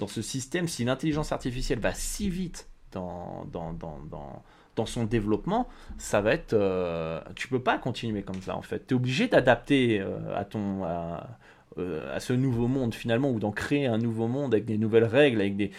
dans 0.00 0.06
ce 0.06 0.22
système, 0.22 0.68
si 0.68 0.84
l'intelligence 0.84 1.32
artificielle 1.32 1.78
va 1.78 1.94
si 1.94 2.28
vite 2.28 2.68
dans, 2.92 3.46
dans, 3.52 3.72
dans, 3.72 3.98
dans, 4.76 4.86
son 4.86 5.04
développement, 5.04 5.68
ça 5.98 6.22
va 6.22 6.32
être... 6.32 6.54
Euh, 6.54 7.20
tu 7.36 7.48
peux 7.48 7.60
pas 7.60 7.76
continuer 7.76 8.22
comme 8.22 8.40
ça 8.40 8.56
en 8.56 8.62
fait. 8.62 8.86
Tu 8.86 8.94
es 8.94 8.96
obligé 8.96 9.28
d'adapter 9.28 10.00
euh, 10.00 10.34
à 10.34 10.46
ton... 10.46 10.84
ce 11.76 12.32
nouveau 12.32 12.68
monde 12.68 12.94
finalement, 12.94 13.30
ou 13.30 13.38
d'en 13.38 13.52
créer 13.52 13.86
un 13.86 13.98
nouveau 13.98 14.28
monde 14.28 14.54
avec 14.54 14.66
des 14.66 14.78
nouvelles 14.78 15.04
règles, 15.04 15.40
avec 15.40 15.56
des, 15.56 15.70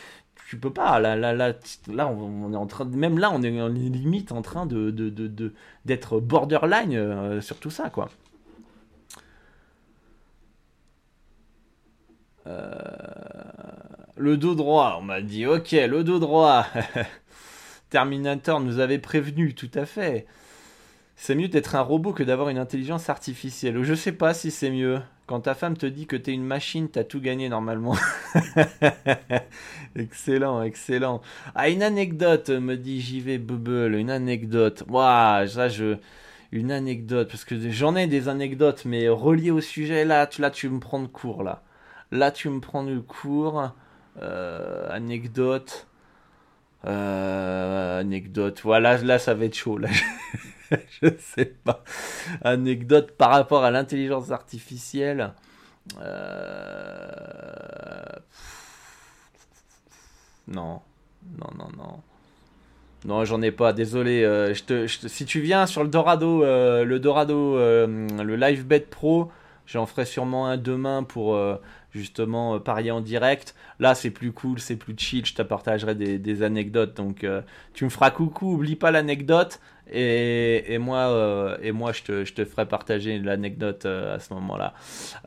tu 0.49 0.57
peux 0.57 0.71
pas. 0.71 0.99
Là, 0.99 1.15
là, 1.15 1.33
là, 1.33 1.53
là, 1.87 2.07
on 2.07 2.53
est 2.53 2.57
en 2.57 2.67
train, 2.67 2.85
même 2.85 3.17
là, 3.19 3.31
on 3.31 3.41
est 3.41 3.49
limite 3.49 4.31
en 4.31 4.41
train 4.41 4.65
de, 4.65 4.91
d'être 5.85 6.19
borderline 6.19 7.41
sur 7.41 7.57
tout 7.57 7.71
ça, 7.71 7.89
quoi. 7.89 8.09
le 14.21 14.37
dos 14.37 14.55
droit, 14.55 14.97
on 14.99 15.03
m'a 15.03 15.21
dit, 15.21 15.45
ok, 15.45 15.71
le 15.71 16.03
dos 16.03 16.19
droit. 16.19 16.65
Terminator 17.89 18.61
nous 18.61 18.79
avait 18.79 18.99
prévenu, 18.99 19.53
tout 19.53 19.71
à 19.73 19.85
fait. 19.85 20.25
C'est 21.15 21.35
mieux 21.35 21.49
d'être 21.49 21.75
un 21.75 21.81
robot 21.81 22.13
que 22.13 22.23
d'avoir 22.23 22.49
une 22.49 22.57
intelligence 22.57 23.09
artificielle. 23.09 23.83
Je 23.83 23.93
sais 23.93 24.13
pas 24.13 24.33
si 24.33 24.49
c'est 24.49 24.71
mieux. 24.71 24.99
Quand 25.31 25.39
ta 25.39 25.55
femme 25.55 25.77
te 25.77 25.85
dit 25.85 26.07
que 26.07 26.17
t'es 26.17 26.33
une 26.33 26.43
machine, 26.43 26.89
t'as 26.89 27.05
tout 27.05 27.21
gagné 27.21 27.47
normalement. 27.47 27.95
excellent, 29.95 30.61
excellent. 30.61 31.21
Ah, 31.55 31.69
une 31.69 31.83
anecdote, 31.83 32.49
me 32.49 32.75
dit 32.75 32.99
JV 32.99 33.37
Bubble, 33.37 33.95
une 33.95 34.09
anecdote. 34.09 34.83
Waouh, 34.89 35.47
ça 35.47 35.69
je. 35.69 35.95
Une 36.51 36.69
anecdote, 36.69 37.29
parce 37.29 37.45
que 37.45 37.55
j'en 37.71 37.95
ai 37.95 38.07
des 38.07 38.27
anecdotes, 38.27 38.83
mais 38.83 39.07
reliées 39.07 39.51
au 39.51 39.61
sujet, 39.61 40.03
là, 40.03 40.27
tu, 40.27 40.41
là, 40.41 40.51
tu 40.51 40.67
me 40.67 40.81
prends 40.81 40.99
de 40.99 41.07
cours, 41.07 41.43
là. 41.43 41.63
Là, 42.11 42.31
tu 42.31 42.49
me 42.49 42.59
prends 42.59 42.83
de 42.83 42.99
cours. 42.99 43.71
Euh, 44.21 44.89
anecdote. 44.89 45.87
Euh, 46.85 47.99
anecdote. 47.99 48.61
Voilà, 48.63 48.97
là, 48.97 49.19
ça 49.19 49.33
va 49.33 49.45
être 49.45 49.55
chaud. 49.55 49.77
Là. 49.77 49.89
je 51.01 51.09
sais 51.19 51.45
pas. 51.45 51.83
Anecdote 52.43 53.11
par 53.17 53.31
rapport 53.31 53.63
à 53.63 53.71
l'intelligence 53.71 54.31
artificielle. 54.31 55.33
Euh, 55.99 57.21
non, 60.47 60.81
non, 61.37 61.49
non, 61.57 61.69
non. 61.77 62.01
Non, 63.05 63.25
j'en 63.25 63.41
ai 63.41 63.51
pas. 63.51 63.73
Désolé. 63.73 64.23
Euh, 64.23 64.53
si 64.87 65.25
tu 65.25 65.41
viens 65.41 65.65
sur 65.65 65.83
le 65.83 65.89
Dorado, 65.89 66.43
le 66.43 66.99
Dorado, 66.99 67.57
le 67.57 68.35
Live 68.35 68.65
Bet 68.65 68.81
Pro, 68.81 69.31
j'en 69.65 69.85
ferai 69.85 70.05
sûrement 70.05 70.47
un 70.47 70.57
demain 70.57 71.03
pour 71.03 71.39
justement 71.91 72.59
parier 72.59 72.91
en 72.91 73.01
direct. 73.01 73.55
Là, 73.79 73.95
c'est 73.95 74.11
plus 74.11 74.31
cool, 74.31 74.59
c'est 74.59 74.75
plus 74.75 74.95
chill. 74.97 75.25
Je 75.25 75.33
te 75.33 75.41
partagerai 75.41 75.95
des, 75.95 76.43
anecdotes. 76.43 76.95
Donc, 76.95 77.25
tu 77.73 77.85
me 77.85 77.89
feras 77.89 78.11
coucou. 78.11 78.53
Oublie 78.53 78.75
pas 78.75 78.91
l'anecdote. 78.91 79.59
Et, 79.93 80.77
moi, 80.77 81.09
euh, 81.09 81.57
et 81.61 81.71
moi 81.71 81.91
je, 81.91 82.03
te, 82.03 82.25
je 82.25 82.33
te 82.33 82.45
ferai 82.45 82.65
partager 82.65 83.19
l'anecdote 83.19 83.85
euh, 83.85 84.15
à 84.15 84.19
ce 84.19 84.33
moment-là. 84.33 84.73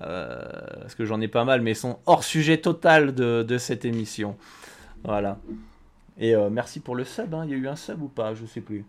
Euh, 0.01 0.43
parce 0.81 0.95
que 0.95 1.05
j'en 1.05 1.21
ai 1.21 1.29
pas 1.29 1.45
mal, 1.45 1.61
mais 1.61 1.73
ils 1.73 1.77
sont 1.77 1.99
hors 2.07 2.25
sujet 2.25 2.59
total 2.59 3.15
de, 3.15 3.43
de 3.43 3.59
cette 3.59 3.85
émission. 3.85 4.37
Voilà. 5.05 5.39
Et 6.19 6.35
merci 6.51 6.81
pour 6.81 6.95
le 6.95 7.05
sub. 7.05 7.35
Hein. 7.35 7.43
Il 7.45 7.51
y 7.51 7.55
a 7.55 7.57
eu 7.57 7.69
un 7.69 7.77
sub 7.77 8.01
ou 8.01 8.09
pas? 8.09 8.35
Je 8.35 8.47
sais 8.47 8.61
plus. 8.61 8.85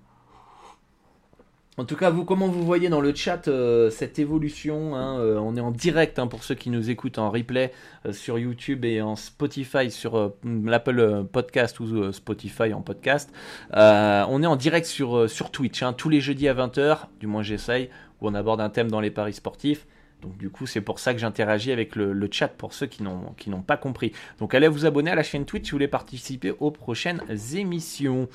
En 1.77 1.83
tout 1.83 1.97
cas, 1.97 2.09
vous, 2.09 2.23
comment 2.23 2.47
vous 2.47 2.63
voyez 2.63 2.87
dans 2.87 3.01
le 3.01 3.13
chat 3.13 3.49
euh, 3.49 3.89
cette 3.89 4.17
évolution 4.17 4.95
hein, 4.95 5.19
euh, 5.19 5.37
On 5.37 5.57
est 5.57 5.61
en 5.61 5.71
direct 5.71 6.19
hein, 6.19 6.27
pour 6.27 6.45
ceux 6.45 6.55
qui 6.55 6.69
nous 6.69 6.89
écoutent 6.89 7.17
en 7.17 7.29
replay 7.29 7.73
euh, 8.05 8.13
sur 8.13 8.39
YouTube 8.39 8.85
et 8.85 9.01
en 9.01 9.17
Spotify 9.17 9.91
sur 9.91 10.33
l'Apple 10.45 11.25
Podcast 11.29 11.81
ou 11.81 12.13
Spotify 12.13 12.73
en 12.73 12.81
podcast. 12.81 13.29
on 13.73 14.43
est 14.43 14.47
en 14.47 14.55
direct 14.55 14.87
sur, 14.87 15.29
sur 15.29 15.51
Twitch 15.51 15.83
hein, 15.83 15.91
tous 15.91 16.07
les 16.07 16.21
jeudis 16.21 16.47
à 16.47 16.53
20h, 16.53 17.07
du 17.19 17.27
moins 17.27 17.43
j'essaye, 17.43 17.89
où 18.21 18.29
on 18.29 18.35
aborde 18.35 18.61
un 18.61 18.69
thème 18.69 18.89
dans 18.89 19.01
les 19.01 19.11
paris 19.11 19.33
sportifs. 19.33 19.85
Donc 20.21 20.37
du 20.37 20.49
coup, 20.49 20.65
c'est 20.65 20.81
pour 20.81 20.99
ça 20.99 21.13
que 21.13 21.19
j'interagis 21.19 21.71
avec 21.71 21.95
le, 21.95 22.27
chat 22.31 22.47
pour 22.47 22.73
ceux 22.73 22.87
qui 22.87 23.03
n'ont 23.03 23.61
pas 23.61 23.77
compris. 23.77 24.11
Donc 24.39 24.55
allez 24.55 24.67
vous 24.67 24.85
abonner 24.85 25.11
à 25.11 25.15
la 25.15 25.23
chaîne 25.23 25.45
Twitch 25.45 25.65
si 25.65 25.71
vous 25.71 25.75
voulez 25.75 25.87
participer 25.87 26.51
aux 26.59 26.71
prochaines 26.71 27.21
émissions. 27.53 28.27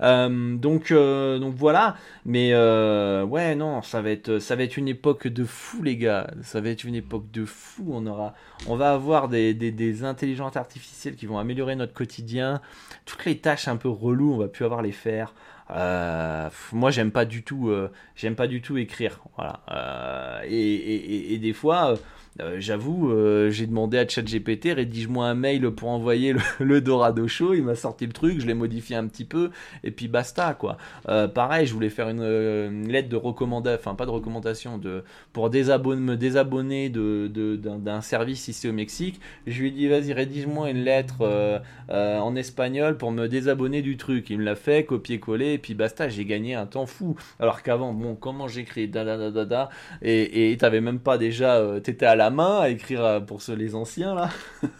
Euh, 0.00 0.54
donc 0.56 0.90
euh, 0.90 1.38
donc 1.38 1.54
voilà. 1.54 1.96
Mais 2.24 2.50
euh, 2.52 3.24
ouais 3.24 3.54
non, 3.56 3.82
ça 3.82 4.02
va 4.02 4.10
être 4.10 4.38
ça 4.38 4.54
va 4.54 4.62
être 4.62 4.76
une 4.76 4.88
époque 4.88 5.26
de 5.26 5.44
fou 5.44 5.82
les 5.82 5.96
gars. 5.96 6.30
Ça 6.42 6.60
va 6.60 6.68
être 6.68 6.84
une 6.84 6.94
époque 6.94 7.30
de 7.32 7.44
fou. 7.44 7.90
On 7.92 8.06
aura 8.06 8.34
on 8.68 8.76
va 8.76 8.92
avoir 8.92 9.28
des, 9.28 9.54
des, 9.54 9.72
des 9.72 10.04
intelligences 10.04 10.56
artificielles 10.56 11.16
qui 11.16 11.26
vont 11.26 11.38
améliorer 11.38 11.74
notre 11.74 11.92
quotidien. 11.92 12.60
Toutes 13.04 13.24
les 13.24 13.38
tâches 13.38 13.66
un 13.66 13.76
peu 13.76 13.88
reloues, 13.88 14.34
on 14.34 14.38
va 14.38 14.48
plus 14.48 14.64
avoir 14.64 14.82
les 14.82 14.92
faire. 14.92 15.34
Euh, 15.72 16.50
moi, 16.72 16.90
j'aime 16.90 17.10
pas 17.10 17.24
du 17.24 17.42
tout, 17.42 17.68
euh, 17.68 17.90
j'aime 18.14 18.34
pas 18.34 18.46
du 18.46 18.60
tout 18.60 18.76
écrire. 18.76 19.20
Voilà. 19.36 19.60
Euh, 19.70 20.42
et, 20.46 20.74
et, 20.74 21.34
et, 21.34 21.38
des 21.38 21.52
fois, 21.52 21.94
euh, 22.40 22.56
j'avoue, 22.58 23.10
euh, 23.10 23.50
j'ai 23.50 23.66
demandé 23.66 23.98
à 23.98 24.08
ChatGPT, 24.08 24.72
rédige-moi 24.72 25.26
un 25.26 25.34
mail 25.34 25.70
pour 25.70 25.90
envoyer 25.90 26.34
le, 26.60 26.80
Dorado 26.80 27.28
Show. 27.28 27.52
Il 27.54 27.62
m'a 27.62 27.74
sorti 27.74 28.06
le 28.06 28.12
truc, 28.12 28.40
je 28.40 28.46
l'ai 28.46 28.54
modifié 28.54 28.96
un 28.96 29.06
petit 29.06 29.24
peu, 29.24 29.50
et 29.84 29.90
puis 29.90 30.08
basta, 30.08 30.54
quoi. 30.54 30.78
Euh, 31.08 31.28
pareil, 31.28 31.66
je 31.66 31.74
voulais 31.74 31.90
faire 31.90 32.08
une, 32.08 32.88
lettre 32.88 33.08
de 33.08 33.16
recommandation, 33.16 33.78
enfin 33.78 33.94
pas 33.94 34.06
de 34.06 34.10
recommandation, 34.10 34.78
de, 34.78 35.04
pour 35.32 35.50
désabonner, 35.50 36.00
me 36.00 36.16
désabonner 36.16 36.88
d'un 36.88 38.00
service 38.00 38.48
ici 38.48 38.68
au 38.68 38.72
Mexique. 38.72 39.20
Je 39.46 39.60
lui 39.60 39.68
ai 39.68 39.70
dit, 39.70 39.88
vas-y, 39.88 40.12
rédige-moi 40.12 40.70
une 40.70 40.84
lettre 40.84 41.62
en 41.88 42.34
espagnol 42.34 42.96
pour 42.96 43.12
me 43.12 43.26
désabonner 43.26 43.82
du 43.82 43.96
truc. 43.96 44.30
Il 44.30 44.38
me 44.38 44.44
l'a 44.44 44.56
fait, 44.56 44.84
copier-coller, 44.84 45.52
et 45.54 45.58
puis 45.58 45.74
basta, 45.74 46.08
j'ai 46.08 46.24
gagné 46.24 46.54
un 46.54 46.66
temps 46.66 46.86
fou. 46.86 47.16
Alors 47.38 47.62
qu'avant, 47.62 47.92
bon, 47.92 48.14
comment 48.14 48.48
j'écris, 48.48 48.88
da 48.88 49.04
da 49.04 49.44
da 49.44 49.68
et 50.00 50.56
t'avais 50.58 50.80
même 50.80 50.98
pas 50.98 51.18
déjà, 51.18 51.62
t'étais 51.82 52.06
la 52.16 52.21
main 52.30 52.60
à 52.60 52.68
écrire 52.68 53.04
euh, 53.04 53.20
pour 53.20 53.42
ceux 53.42 53.54
les 53.54 53.74
anciens 53.74 54.14
là. 54.14 54.30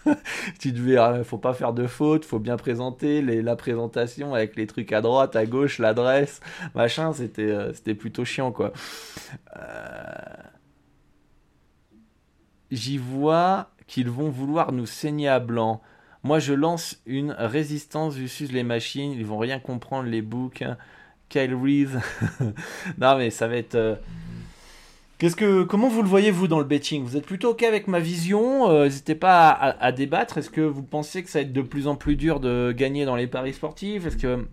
tu 0.58 0.72
devais, 0.72 0.98
euh, 0.98 1.24
faut 1.24 1.38
pas 1.38 1.54
faire 1.54 1.72
de 1.72 1.86
fautes, 1.86 2.24
faut 2.24 2.38
bien 2.38 2.56
présenter 2.56 3.22
les, 3.22 3.42
la 3.42 3.56
présentation 3.56 4.34
avec 4.34 4.56
les 4.56 4.66
trucs 4.66 4.92
à 4.92 5.00
droite, 5.00 5.36
à 5.36 5.46
gauche, 5.46 5.78
l'adresse, 5.78 6.40
machin. 6.74 7.12
C'était, 7.12 7.42
euh, 7.42 7.72
c'était 7.72 7.94
plutôt 7.94 8.24
chiant 8.24 8.52
quoi. 8.52 8.72
J'y 12.70 12.96
vois 12.96 13.70
qu'ils 13.86 14.08
vont 14.10 14.30
vouloir 14.30 14.72
nous 14.72 14.86
saigner 14.86 15.28
à 15.28 15.38
blanc. 15.38 15.82
Moi, 16.22 16.38
je 16.38 16.54
lance 16.54 17.02
une 17.04 17.32
résistance 17.32 18.14
versus 18.14 18.50
les 18.50 18.62
machines. 18.62 19.12
Ils 19.12 19.26
vont 19.26 19.38
rien 19.38 19.58
comprendre 19.58 20.08
les 20.08 20.22
books. 20.22 20.64
Kyle 21.28 21.54
Reese. 21.54 21.98
non, 22.98 23.18
mais 23.18 23.30
ça 23.30 23.48
va 23.48 23.56
être. 23.56 23.98
Comment 25.68 25.88
vous 25.88 26.02
le 26.02 26.08
voyez 26.08 26.32
vous 26.32 26.48
dans 26.48 26.58
le 26.58 26.64
betting? 26.64 27.04
Vous 27.04 27.16
êtes 27.16 27.26
plutôt 27.26 27.50
ok 27.50 27.62
avec 27.62 27.86
ma 27.86 28.00
vision 28.00 28.68
euh, 28.68 28.84
N'hésitez 28.84 29.14
pas 29.14 29.50
à, 29.50 29.92
débattre. 29.92 30.38
Est-ce 30.38 30.50
que 30.50 30.60
vous 30.60 30.82
pensez 30.82 31.22
que 31.22 31.30
ça 31.30 31.38
va 31.38 31.44
être 31.44 31.52
de 31.52 31.62
plus 31.62 31.86
en 31.86 31.94
plus 31.94 32.16
dur 32.16 32.40
de 32.40 32.72
gagner 32.76 33.04
dans 33.04 33.14
les 33.14 33.28
paris 33.28 33.52
sportifs? 33.52 34.04
Est-ce 34.04 34.16
que 34.16 34.44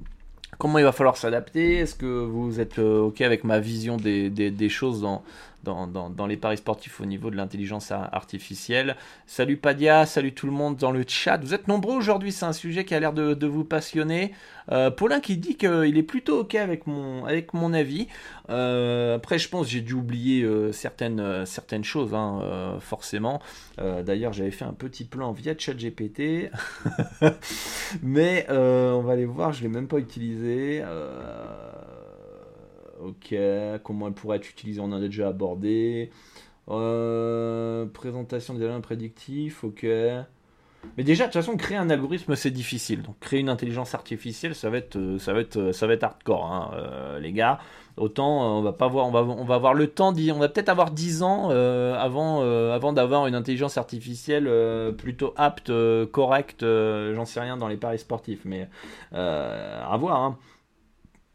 comment 0.60 0.78
il 0.78 0.84
va 0.84 0.92
falloir 0.92 1.18
s'adapter? 1.18 1.78
Est-ce 1.78 1.96
que 1.96 2.24
vous 2.24 2.60
êtes 2.60 2.78
euh, 2.78 3.02
ok 3.02 3.22
avec 3.22 3.44
ma 3.44 3.60
vision 3.60 3.98
des 3.98 4.70
choses 4.70 5.02
dans, 5.02 5.24
dans, 5.64 6.28
les 6.28 6.38
paris 6.38 6.58
sportifs 6.58 7.00
au 7.02 7.06
niveau 7.06 7.30
de 7.30 7.36
l'intelligence 7.36 7.92
artificielle. 7.92 8.96
Salut 9.26 9.58
Padia, 9.58 10.06
salut 10.06 10.34
tout 10.34 10.46
le 10.46 10.52
monde 10.52 10.78
dans 10.78 10.92
le 10.92 11.04
chat. 11.08 11.38
Vous 11.38 11.54
êtes 11.54 11.68
nombreux 11.68 11.96
aujourd'hui, 11.96 12.32
c'est 12.32 12.46
un 12.46 12.54
sujet 12.54 12.86
qui 12.86 12.96
a 12.96 13.00
l'air 13.00 13.14
de, 13.14 13.48
vous 13.48 13.64
passionner. 13.64 14.34
Euh, 14.72 14.92
Paulin 14.92 15.20
qui 15.20 15.38
dit 15.38 15.56
qu'il 15.56 15.98
est 15.98 16.04
plutôt 16.04 16.42
ok 16.42 16.54
avec 16.56 16.86
mon, 16.86 17.26
avec 17.26 17.54
mon 17.54 17.74
avis. 17.74 18.08
Euh, 18.50 19.16
après, 19.16 19.40
je 19.40 19.50
pense 19.50 19.68
j'ai 19.68 19.82
dû 19.82 19.94
oublier 19.94 20.44
euh, 20.44 20.72
certaines, 20.72 21.20
euh, 21.20 21.46
certaines 21.46 21.84
choses, 21.84 22.14
hein, 22.14 22.42
euh, 22.44 22.80
forcément. 22.80 23.42
D'ailleurs, 23.78 24.34
j'avais 24.34 24.52
fait 24.52 24.66
un 24.66 24.74
petit 24.74 25.06
plan 25.06 25.32
via 25.32 25.58
ChatGPT. 25.58 26.52
Mais 28.04 28.46
on 28.50 29.02
va 29.02 29.14
aller 29.14 29.26
voir, 29.26 29.54
je 29.54 29.60
ne 29.60 29.68
l'ai 29.68 29.74
même 29.74 29.88
pas 29.88 30.00
utilisé. 30.00 30.84
Ok, 33.02 33.34
comment 33.84 34.08
elle 34.08 34.14
pourrait 34.14 34.38
être 34.38 34.50
utilisée, 34.50 34.82
on 34.82 34.86
en 34.86 34.94
a 34.94 35.00
déjà 35.00 35.30
abordé. 35.30 36.12
Euh, 36.70 37.86
présentation 37.88 38.54
des 38.54 38.64
éléments 38.64 38.82
prédictifs, 38.82 39.64
ok. 39.64 39.86
Mais 40.98 41.04
déjà, 41.04 41.26
de 41.26 41.32
toute 41.32 41.42
façon, 41.42 41.58
créer 41.58 41.78
un 41.78 41.90
algorithme, 41.90 42.36
c'est 42.36 42.52
difficile. 42.52 43.02
Donc, 43.02 43.20
créer 43.20 43.40
une 43.40 43.50
intelligence 43.50 43.96
artificielle, 43.96 44.54
ça 44.54 44.70
va 44.70 44.78
être, 44.78 44.96
euh, 44.96 45.18
ça 45.18 45.34
va 45.34 45.42
être, 45.42 45.58
euh, 45.58 45.74
ça 45.74 45.88
va 45.88 45.94
être 45.94 46.04
hardcore, 46.04 46.46
hein, 46.46 47.20
les 47.20 47.32
gars. 47.32 47.60
Autant, 47.98 48.58
on 48.58 48.62
va 48.62 48.72
pas 48.72 48.88
voir, 48.88 49.08
on 49.08 49.12
va, 49.12 49.22
on 49.22 49.44
va 49.44 49.56
avoir 49.56 49.74
le 49.74 49.88
temps, 49.88 50.14
on 50.14 50.40
va 50.40 50.48
peut-être 50.48 50.70
avoir 50.70 50.92
10 50.92 51.22
ans 51.22 51.50
avant, 51.50 52.42
avant 52.72 52.94
d'avoir 52.94 53.28
une 53.28 53.36
intelligence 53.36 53.78
artificielle 53.78 54.50
plutôt 54.98 55.34
apte, 55.36 55.70
correcte, 56.12 56.64
j'en 56.64 57.26
sais 57.26 57.42
rien 57.42 57.58
dans 57.58 57.68
les 57.68 57.76
paris 57.76 58.00
sportifs, 58.00 58.46
mais 58.46 58.70
à 59.12 59.98
voir. 60.00 60.24
Hein. 60.24 60.38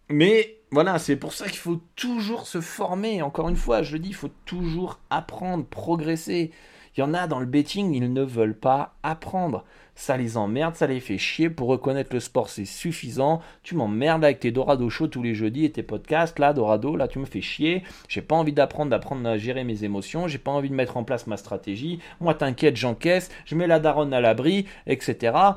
Mais 0.08 0.56
voilà, 0.74 0.98
c'est 0.98 1.14
pour 1.14 1.32
ça 1.32 1.46
qu'il 1.46 1.58
faut 1.58 1.80
toujours 1.94 2.48
se 2.48 2.60
former. 2.60 3.22
Encore 3.22 3.48
une 3.48 3.54
fois, 3.54 3.82
je 3.82 3.96
dis, 3.96 4.08
il 4.08 4.14
faut 4.14 4.32
toujours 4.44 4.98
apprendre, 5.08 5.64
progresser. 5.64 6.50
Il 6.96 7.00
y 7.00 7.02
en 7.04 7.14
a 7.14 7.28
dans 7.28 7.38
le 7.38 7.46
betting, 7.46 7.94
ils 7.94 8.12
ne 8.12 8.22
veulent 8.22 8.58
pas 8.58 8.96
apprendre. 9.04 9.64
Ça 9.94 10.16
les 10.16 10.36
emmerde, 10.36 10.74
ça 10.74 10.88
les 10.88 10.98
fait 10.98 11.16
chier. 11.16 11.48
Pour 11.48 11.68
reconnaître 11.68 12.12
le 12.12 12.18
sport, 12.18 12.48
c'est 12.48 12.64
suffisant. 12.64 13.40
Tu 13.62 13.76
m'emmerdes 13.76 14.24
avec 14.24 14.40
tes 14.40 14.50
Dorado 14.50 14.90
Show 14.90 15.06
tous 15.06 15.22
les 15.22 15.34
jeudis 15.34 15.64
et 15.64 15.70
tes 15.70 15.84
podcasts. 15.84 16.40
Là, 16.40 16.52
Dorado, 16.52 16.96
là, 16.96 17.06
tu 17.06 17.20
me 17.20 17.24
fais 17.24 17.40
chier. 17.40 17.84
J'ai 18.08 18.22
pas 18.22 18.34
envie 18.34 18.52
d'apprendre, 18.52 18.90
d'apprendre 18.90 19.28
à 19.28 19.38
gérer 19.38 19.62
mes 19.62 19.84
émotions. 19.84 20.26
J'ai 20.26 20.38
pas 20.38 20.50
envie 20.50 20.70
de 20.70 20.74
mettre 20.74 20.96
en 20.96 21.04
place 21.04 21.28
ma 21.28 21.36
stratégie. 21.36 22.00
Moi, 22.20 22.34
t'inquiète, 22.34 22.76
j'encaisse. 22.76 23.30
Je 23.44 23.54
mets 23.54 23.68
la 23.68 23.78
daronne 23.78 24.12
à 24.12 24.20
l'abri, 24.20 24.66
etc 24.88 25.54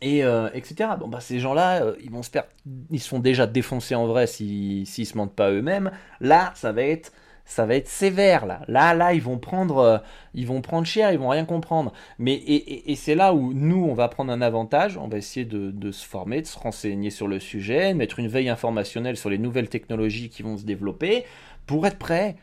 et 0.00 0.24
euh, 0.24 0.48
etc. 0.54 0.90
Bon 0.98 1.08
bah 1.08 1.20
ces 1.20 1.40
gens-là, 1.40 1.82
euh, 1.82 1.94
ils 2.02 2.10
vont 2.10 2.22
se 2.22 2.30
faire, 2.30 2.44
ils 2.90 3.00
se 3.00 3.08
font 3.08 3.18
déjà 3.18 3.46
défoncer 3.46 3.94
en 3.94 4.06
vrai 4.06 4.26
s'ils 4.26 4.86
si, 4.86 5.04
se 5.04 5.16
mentent 5.16 5.34
pas 5.34 5.50
eux-mêmes. 5.50 5.90
Là, 6.20 6.52
ça 6.54 6.72
va 6.72 6.82
être, 6.82 7.12
ça 7.44 7.66
va 7.66 7.74
être 7.74 7.88
sévère 7.88 8.46
là. 8.46 8.62
Là, 8.68 8.94
là, 8.94 9.12
ils 9.12 9.22
vont 9.22 9.38
prendre, 9.38 9.78
euh, 9.78 9.98
ils 10.34 10.46
vont 10.46 10.60
prendre 10.60 10.86
cher, 10.86 11.12
ils 11.12 11.18
vont 11.18 11.28
rien 11.28 11.44
comprendre. 11.44 11.92
Mais 12.18 12.34
et, 12.34 12.90
et, 12.92 12.96
c'est 12.96 13.14
là 13.14 13.34
où 13.34 13.52
nous, 13.54 13.84
on 13.84 13.94
va 13.94 14.08
prendre 14.08 14.32
un 14.32 14.42
avantage. 14.42 14.96
On 14.96 15.08
va 15.08 15.18
essayer 15.18 15.46
de, 15.46 15.70
de, 15.70 15.90
se 15.90 16.06
former, 16.06 16.42
de 16.42 16.46
se 16.46 16.58
renseigner 16.58 17.10
sur 17.10 17.26
le 17.26 17.40
sujet, 17.40 17.94
mettre 17.94 18.20
une 18.20 18.28
veille 18.28 18.48
informationnelle 18.48 19.16
sur 19.16 19.30
les 19.30 19.38
nouvelles 19.38 19.68
technologies 19.68 20.28
qui 20.28 20.42
vont 20.42 20.56
se 20.56 20.64
développer 20.64 21.24
pour 21.66 21.86
être 21.86 21.98
prêt 21.98 22.36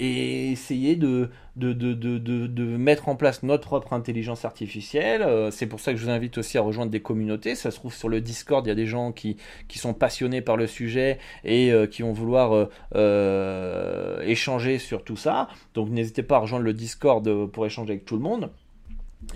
et 0.00 0.50
essayer 0.50 0.96
de, 0.96 1.28
de, 1.56 1.74
de, 1.74 1.94
de, 1.94 2.64
mettre 2.76 3.10
en 3.10 3.16
place 3.16 3.42
notre 3.42 3.68
propre 3.68 3.92
intelligence 3.92 4.46
artificielle. 4.46 5.20
Euh, 5.20 5.50
c'est 5.50 5.66
pour 5.66 5.78
ça 5.78 5.92
que 5.92 5.98
je 5.98 6.04
vous 6.04 6.10
invite 6.10 6.38
aussi 6.38 6.56
à 6.56 6.62
rejoindre 6.62 6.90
des 6.90 7.02
communautés. 7.02 7.54
Ça 7.54 7.70
se 7.70 7.76
trouve 7.76 7.94
sur 7.94 8.08
le 8.08 8.22
Discord, 8.22 8.64
il 8.66 8.70
y 8.70 8.72
a 8.72 8.76
des 8.76 8.86
gens 8.86 9.12
qui, 9.12 9.36
qui 9.68 9.78
sont 9.78 9.92
passionnés 9.92 10.40
par 10.40 10.56
le 10.56 10.66
sujet 10.66 11.18
et 11.44 11.70
euh, 11.70 11.86
qui 11.86 12.00
vont 12.00 12.12
vouloir 12.12 12.68
euh, 12.94 14.22
échanger 14.22 14.78
sur 14.78 15.04
tout 15.04 15.16
ça. 15.16 15.48
Donc 15.74 15.90
n'hésitez 15.90 16.22
pas 16.22 16.36
à 16.36 16.38
rejoindre 16.40 16.64
le 16.64 16.72
Discord 16.72 17.46
pour 17.46 17.66
échanger 17.66 17.92
avec 17.92 18.06
tout 18.06 18.16
le 18.16 18.22
monde. 18.22 18.50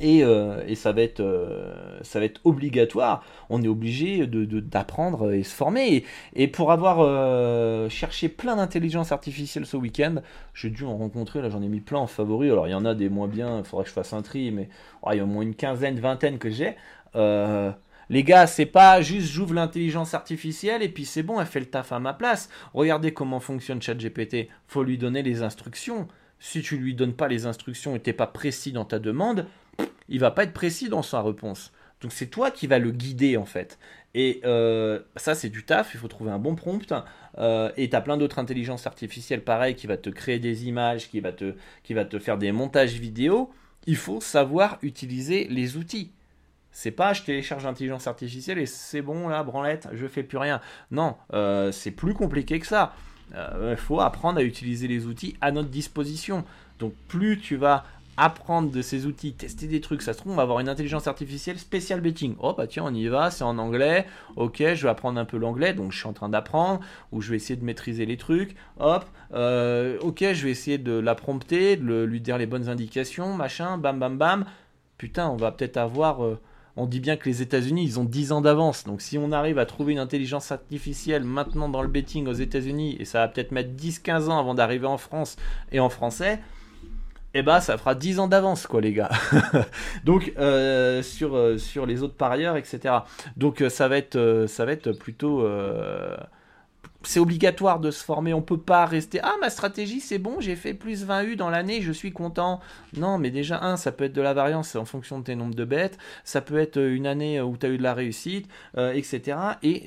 Euh, 0.03 0.64
et, 0.66 0.74
ça, 0.74 0.93
va 0.93 1.03
être, 1.03 1.20
euh, 1.20 1.99
ça 2.03 2.18
va 2.18 2.24
être 2.24 2.41
obligatoire. 2.45 3.24
On 3.51 3.62
est 3.62 3.68
obligé 3.68 4.26
d'apprendre 4.26 5.28
de, 5.28 5.35
et 5.35 5.43
se 5.43 5.55
former. 5.55 6.05
Et, 6.35 6.49
pour 6.49 6.72
avoir 6.72 6.99
euh, 7.01 7.89
cherché 7.89 8.28
plein 8.28 8.57
d'intelligence 8.57 9.12
artificielle 9.12 9.66
ce 9.66 9.76
week-end, 9.76 10.16
j'ai 10.53 10.70
dû 10.70 10.85
en 10.85 10.97
rencontrer, 10.97 11.43
là 11.43 11.51
j'en 11.51 11.62
ai 11.62 11.68
mis 11.68 11.80
plein 11.80 11.99
en 11.99 12.07
favori. 12.07 12.51
Alors 12.51 12.66
il 12.66 12.70
y 12.70 12.74
en 12.74 12.85
a 12.85 12.95
des 12.95 13.09
moins 13.09 13.28
bien, 13.28 13.59
il 13.59 13.64
faudrait 13.64 13.85
que 13.85 13.91
je 13.91 13.95
fasse 13.95 14.12
un 14.12 14.22
tri, 14.22 14.51
mais 14.51 14.68
oh, 15.03 15.11
il 15.12 15.18
y 15.18 15.20
a 15.20 15.24
au 15.24 15.26
moins 15.26 15.43
une 15.43 15.55
quinzaine, 15.55 15.99
vingtaine 16.01 16.39
que 16.39 16.51
j'ai. 16.51 16.76
les 18.11 18.22
gars, 18.24 18.47
c'est 18.47 18.66
pas 18.66 19.01
juste 19.01 19.30
j'ouvre 19.32 19.55
l'intelligence 19.55 20.14
artificielle 20.14 20.82
et 20.82 20.89
puis 20.89 21.05
c'est 21.05 21.22
bon, 21.22 21.41
elle 21.41 21.47
fait 21.47 21.61
le 21.61 21.66
taf 21.66 21.93
à 21.93 21.99
ma 22.01 22.14
place. 22.14 22.49
Regardez 22.74 23.12
comment 23.12 23.41
fonctionne 23.41 23.80
ChatGPT. 23.80 24.49
Faut 24.66 24.82
lui 24.82 24.99
donner 24.99 25.22
les 25.22 25.43
instructions. 25.43 26.09
Si 26.41 26.61
tu 26.61 26.76
lui 26.76 26.95
donnes 26.95 27.14
pas 27.14 27.28
les 27.28 27.47
instructions 27.47 27.97
et 27.97 28.01
t'es 28.01 28.12
pas 28.12 28.26
précis 28.26 28.72
dans 28.72 28.85
ta 28.85 28.99
demande, 28.99 29.47
il 30.08 30.20
va 30.20 30.30
pas 30.30 30.44
être 30.44 30.52
précis 30.52 30.88
dans 30.88 31.02
sa 31.02 31.22
réponse. 31.22 31.72
Donc 32.00 32.12
c'est 32.12 32.26
toi 32.26 32.50
qui 32.50 32.66
vas 32.66 32.78
le 32.78 32.90
guider 32.90 33.36
en 33.36 33.46
fait. 33.46 33.78
Et 34.14 34.40
euh, 34.44 35.00
ça 35.16 35.34
c'est 35.34 35.48
du 35.48 35.64
taf, 35.64 35.94
il 35.94 36.00
faut 36.00 36.08
trouver 36.08 36.30
un 36.30 36.38
bon 36.38 36.54
prompt. 36.54 36.92
Euh, 37.38 37.70
et 37.76 37.88
tu 37.88 37.96
as 37.96 38.00
plein 38.00 38.16
d'autres 38.16 38.38
intelligences 38.38 38.86
artificielles 38.86 39.42
pareilles 39.42 39.74
qui 39.74 39.86
va 39.86 39.96
te 39.96 40.10
créer 40.10 40.38
des 40.38 40.66
images, 40.66 41.08
qui 41.08 41.20
va 41.20 41.32
te, 41.32 41.54
qui 41.82 41.94
va 41.94 42.04
te 42.04 42.18
faire 42.18 42.38
des 42.38 42.52
montages 42.52 42.92
vidéo. 42.94 43.50
Il 43.86 43.96
faut 43.96 44.20
savoir 44.20 44.78
utiliser 44.82 45.48
les 45.48 45.76
outils. 45.76 46.12
C'est 46.70 46.90
pas 46.90 47.12
je 47.12 47.22
télécharge 47.22 47.64
l'intelligence 47.64 48.06
artificielle 48.06 48.58
et 48.58 48.66
c'est 48.66 49.02
bon 49.02 49.28
là, 49.28 49.42
branlette, 49.42 49.88
je 49.92 50.06
fais 50.06 50.22
plus 50.22 50.38
rien. 50.38 50.60
Non, 50.90 51.16
euh, 51.32 51.72
c'est 51.72 51.92
plus 51.92 52.14
compliqué 52.14 52.60
que 52.60 52.66
ça. 52.66 52.94
Il 53.34 53.76
faut 53.76 54.00
apprendre 54.00 54.38
à 54.38 54.42
utiliser 54.42 54.86
les 54.86 55.06
outils 55.06 55.34
à 55.40 55.50
notre 55.50 55.70
disposition. 55.70 56.44
Donc 56.78 56.92
plus 57.08 57.40
tu 57.40 57.56
vas 57.56 57.84
apprendre 58.16 58.70
de 58.70 58.82
ces 58.82 59.06
outils, 59.06 59.32
tester 59.32 59.66
des 59.66 59.80
trucs. 59.80 60.02
Ça 60.02 60.12
se 60.12 60.18
trouve, 60.18 60.32
on 60.32 60.36
va 60.36 60.42
avoir 60.42 60.60
une 60.60 60.68
intelligence 60.68 61.06
artificielle 61.06 61.58
spéciale 61.58 62.00
betting. 62.00 62.36
Oh 62.40 62.54
bah 62.56 62.66
tiens, 62.66 62.84
on 62.86 62.94
y 62.94 63.06
va, 63.08 63.30
c'est 63.30 63.44
en 63.44 63.58
anglais. 63.58 64.06
Ok, 64.36 64.58
je 64.58 64.82
vais 64.82 64.88
apprendre 64.88 65.18
un 65.18 65.24
peu 65.24 65.36
l'anglais, 65.36 65.74
donc 65.74 65.92
je 65.92 65.98
suis 65.98 66.08
en 66.08 66.12
train 66.12 66.28
d'apprendre, 66.28 66.80
ou 67.12 67.20
je 67.20 67.30
vais 67.30 67.36
essayer 67.36 67.56
de 67.56 67.64
maîtriser 67.64 68.06
les 68.06 68.16
trucs. 68.16 68.54
Hop, 68.78 69.04
euh, 69.32 69.98
ok, 70.00 70.20
je 70.32 70.44
vais 70.44 70.50
essayer 70.50 70.78
de 70.78 70.92
la 70.92 71.14
prompter, 71.14 71.76
de 71.76 72.04
lui 72.04 72.20
dire 72.20 72.38
les 72.38 72.46
bonnes 72.46 72.68
indications, 72.68 73.34
machin, 73.34 73.78
bam 73.78 73.98
bam 73.98 74.18
bam. 74.18 74.44
Putain, 74.98 75.28
on 75.28 75.36
va 75.36 75.52
peut-être 75.52 75.76
avoir. 75.76 76.24
Euh, 76.24 76.38
on 76.76 76.86
dit 76.86 76.98
bien 76.98 77.16
que 77.16 77.28
les 77.28 77.40
États-Unis, 77.40 77.84
ils 77.84 78.00
ont 78.00 78.04
10 78.04 78.32
ans 78.32 78.40
d'avance. 78.40 78.84
Donc 78.84 79.00
si 79.00 79.16
on 79.16 79.30
arrive 79.30 79.58
à 79.58 79.66
trouver 79.66 79.92
une 79.92 80.00
intelligence 80.00 80.50
artificielle 80.50 81.22
maintenant 81.22 81.68
dans 81.68 81.82
le 81.82 81.88
betting 81.88 82.26
aux 82.26 82.32
États-Unis, 82.32 82.96
et 82.98 83.04
ça 83.04 83.20
va 83.20 83.28
peut-être 83.28 83.52
mettre 83.52 83.70
10-15 83.70 84.28
ans 84.28 84.38
avant 84.38 84.54
d'arriver 84.54 84.86
en 84.86 84.98
France 84.98 85.36
et 85.70 85.78
en 85.78 85.88
français, 85.88 86.40
eh 87.35 87.43
bah 87.43 87.61
ça 87.61 87.76
fera 87.76 87.95
10 87.95 88.20
ans 88.20 88.28
d'avance 88.28 88.66
quoi 88.66 88.80
les 88.80 88.93
gars. 88.93 89.11
Donc 90.05 90.32
euh, 90.39 91.03
sur, 91.03 91.37
euh, 91.37 91.59
sur 91.59 91.85
les 91.85 92.03
autres 92.03 92.14
parieurs, 92.14 92.57
etc. 92.57 92.95
Donc 93.37 93.61
euh, 93.61 93.68
ça 93.68 93.89
va 93.89 93.99
être 93.99 94.47
ça 94.49 94.64
va 94.64 94.72
être 94.72 94.93
plutôt 94.93 95.47
c'est 97.03 97.20
obligatoire 97.20 97.80
de 97.80 97.91
se 97.91 98.03
former, 98.03 98.32
on 98.32 98.41
peut 98.41 98.59
pas 98.59 98.87
rester 98.87 99.20
ah 99.22 99.35
ma 99.41 99.51
stratégie 99.51 100.01
c'est 100.01 100.18
bon, 100.18 100.41
j'ai 100.41 100.57
fait 100.57 100.72
plus 100.72 101.05
20 101.05 101.24
U 101.24 101.37
dans 101.37 101.51
l'année, 101.51 101.82
je 101.82 101.93
suis 101.93 102.12
content. 102.12 102.61
Non, 102.97 103.18
mais 103.18 103.30
déjà 103.30 103.62
un, 103.62 103.76
ça 103.76 103.93
peut 103.93 104.05
être 104.05 104.14
de 104.14 104.22
la 104.22 104.32
variance 104.32 104.74
en 104.76 104.87
fonction 104.87 105.18
de 105.18 105.24
tes 105.24 105.35
nombres 105.35 105.55
de 105.55 105.64
bêtes, 105.64 105.99
ça 106.24 106.41
peut 106.41 106.59
être 106.59 106.80
une 106.80 107.07
année 107.07 107.41
où 107.43 107.57
tu 107.59 107.66
as 107.66 107.68
eu 107.68 107.78
de 107.78 107.82
la 107.82 107.95
réussite, 107.95 108.49
etc. 108.76 109.37
Et 109.62 109.85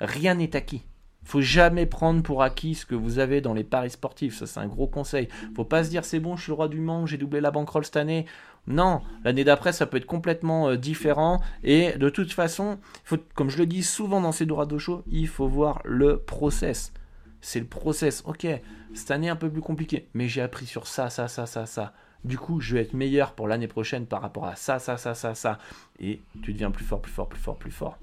rien 0.00 0.34
n'est 0.34 0.54
acquis 0.54 0.84
faut 1.28 1.42
jamais 1.42 1.84
prendre 1.84 2.22
pour 2.22 2.42
acquis 2.42 2.74
ce 2.74 2.86
que 2.86 2.94
vous 2.94 3.18
avez 3.18 3.42
dans 3.42 3.52
les 3.52 3.64
paris 3.64 3.90
sportifs. 3.90 4.38
Ça, 4.38 4.46
c'est 4.46 4.60
un 4.60 4.66
gros 4.66 4.86
conseil. 4.86 5.28
Faut 5.54 5.64
pas 5.64 5.84
se 5.84 5.90
dire 5.90 6.04
c'est 6.04 6.20
bon, 6.20 6.36
je 6.36 6.44
suis 6.44 6.50
le 6.50 6.54
roi 6.54 6.68
du 6.68 6.80
monde, 6.80 7.06
j'ai 7.06 7.18
doublé 7.18 7.42
la 7.42 7.50
bankroll 7.50 7.84
cette 7.84 7.96
année. 7.96 8.24
Non, 8.66 9.02
l'année 9.24 9.44
d'après, 9.44 9.72
ça 9.72 9.86
peut 9.86 9.98
être 9.98 10.06
complètement 10.06 10.70
euh, 10.70 10.76
différent. 10.76 11.42
Et 11.64 11.92
de 11.98 12.08
toute 12.08 12.32
façon, 12.32 12.78
comme 13.34 13.50
je 13.50 13.58
le 13.58 13.66
dis 13.66 13.82
souvent 13.82 14.22
dans 14.22 14.32
ces 14.32 14.46
Dorado 14.46 14.78
Show, 14.78 15.02
il 15.10 15.28
faut 15.28 15.48
voir 15.48 15.82
le 15.84 16.18
process. 16.18 16.94
C'est 17.42 17.60
le 17.60 17.66
process. 17.66 18.22
Ok, 18.26 18.46
cette 18.94 19.10
année 19.10 19.28
un 19.28 19.36
peu 19.36 19.50
plus 19.50 19.62
compliqué, 19.62 20.08
mais 20.14 20.28
j'ai 20.28 20.40
appris 20.40 20.64
sur 20.64 20.86
ça, 20.86 21.10
ça, 21.10 21.28
ça, 21.28 21.44
ça, 21.44 21.66
ça. 21.66 21.92
Du 22.24 22.38
coup, 22.38 22.60
je 22.60 22.74
vais 22.74 22.80
être 22.80 22.94
meilleur 22.94 23.32
pour 23.32 23.48
l'année 23.48 23.68
prochaine 23.68 24.06
par 24.06 24.22
rapport 24.22 24.46
à 24.46 24.56
ça, 24.56 24.78
ça, 24.78 24.96
ça, 24.96 25.14
ça, 25.14 25.34
ça. 25.34 25.58
Et 26.00 26.22
tu 26.42 26.54
deviens 26.54 26.70
plus 26.70 26.84
fort, 26.84 27.02
plus 27.02 27.12
fort, 27.12 27.28
plus 27.28 27.40
fort, 27.40 27.56
plus 27.56 27.70
fort. 27.70 27.98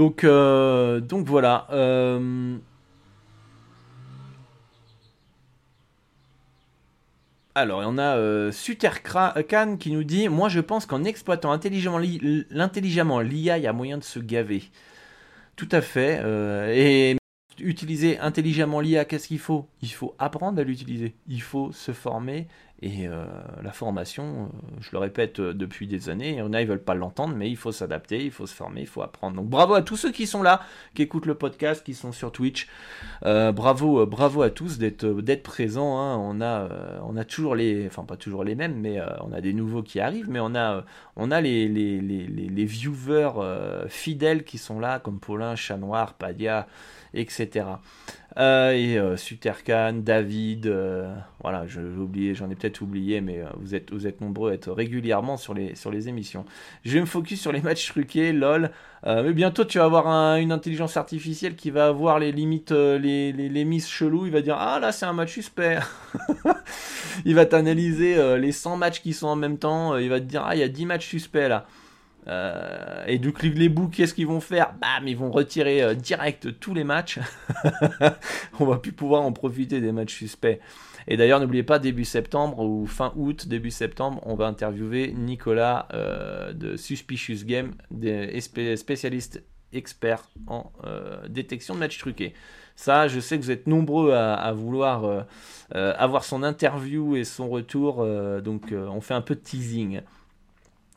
Donc, 0.00 0.24
euh, 0.24 0.98
donc 1.00 1.26
voilà. 1.26 1.66
Euh, 1.72 2.56
alors, 7.54 7.82
on 7.84 7.98
a 7.98 8.16
euh, 8.16 8.50
Suterkan 8.50 9.76
qui 9.78 9.90
nous 9.90 10.02
dit 10.02 10.30
Moi, 10.30 10.48
je 10.48 10.60
pense 10.60 10.86
qu'en 10.86 11.04
exploitant 11.04 11.52
intelligemment 11.52 11.98
l'IA, 11.98 13.58
il 13.58 13.62
y 13.62 13.66
a 13.66 13.74
moyen 13.74 13.98
de 13.98 14.02
se 14.02 14.20
gaver. 14.20 14.62
Tout 15.56 15.68
à 15.70 15.82
fait. 15.82 16.22
et 16.74 17.18
utiliser 17.58 18.18
intelligemment 18.20 18.80
l'IA, 18.80 19.04
qu'est-ce 19.04 19.28
qu'il 19.28 19.38
faut? 19.38 19.68
Il 19.82 19.92
faut 19.92 20.14
apprendre 20.18 20.58
à 20.58 20.64
l'utiliser. 20.64 21.14
Il 21.28 21.42
faut 21.42 21.72
se 21.72 21.92
former 21.92 22.48
et 22.82 23.06
euh, 23.06 23.26
la 23.62 23.72
formation, 23.72 24.44
euh, 24.44 24.76
je 24.80 24.88
le 24.92 24.98
répète 24.98 25.38
euh, 25.38 25.52
depuis 25.52 25.86
des 25.86 26.08
années, 26.08 26.30
il 26.30 26.36
y 26.36 26.42
en 26.42 26.54
a, 26.54 26.62
ils 26.62 26.66
veulent 26.66 26.82
pas 26.82 26.94
l'entendre, 26.94 27.34
mais 27.36 27.50
il 27.50 27.56
faut 27.56 27.72
s'adapter, 27.72 28.24
il 28.24 28.30
faut 28.30 28.46
se 28.46 28.54
former, 28.54 28.80
il 28.80 28.86
faut 28.86 29.02
apprendre. 29.02 29.36
Donc 29.36 29.50
bravo 29.50 29.74
à 29.74 29.82
tous 29.82 29.98
ceux 29.98 30.10
qui 30.12 30.26
sont 30.26 30.42
là, 30.42 30.62
qui 30.94 31.02
écoutent 31.02 31.26
le 31.26 31.34
podcast, 31.34 31.84
qui 31.84 31.92
sont 31.92 32.12
sur 32.12 32.32
Twitch. 32.32 32.68
bravo, 33.22 34.06
bravo 34.06 34.40
à 34.40 34.48
tous 34.48 34.78
d'être 34.78 35.42
présents. 35.42 35.98
Hein. 35.98 36.16
On 36.16 36.40
a 36.40 36.68
on 37.02 37.16
a 37.16 37.24
toujours 37.24 37.54
les, 37.54 37.86
enfin 37.86 38.04
pas 38.04 38.16
toujours 38.16 38.44
les 38.44 38.54
mêmes, 38.54 38.80
mais 38.80 38.98
on 39.20 39.32
a 39.32 39.42
des 39.42 39.52
nouveaux 39.52 39.82
qui 39.82 40.00
arrivent, 40.00 40.30
mais 40.30 40.40
on 40.40 40.54
a 40.54 40.84
on 41.16 41.30
a 41.30 41.40
les, 41.42 41.68
les 41.68 42.64
viewers 42.64 43.32
fidèles 43.88 44.44
qui 44.44 44.56
sont 44.56 44.80
là, 44.80 45.00
comme 45.00 45.20
Paulin, 45.20 45.54
Chat 45.54 45.76
Noir, 45.76 46.14
Padia 46.14 46.66
etc. 47.14 47.66
Euh, 48.36 48.72
et 48.72 48.96
euh, 48.96 49.16
Suterkan, 49.16 49.94
David, 49.94 50.66
euh, 50.66 51.12
voilà, 51.42 51.66
j'ai 51.66 51.80
oublié, 51.80 52.34
j'en 52.34 52.48
ai 52.48 52.54
peut-être 52.54 52.80
oublié, 52.80 53.20
mais 53.20 53.42
vous 53.58 53.74
êtes, 53.74 53.92
vous 53.92 54.06
êtes 54.06 54.20
nombreux 54.20 54.52
à 54.52 54.54
être 54.54 54.70
régulièrement 54.70 55.36
sur 55.36 55.54
les, 55.54 56.08
émissions. 56.08 56.44
Je 56.84 56.92
vais 56.92 57.00
me 57.00 57.06
focus 57.06 57.40
sur 57.40 57.52
les 57.52 57.60
matchs 57.60 57.88
truqués, 57.88 58.32
lol. 58.32 58.70
mais 59.04 59.32
bientôt, 59.32 59.64
tu 59.64 59.78
vas 59.78 59.84
avoir 59.84 60.06
une 60.36 60.52
intelligence 60.52 60.96
artificielle 60.96 61.56
qui 61.56 61.70
va 61.70 61.88
avoir 61.88 62.18
les 62.18 62.32
limites, 62.32 62.70
les, 62.70 63.32
les, 63.32 63.48
les 63.48 63.64
miss 63.64 63.88
chelous. 63.88 64.26
Il 64.26 64.32
va 64.32 64.40
dire 64.42 64.56
Ah 64.58 64.78
là, 64.80 64.92
c'est 64.92 65.06
un 65.06 65.12
match 65.12 65.32
suspect. 65.32 65.78
il 67.24 67.34
va 67.34 67.46
t'analyser 67.46 68.38
les 68.38 68.52
100 68.52 68.76
matchs 68.76 69.02
qui 69.02 69.12
sont 69.12 69.28
en 69.28 69.36
même 69.36 69.58
temps. 69.58 69.96
il 69.96 70.08
va 70.08 70.20
te 70.20 70.24
dire 70.24 70.42
Ah, 70.46 70.54
il 70.54 70.60
y 70.60 70.64
a 70.64 70.68
10 70.68 70.86
matchs 70.86 71.08
suspects 71.08 71.48
là. 71.48 71.66
Euh, 72.28 73.04
et 73.06 73.18
du 73.18 73.32
clic 73.32 73.56
les 73.56 73.68
bouts, 73.68 73.88
qu'est-ce 73.88 74.14
qu'ils 74.14 74.26
vont 74.26 74.40
faire? 74.40 74.74
Bam, 74.80 75.06
ils 75.06 75.16
vont 75.16 75.30
retirer 75.30 75.82
euh, 75.82 75.94
direct 75.94 76.58
tous 76.60 76.74
les 76.74 76.84
matchs. 76.84 77.18
on 78.60 78.66
va 78.66 78.78
plus 78.78 78.92
pouvoir 78.92 79.22
en 79.22 79.32
profiter 79.32 79.80
des 79.80 79.92
matchs 79.92 80.14
suspects. 80.14 80.60
Et 81.08 81.16
d'ailleurs, 81.16 81.40
n'oubliez 81.40 81.62
pas, 81.62 81.78
début 81.78 82.04
septembre 82.04 82.60
ou 82.60 82.86
fin 82.86 83.12
août, 83.16 83.48
début 83.48 83.70
septembre, 83.70 84.20
on 84.26 84.34
va 84.34 84.46
interviewer 84.46 85.12
Nicolas 85.16 85.88
euh, 85.94 86.52
de 86.52 86.76
Suspicious 86.76 87.44
Game, 87.44 87.72
spécialiste 88.76 89.42
expert 89.72 90.28
en 90.46 90.72
détection 91.28 91.74
de 91.74 91.78
matchs 91.78 91.98
truqués. 91.98 92.34
Ça, 92.74 93.08
je 93.08 93.20
sais 93.20 93.38
que 93.38 93.44
vous 93.44 93.50
êtes 93.50 93.66
nombreux 93.66 94.12
à, 94.12 94.52
vouloir 94.52 95.26
avoir 95.72 96.24
son 96.24 96.42
interview 96.42 97.16
et 97.16 97.24
son 97.24 97.48
retour, 97.48 98.04
donc 98.42 98.72
on 98.72 99.00
fait 99.00 99.14
un 99.14 99.20
peu 99.20 99.36
de 99.36 99.40
teasing. 99.40 100.00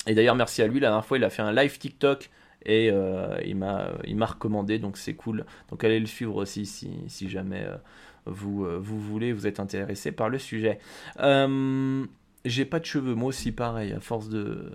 Et 0.07 0.15
d'ailleurs, 0.15 0.35
merci 0.35 0.61
à 0.61 0.67
lui, 0.67 0.79
la 0.79 0.89
dernière 0.89 1.05
fois, 1.05 1.17
il 1.17 1.23
a 1.23 1.29
fait 1.29 1.41
un 1.41 1.53
live 1.53 1.77
TikTok 1.77 2.29
et 2.65 2.87
il 2.87 3.55
m'a 3.55 4.25
recommandé, 4.25 4.79
donc 4.79 4.97
c'est 4.97 5.15
cool. 5.15 5.45
Donc 5.69 5.83
allez 5.83 5.99
le 5.99 6.05
suivre 6.05 6.35
aussi 6.35 6.65
si, 6.65 6.91
si 7.07 7.29
jamais 7.29 7.65
vous, 8.25 8.65
euh, 8.65 8.77
vous 8.81 8.99
voulez, 8.99 9.33
vous 9.33 9.47
êtes 9.47 9.59
intéressé 9.59 10.11
par 10.11 10.29
le 10.29 10.37
sujet. 10.37 10.79
Euh, 11.19 12.05
j'ai 12.45 12.65
pas 12.65 12.79
de 12.79 12.85
cheveux, 12.85 13.15
moi 13.15 13.29
aussi 13.29 13.53
pareil, 13.53 13.93
à 13.93 13.99
force 14.01 14.27
de... 14.27 14.71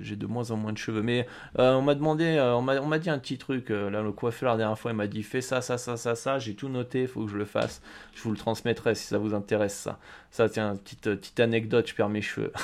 J'ai 0.00 0.16
de 0.16 0.26
moins 0.26 0.50
en 0.50 0.56
moins 0.56 0.72
de 0.72 0.78
cheveux. 0.78 1.02
Mais 1.02 1.26
euh, 1.58 1.74
on 1.74 1.82
m'a 1.82 1.94
demandé, 1.94 2.38
on 2.38 2.62
m'a 2.62 2.98
dit 2.98 3.08
un 3.08 3.18
petit 3.18 3.38
truc, 3.38 3.70
là 3.70 4.02
le 4.02 4.12
coiffeur 4.12 4.52
la 4.52 4.58
dernière 4.58 4.78
fois 4.78 4.90
il 4.90 4.96
m'a 4.96 5.06
dit 5.06 5.22
fais 5.22 5.40
ça, 5.40 5.62
ça, 5.62 5.78
ça, 5.78 5.96
ça, 5.96 6.14
ça, 6.14 6.38
j'ai 6.38 6.54
tout 6.54 6.68
noté, 6.68 7.02
il 7.02 7.08
faut 7.08 7.24
que 7.24 7.30
je 7.30 7.36
le 7.36 7.46
fasse. 7.46 7.80
Je 8.14 8.22
vous 8.22 8.30
le 8.30 8.36
transmettrai 8.36 8.94
si 8.94 9.06
ça 9.06 9.18
vous 9.18 9.32
intéresse 9.32 9.74
ça. 9.74 9.98
Ça 10.30 10.48
tiens, 10.48 10.76
petite, 10.76 11.02
petite 11.02 11.40
anecdote, 11.40 11.88
je 11.88 11.94
perds 11.94 12.10
mes 12.10 12.22
cheveux. 12.22 12.52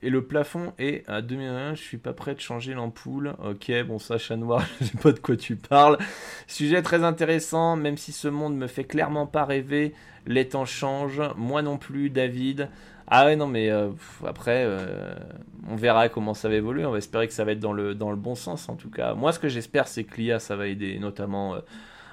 Et 0.00 0.10
le 0.10 0.24
plafond 0.24 0.72
est 0.78 1.08
à 1.08 1.22
2001. 1.22 1.74
Je 1.74 1.82
suis 1.82 1.98
pas 1.98 2.12
prêt 2.12 2.34
de 2.34 2.40
changer 2.40 2.72
l'ampoule. 2.74 3.34
Ok, 3.44 3.72
bon, 3.86 3.98
ça, 3.98 4.16
chat 4.16 4.36
noir, 4.36 4.64
je 4.80 4.86
sais 4.86 4.98
pas 4.98 5.12
de 5.12 5.18
quoi 5.18 5.36
tu 5.36 5.56
parles. 5.56 5.98
Sujet 6.46 6.82
très 6.82 7.02
intéressant, 7.02 7.76
même 7.76 7.96
si 7.96 8.12
ce 8.12 8.28
monde 8.28 8.56
me 8.56 8.68
fait 8.68 8.84
clairement 8.84 9.26
pas 9.26 9.44
rêver. 9.44 9.94
Les 10.26 10.48
temps 10.48 10.66
changent. 10.66 11.22
Moi 11.36 11.62
non 11.62 11.78
plus, 11.78 12.10
David. 12.10 12.68
Ah 13.08 13.24
ouais, 13.24 13.36
non, 13.36 13.46
mais 13.46 13.70
euh, 13.70 13.88
après, 14.24 14.64
euh, 14.66 15.14
on 15.68 15.74
verra 15.74 16.08
comment 16.08 16.34
ça 16.34 16.48
va 16.48 16.54
évoluer. 16.54 16.84
On 16.84 16.92
va 16.92 16.98
espérer 16.98 17.26
que 17.26 17.32
ça 17.32 17.44
va 17.44 17.52
être 17.52 17.60
dans 17.60 17.72
le, 17.72 17.94
dans 17.94 18.10
le 18.10 18.16
bon 18.16 18.34
sens, 18.34 18.68
en 18.68 18.76
tout 18.76 18.90
cas. 18.90 19.14
Moi, 19.14 19.32
ce 19.32 19.38
que 19.38 19.48
j'espère, 19.48 19.88
c'est 19.88 20.04
que 20.04 20.20
l'IA, 20.20 20.38
ça 20.38 20.56
va 20.56 20.68
aider, 20.68 20.98
notamment. 20.98 21.54
Euh, 21.54 21.60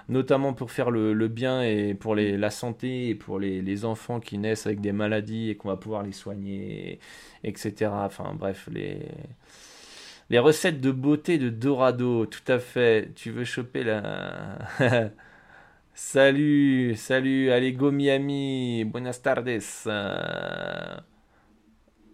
notamment 0.09 0.53
pour 0.53 0.71
faire 0.71 0.91
le, 0.91 1.27
bien 1.27 1.63
et 1.63 1.93
pour 1.93 2.15
la 2.15 2.49
santé 2.51 3.09
et 3.09 3.15
pour 3.15 3.39
les, 3.39 3.85
enfants 3.85 4.19
qui 4.19 4.37
naissent 4.37 4.65
avec 4.65 4.81
des 4.81 4.91
maladies 4.91 5.49
et 5.49 5.57
qu'on 5.57 5.69
va 5.69 5.77
pouvoir 5.77 6.03
les 6.03 6.11
soigner, 6.11 6.99
etc. 7.43 7.91
Enfin 8.05 8.33
bref, 8.35 8.69
les, 8.71 8.99
les 10.29 10.39
recettes 10.39 10.81
de 10.81 10.91
beauté 10.91 11.37
de 11.37 11.49
Dorado, 11.49 12.25
tout 12.25 12.51
à 12.51 12.59
fait. 12.59 13.13
Tu 13.15 13.31
veux 13.31 13.45
choper 13.45 13.83
la... 13.83 14.59
salut, 15.93 16.95
salut, 16.95 17.51
allez 17.51 17.73
go 17.73 17.91
Miami, 17.91 18.85
buenas 18.85 19.21
tardes. 19.21 19.59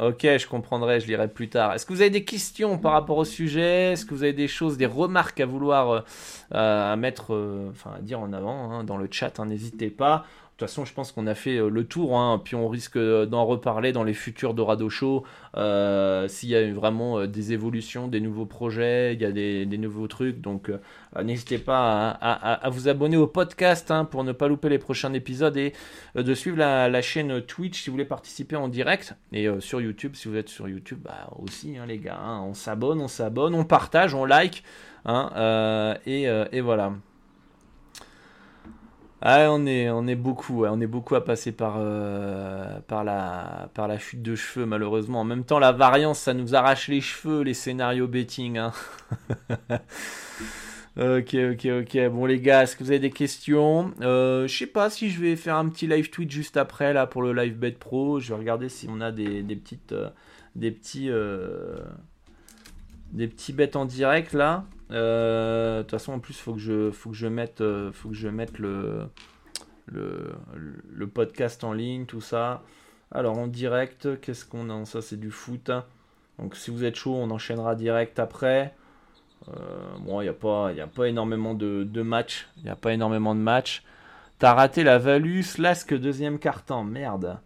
Ok, 0.02 0.24
je 0.24 0.48
comprendrai, 0.48 1.00
je 1.00 1.06
lirai 1.06 1.28
plus 1.28 1.48
tard. 1.48 1.74
Est-ce 1.74 1.86
que 1.86 1.94
vous 1.94 2.02
avez 2.02 2.10
des 2.10 2.26
questions 2.26 2.80
par 2.80 2.94
rapport 2.94 3.18
au 3.18 3.26
sujet? 3.26 3.92
Est-ce 3.92 4.04
que 4.04 4.16
vous 4.16 4.24
avez 4.24 4.34
des 4.34 4.48
choses, 4.48 4.76
des 4.76 4.88
remarques 4.88 5.40
à 5.40 5.46
vouloir 5.46 6.06
euh, 6.56 6.96
mettre, 6.96 7.36
euh, 7.36 7.70
enfin 7.70 7.92
à 8.00 8.02
dire 8.02 8.20
en 8.20 8.34
avant 8.34 8.72
hein, 8.72 8.84
dans 8.84 8.98
le 8.98 9.08
chat? 9.12 9.40
Hein, 9.40 9.46
N'hésitez 9.46 9.92
pas. 9.92 10.26
De 10.62 10.68
toute 10.68 10.76
façon, 10.76 10.86
je 10.86 10.94
pense 10.94 11.12
qu'on 11.12 11.26
a 11.26 11.34
fait 11.34 11.58
euh, 11.58 11.70
le 11.70 11.86
tour, 11.86 12.16
hein, 12.20 12.40
puis 12.44 12.56
on 12.56 12.68
risque 12.68 12.96
d'en 13.00 13.46
reparler 13.46 13.94
dans 13.94 14.04
les 14.04 14.14
futurs 14.14 14.54
Dorado 14.54 14.92
Show. 14.92 15.24
Euh, 15.58 16.28
S'il 16.28 16.50
y 16.50 16.56
a 16.56 16.72
vraiment 16.72 17.18
euh, 17.18 17.26
des 17.26 17.52
évolutions, 17.52 18.08
des 18.08 18.20
nouveaux 18.20 18.46
projets, 18.46 19.16
il 19.16 19.22
y 19.22 19.26
a 19.26 19.32
des, 19.32 19.66
nouveaux 19.80 20.08
trucs. 20.08 20.40
Donc 20.40 20.70
euh, 20.70 20.78
n'hésitez 21.24 21.58
pas 21.58 22.10
à, 22.12 22.70
vous 22.70 22.88
abonner 22.88 23.18
au 23.18 23.26
podcast 23.26 23.90
hein, 23.90 24.06
pour 24.06 24.24
ne 24.24 24.34
pas 24.34 24.48
louper 24.48 24.70
les 24.70 24.78
prochains 24.78 25.12
épisodes 25.14 25.58
et 25.58 25.74
de 26.14 26.34
suivre 26.36 26.58
la, 26.58 27.02
chaîne 27.02 27.42
Twitch 27.42 27.82
si 27.82 27.90
vous 27.90 27.96
voulez 27.96 28.06
participer 28.06 28.56
en 28.56 28.68
direct. 28.68 29.16
Et 29.34 29.48
sur 29.62 29.82
YouTube, 29.82 30.14
si 30.14 30.28
vous 30.28 30.36
êtes 30.36 30.50
sur 30.50 30.70
YouTube, 30.70 31.00
bah, 31.04 31.28
aussi 31.42 31.76
hein, 31.76 31.88
les 31.88 31.98
gars, 31.98 32.20
on 32.44 32.54
s'abonne, 32.54 33.02
on 33.02 33.08
s'abonne, 33.08 33.56
on 33.56 33.64
partage, 33.64 34.14
on 34.14 34.26
like. 34.26 34.64
et 35.08 36.62
voilà. 36.62 36.94
Ah, 39.24 39.52
on 39.52 39.68
est, 39.68 39.88
on 39.92 40.08
est 40.08 40.16
beaucoup, 40.16 40.66
on 40.66 40.82
est 40.82 40.88
beaucoup 40.88 41.14
à 41.14 41.24
passer 41.24 41.52
par, 41.52 41.76
euh, 41.78 42.80
par, 42.88 43.04
la, 43.04 43.98
chute 44.00 44.24
de 44.24 44.34
cheveux, 44.34 44.66
malheureusement. 44.66 45.22
En 45.22 45.24
même 45.24 45.44
temps, 45.44 45.60
la 45.60 45.72
variance, 45.72 46.20
ça 46.20 46.34
nous 46.34 46.56
arrache 46.56 46.88
les 46.88 47.02
cheveux, 47.02 47.44
les 47.44 47.54
scénarios 47.54 48.08
betting. 48.08 48.58
Hein. 48.58 48.72
ok, 50.98 51.36
ok, 51.52 51.68
ok. 51.82 52.10
Bon, 52.10 52.26
les 52.26 52.40
gars, 52.42 52.64
est-ce 52.64 52.76
que 52.76 52.84
vous 52.84 52.90
avez 52.90 53.00
des 53.00 53.12
questions? 53.12 53.94
Euh, 54.02 54.48
Je 54.48 54.58
sais 54.58 54.66
pas 54.66 54.90
si 54.90 55.12
je 55.12 55.22
vais 55.22 55.36
faire 55.36 55.56
un 55.56 55.70
petit 55.70 55.86
live 55.86 56.10
tweet 56.10 56.32
juste 56.32 56.58
après, 56.58 56.92
là, 56.92 57.06
pour 57.06 57.22
le 57.22 57.32
live 57.32 57.60
bet 57.60 57.74
pro. 57.74 58.20
Je 58.20 58.34
vais 58.34 58.40
regarder 58.40 58.70
si 58.70 58.88
on 58.90 59.02
a 59.02 59.12
des, 59.12 59.44
petites. 59.44 59.92
Euh, 59.92 60.10
des 60.56 60.72
petits. 60.72 61.10
Des 63.12 63.28
petits 63.28 63.54
bêtes 63.54 63.76
en 63.76 63.86
direct, 63.86 64.34
là. 64.34 64.66
Euh, 64.92 65.78
de 65.78 65.82
toute 65.84 65.92
façon, 65.92 66.14
en 66.14 66.20
plus, 66.20 66.40
faut 66.40 66.54
que 66.54 66.60
je, 66.60 66.92
faut 66.92 67.10
que 67.10 67.16
je 67.16 67.28
mette, 67.28 67.62
euh, 67.62 67.92
le, 69.88 70.32
le, 70.92 71.08
podcast 71.08 71.64
en 71.64 71.74
ligne, 71.74 72.06
tout 72.06 72.22
ça. 72.22 72.64
Alors 73.12 73.38
en 73.38 73.48
direct, 73.48 74.20
qu'est-ce 74.22 74.46
qu'on 74.46 74.70
a? 74.70 74.86
Ça, 74.86 75.02
c'est 75.02 75.20
du 75.20 75.32
foot. 75.32 75.72
Donc 76.40 76.56
si 76.56 76.72
vous 76.72 76.84
êtes 76.84 76.96
chaud, 76.96 77.16
on 77.16 77.30
enchaînera 77.30 77.76
direct 77.76 78.20
après. 78.20 78.74
Euh, 79.50 79.52
bon, 80.00 80.22
il 80.22 80.26
n'y 80.26 80.30
a, 80.30 80.34
pas, 80.34 80.70
a 80.70 80.88
pas 80.88 81.08
énormément 81.08 81.54
de, 81.54 81.84
de 81.84 82.02
matchs. 82.02 82.48
Il 82.58 82.64
n'y 82.64 82.70
a 82.70 82.76
pas 82.76 82.94
énormément 82.94 83.36
de 83.36 83.40
matchs. 83.40 83.84
T'as 84.40 84.54
raté 84.54 84.84
la 84.84 84.98
Valus, 84.98 85.58
Lask 85.58 85.94
deuxième 85.94 86.40
carton. 86.40 86.84
Merde. 86.84 87.40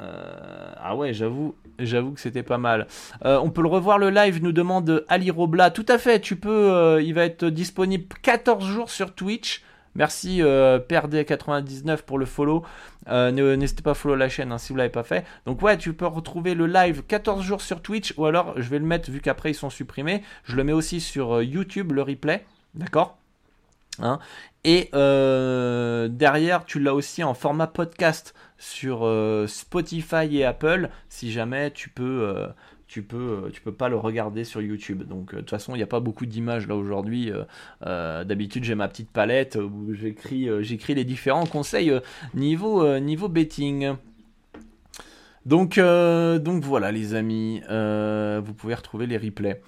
Euh, 0.00 0.72
ah 0.76 0.96
ouais, 0.96 1.12
j'avoue, 1.12 1.54
j'avoue 1.78 2.12
que 2.12 2.20
c'était 2.20 2.42
pas 2.42 2.58
mal. 2.58 2.86
Euh, 3.24 3.38
on 3.38 3.50
peut 3.50 3.62
le 3.62 3.68
revoir 3.68 3.98
le 3.98 4.10
live, 4.10 4.42
nous 4.42 4.52
demande 4.52 5.04
Ali 5.08 5.30
Robla. 5.30 5.70
Tout 5.70 5.86
à 5.88 5.98
fait, 5.98 6.20
tu 6.20 6.36
peux. 6.36 6.72
Euh, 6.72 7.02
il 7.02 7.14
va 7.14 7.24
être 7.24 7.46
disponible 7.46 8.06
14 8.22 8.64
jours 8.64 8.90
sur 8.90 9.14
Twitch. 9.14 9.62
Merci 9.96 10.40
PRD99 10.40 12.02
pour 12.02 12.18
le 12.18 12.26
follow. 12.26 12.64
N'hésitez 13.08 13.82
pas 13.84 13.92
à 13.92 13.94
follow 13.94 14.16
la 14.16 14.28
chaîne 14.28 14.50
hein, 14.50 14.58
si 14.58 14.72
vous 14.72 14.76
l'avez 14.76 14.90
pas 14.90 15.04
fait. 15.04 15.24
Donc 15.46 15.62
ouais, 15.62 15.78
tu 15.78 15.92
peux 15.92 16.06
retrouver 16.06 16.56
le 16.56 16.66
live 16.66 17.04
14 17.06 17.44
jours 17.44 17.60
sur 17.60 17.80
Twitch 17.80 18.12
ou 18.16 18.24
alors 18.24 18.60
je 18.60 18.68
vais 18.68 18.80
le 18.80 18.84
mettre 18.84 19.12
vu 19.12 19.20
qu'après 19.20 19.52
ils 19.52 19.54
sont 19.54 19.70
supprimés. 19.70 20.24
Je 20.42 20.56
le 20.56 20.64
mets 20.64 20.72
aussi 20.72 21.00
sur 21.00 21.40
YouTube 21.42 21.92
le 21.92 22.02
replay, 22.02 22.44
d'accord? 22.74 23.16
Hein? 24.00 24.18
Et 24.64 24.90
derrière, 24.92 26.64
tu 26.64 26.80
l'as 26.80 26.94
aussi 26.94 27.22
en 27.22 27.34
format 27.34 27.68
podcast 27.68 28.34
sur 28.64 29.04
euh, 29.04 29.46
Spotify 29.46 30.38
et 30.38 30.44
Apple 30.44 30.88
si 31.08 31.30
jamais 31.30 31.70
tu 31.70 31.90
peux 31.90 32.22
euh, 32.22 32.48
tu 32.86 33.02
peux, 33.02 33.44
euh, 33.46 33.50
tu 33.50 33.60
peux 33.60 33.72
pas 33.72 33.88
le 33.88 33.96
regarder 33.96 34.44
sur 34.44 34.62
YouTube. 34.62 35.02
Donc 35.02 35.34
de 35.34 35.40
toute 35.40 35.50
façon, 35.50 35.74
il 35.74 35.78
n'y 35.78 35.82
a 35.82 35.86
pas 35.86 36.00
beaucoup 36.00 36.26
d'images 36.26 36.66
là 36.66 36.76
aujourd'hui. 36.76 37.30
D'habitude, 37.82 38.64
j'ai 38.64 38.74
ma 38.74 38.88
petite 38.88 39.10
palette 39.10 39.56
où 39.56 39.92
j'écris, 39.92 40.48
j'écris 40.60 40.94
les 40.94 41.04
différents 41.04 41.46
conseils 41.46 41.92
niveau, 42.34 42.98
niveau 43.00 43.28
betting. 43.28 43.94
Donc, 45.44 45.78
donc 45.78 46.62
voilà 46.62 46.92
les 46.92 47.14
amis, 47.14 47.62
vous 47.68 48.54
pouvez 48.54 48.74
retrouver 48.74 49.06
les 49.06 49.18
replays. 49.18 49.60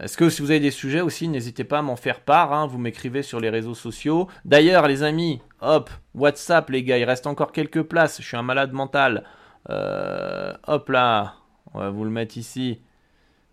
Est-ce 0.00 0.16
que 0.16 0.28
si 0.28 0.42
vous 0.42 0.50
avez 0.50 0.60
des 0.60 0.70
sujets 0.70 1.02
aussi, 1.02 1.28
n'hésitez 1.28 1.64
pas 1.64 1.78
à 1.78 1.82
m'en 1.82 1.96
faire 1.96 2.20
part. 2.20 2.52
Hein, 2.52 2.66
vous 2.66 2.78
m'écrivez 2.78 3.22
sur 3.22 3.38
les 3.38 3.50
réseaux 3.50 3.74
sociaux. 3.74 4.28
D'ailleurs, 4.44 4.88
les 4.88 5.02
amis, 5.02 5.40
hop, 5.66 5.90
WhatsApp, 6.14 6.70
les 6.70 6.82
gars, 6.82 6.98
il 6.98 7.04
reste 7.04 7.26
encore 7.26 7.52
quelques 7.52 7.82
places. 7.82 8.20
Je 8.20 8.26
suis 8.26 8.36
un 8.36 8.42
malade 8.42 8.72
mental. 8.72 9.24
Euh, 9.68 10.54
hop 10.66 10.88
là, 10.88 11.34
on 11.74 11.80
va 11.80 11.90
vous 11.90 12.04
le 12.04 12.10
mettre 12.10 12.38
ici. 12.38 12.80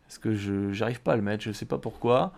Est-ce 0.07 0.19
que 0.19 0.33
je 0.33 0.71
j'arrive 0.71 1.01
pas 1.01 1.13
à 1.13 1.15
le 1.15 1.21
mettre 1.21 1.43
Je 1.43 1.51
sais 1.51 1.65
pas 1.65 1.77
pourquoi. 1.77 2.33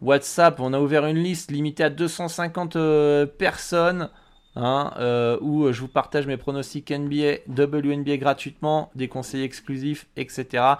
WhatsApp, 0.00 0.58
on 0.58 0.72
a 0.72 0.80
ouvert 0.80 1.06
une 1.06 1.18
liste 1.18 1.50
limitée 1.50 1.84
à 1.84 1.90
250 1.90 2.76
euh, 2.76 3.26
personnes. 3.26 4.10
Hein, 4.54 4.92
euh, 4.98 5.38
où 5.40 5.72
je 5.72 5.80
vous 5.80 5.88
partage 5.88 6.26
mes 6.26 6.36
pronostics 6.36 6.90
NBA, 6.90 7.36
WNBA 7.48 8.18
gratuitement, 8.18 8.90
des 8.94 9.08
conseils 9.08 9.44
exclusifs, 9.44 10.08
etc. 10.16 10.74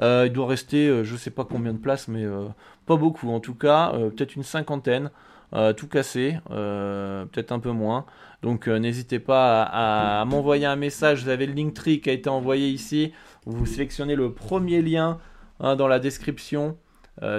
Il 0.00 0.32
doit 0.32 0.48
rester, 0.48 1.04
je 1.04 1.14
sais 1.14 1.30
pas 1.30 1.44
combien 1.44 1.72
de 1.72 1.78
places, 1.78 2.08
mais 2.08 2.24
pas 2.84 2.96
beaucoup 2.96 3.30
en 3.30 3.38
tout 3.38 3.54
cas, 3.54 3.92
peut-être 3.92 4.34
une 4.34 4.42
cinquantaine, 4.42 5.12
tout 5.76 5.88
cassé, 5.88 6.36
peut-être 6.48 7.52
un 7.52 7.58
peu 7.58 7.70
moins. 7.70 8.06
Donc 8.42 8.68
n'hésitez 8.68 9.18
pas 9.18 9.62
à, 9.62 10.24
m'envoyer 10.24 10.66
un 10.66 10.76
message. 10.76 11.24
Vous 11.24 11.28
avez 11.28 11.46
le 11.46 11.52
Linktree 11.52 12.00
qui 12.00 12.10
a 12.10 12.12
été 12.12 12.28
envoyé 12.28 12.68
ici. 12.68 13.12
Vous 13.44 13.66
sélectionnez 13.66 14.14
le 14.14 14.32
premier 14.32 14.82
lien 14.82 15.18
hein, 15.60 15.76
dans 15.76 15.88
la 15.88 15.98
description. 15.98 16.76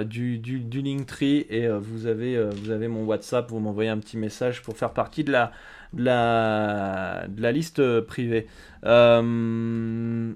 du, 0.04 0.38
du, 0.38 0.60
du, 0.60 0.82
Linktree 0.82 1.46
et 1.50 1.68
vous, 1.68 2.06
avez, 2.06 2.88
mon 2.88 3.04
WhatsApp, 3.04 3.50
vous 3.50 3.60
m'envoyez 3.60 3.90
un 3.90 3.98
petit 3.98 4.16
message 4.16 4.62
pour 4.62 4.76
faire 4.76 4.92
partie 4.92 5.24
de 5.24 5.32
la, 5.32 5.52
de 5.92 6.04
la, 6.04 7.26
de 7.28 7.42
la 7.42 7.52
liste 7.52 8.00
privée. 8.02 8.46
Euh, 8.84 10.32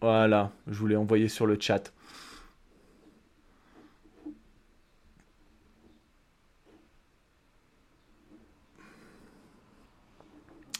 voilà, 0.00 0.50
je 0.66 0.78
vous 0.78 0.86
l'ai 0.86 0.96
envoyé 0.96 1.28
sur 1.28 1.46
le 1.46 1.56
chat. 1.58 1.92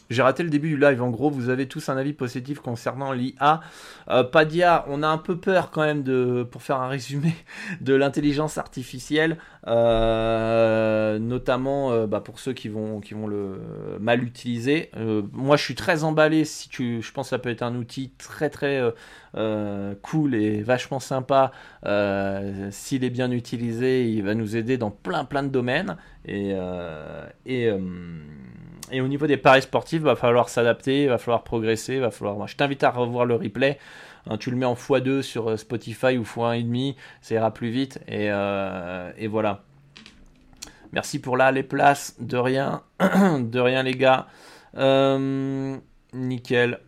J'ai 0.09 0.21
raté 0.21 0.43
le 0.43 0.49
début 0.49 0.69
du 0.69 0.77
live. 0.77 1.01
En 1.01 1.09
gros, 1.09 1.29
vous 1.29 1.49
avez 1.49 1.67
tous 1.67 1.89
un 1.89 1.97
avis 1.97 2.13
positif 2.13 2.59
concernant 2.59 3.11
l'IA. 3.11 3.61
Euh, 4.09 4.23
Padia, 4.23 4.85
on 4.87 5.03
a 5.03 5.07
un 5.07 5.17
peu 5.17 5.37
peur 5.37 5.69
quand 5.69 5.81
même 5.81 6.03
de, 6.03 6.47
pour 6.49 6.61
faire 6.61 6.77
un 6.77 6.87
résumé, 6.87 7.33
de 7.81 7.93
l'intelligence 7.93 8.57
artificielle, 8.57 9.37
euh, 9.67 11.19
notamment 11.19 11.91
euh, 11.91 12.07
bah, 12.07 12.21
pour 12.21 12.39
ceux 12.39 12.53
qui 12.53 12.69
vont, 12.69 13.01
qui 13.01 13.13
vont 13.13 13.27
le 13.27 13.59
mal 13.99 14.23
utiliser. 14.23 14.91
moi, 15.33 15.57
je 15.57 15.63
suis 15.63 15.75
très 15.75 16.03
emballé. 16.03 16.45
Si 16.45 16.69
tu, 16.69 17.01
je 17.01 17.11
pense 17.11 17.27
que 17.27 17.29
ça 17.31 17.39
peut 17.39 17.49
être 17.49 17.63
un 17.63 17.75
outil 17.75 18.11
très 18.17 18.49
très 18.49 18.81
cool 20.01 20.35
et 20.35 20.61
vachement 20.63 20.99
sympa. 20.99 21.51
S'il 22.71 23.03
est 23.03 23.09
bien 23.09 23.31
utilisé, 23.31 24.09
il 24.09 24.23
va 24.23 24.35
nous 24.35 24.55
aider 24.55 24.77
dans 24.77 24.91
plein 24.91 25.25
plein 25.25 25.43
de 25.43 25.49
domaines. 25.49 25.97
Et, 26.25 26.55
et 27.45 27.71
et 28.91 29.01
au 29.01 29.07
niveau 29.07 29.27
des 29.27 29.37
paris 29.37 29.61
sportifs, 29.61 29.99
il 29.99 30.05
va 30.05 30.15
falloir 30.15 30.49
s'adapter, 30.49 31.03
il 31.03 31.09
va 31.09 31.17
falloir 31.17 31.43
progresser, 31.43 31.99
va 31.99 32.11
falloir. 32.11 32.47
Je 32.47 32.55
t'invite 32.55 32.83
à 32.83 32.91
revoir 32.91 33.25
le 33.25 33.35
replay. 33.35 33.77
Hein, 34.29 34.37
tu 34.37 34.51
le 34.51 34.57
mets 34.57 34.65
en 34.65 34.75
x2 34.75 35.21
sur 35.21 35.49
euh, 35.49 35.57
Spotify 35.57 36.17
ou 36.17 36.23
x1,5, 36.23 36.95
ça 37.21 37.35
ira 37.35 37.51
plus 37.51 37.69
vite. 37.69 37.99
Et, 38.07 38.29
euh, 38.29 39.11
et 39.17 39.27
voilà. 39.27 39.63
Merci 40.91 41.19
pour 41.19 41.37
là 41.37 41.51
les 41.51 41.63
places. 41.63 42.15
De 42.19 42.37
rien. 42.37 42.83
de 42.99 43.59
rien, 43.59 43.83
les 43.83 43.93
gars. 43.93 44.27
Euh, 44.77 45.77
nickel. 46.13 46.79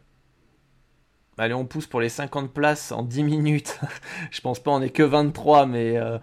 Allez, 1.40 1.54
on 1.54 1.66
pousse 1.66 1.88
pour 1.88 2.02
les 2.02 2.10
50 2.10 2.52
places 2.52 2.92
en 2.92 3.02
10 3.02 3.24
minutes. 3.24 3.80
je 4.32 4.42
pense 4.42 4.60
pas, 4.60 4.72
on 4.72 4.82
est 4.82 4.90
que 4.90 5.04
23, 5.04 5.68
mais 5.68 5.96
euh, 5.96 6.18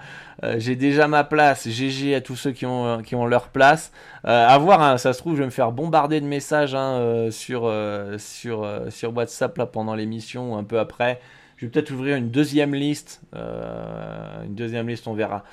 euh, 0.44 0.56
j'ai 0.58 0.76
déjà 0.76 1.08
ma 1.08 1.24
place. 1.24 1.66
GG 1.66 2.14
à 2.14 2.20
tous 2.20 2.36
ceux 2.36 2.52
qui 2.52 2.66
ont, 2.66 2.86
euh, 2.86 3.00
qui 3.00 3.14
ont 3.14 3.24
leur 3.24 3.48
place. 3.48 3.92
à 4.24 4.58
voir, 4.58 4.82
hein, 4.82 4.98
ça 4.98 5.14
se 5.14 5.18
trouve, 5.20 5.32
je 5.34 5.38
vais 5.38 5.46
me 5.46 5.50
faire 5.50 5.72
bombarder 5.72 6.20
de 6.20 6.26
messages 6.26 6.74
hein, 6.74 7.28
sur, 7.30 7.72
sur, 8.18 8.68
sur 8.90 9.16
WhatsApp 9.16 9.72
pendant 9.72 9.94
l'émission 9.94 10.52
ou 10.52 10.56
un 10.56 10.64
peu 10.64 10.78
après. 10.78 11.18
Je 11.56 11.66
vais 11.66 11.70
peut-être 11.70 11.90
ouvrir 11.90 12.16
une 12.16 12.30
deuxième 12.30 12.74
liste. 12.74 13.20
une 13.34 14.54
deuxième 14.54 14.88
liste, 14.88 15.06
on 15.08 15.14
verra 15.14 15.44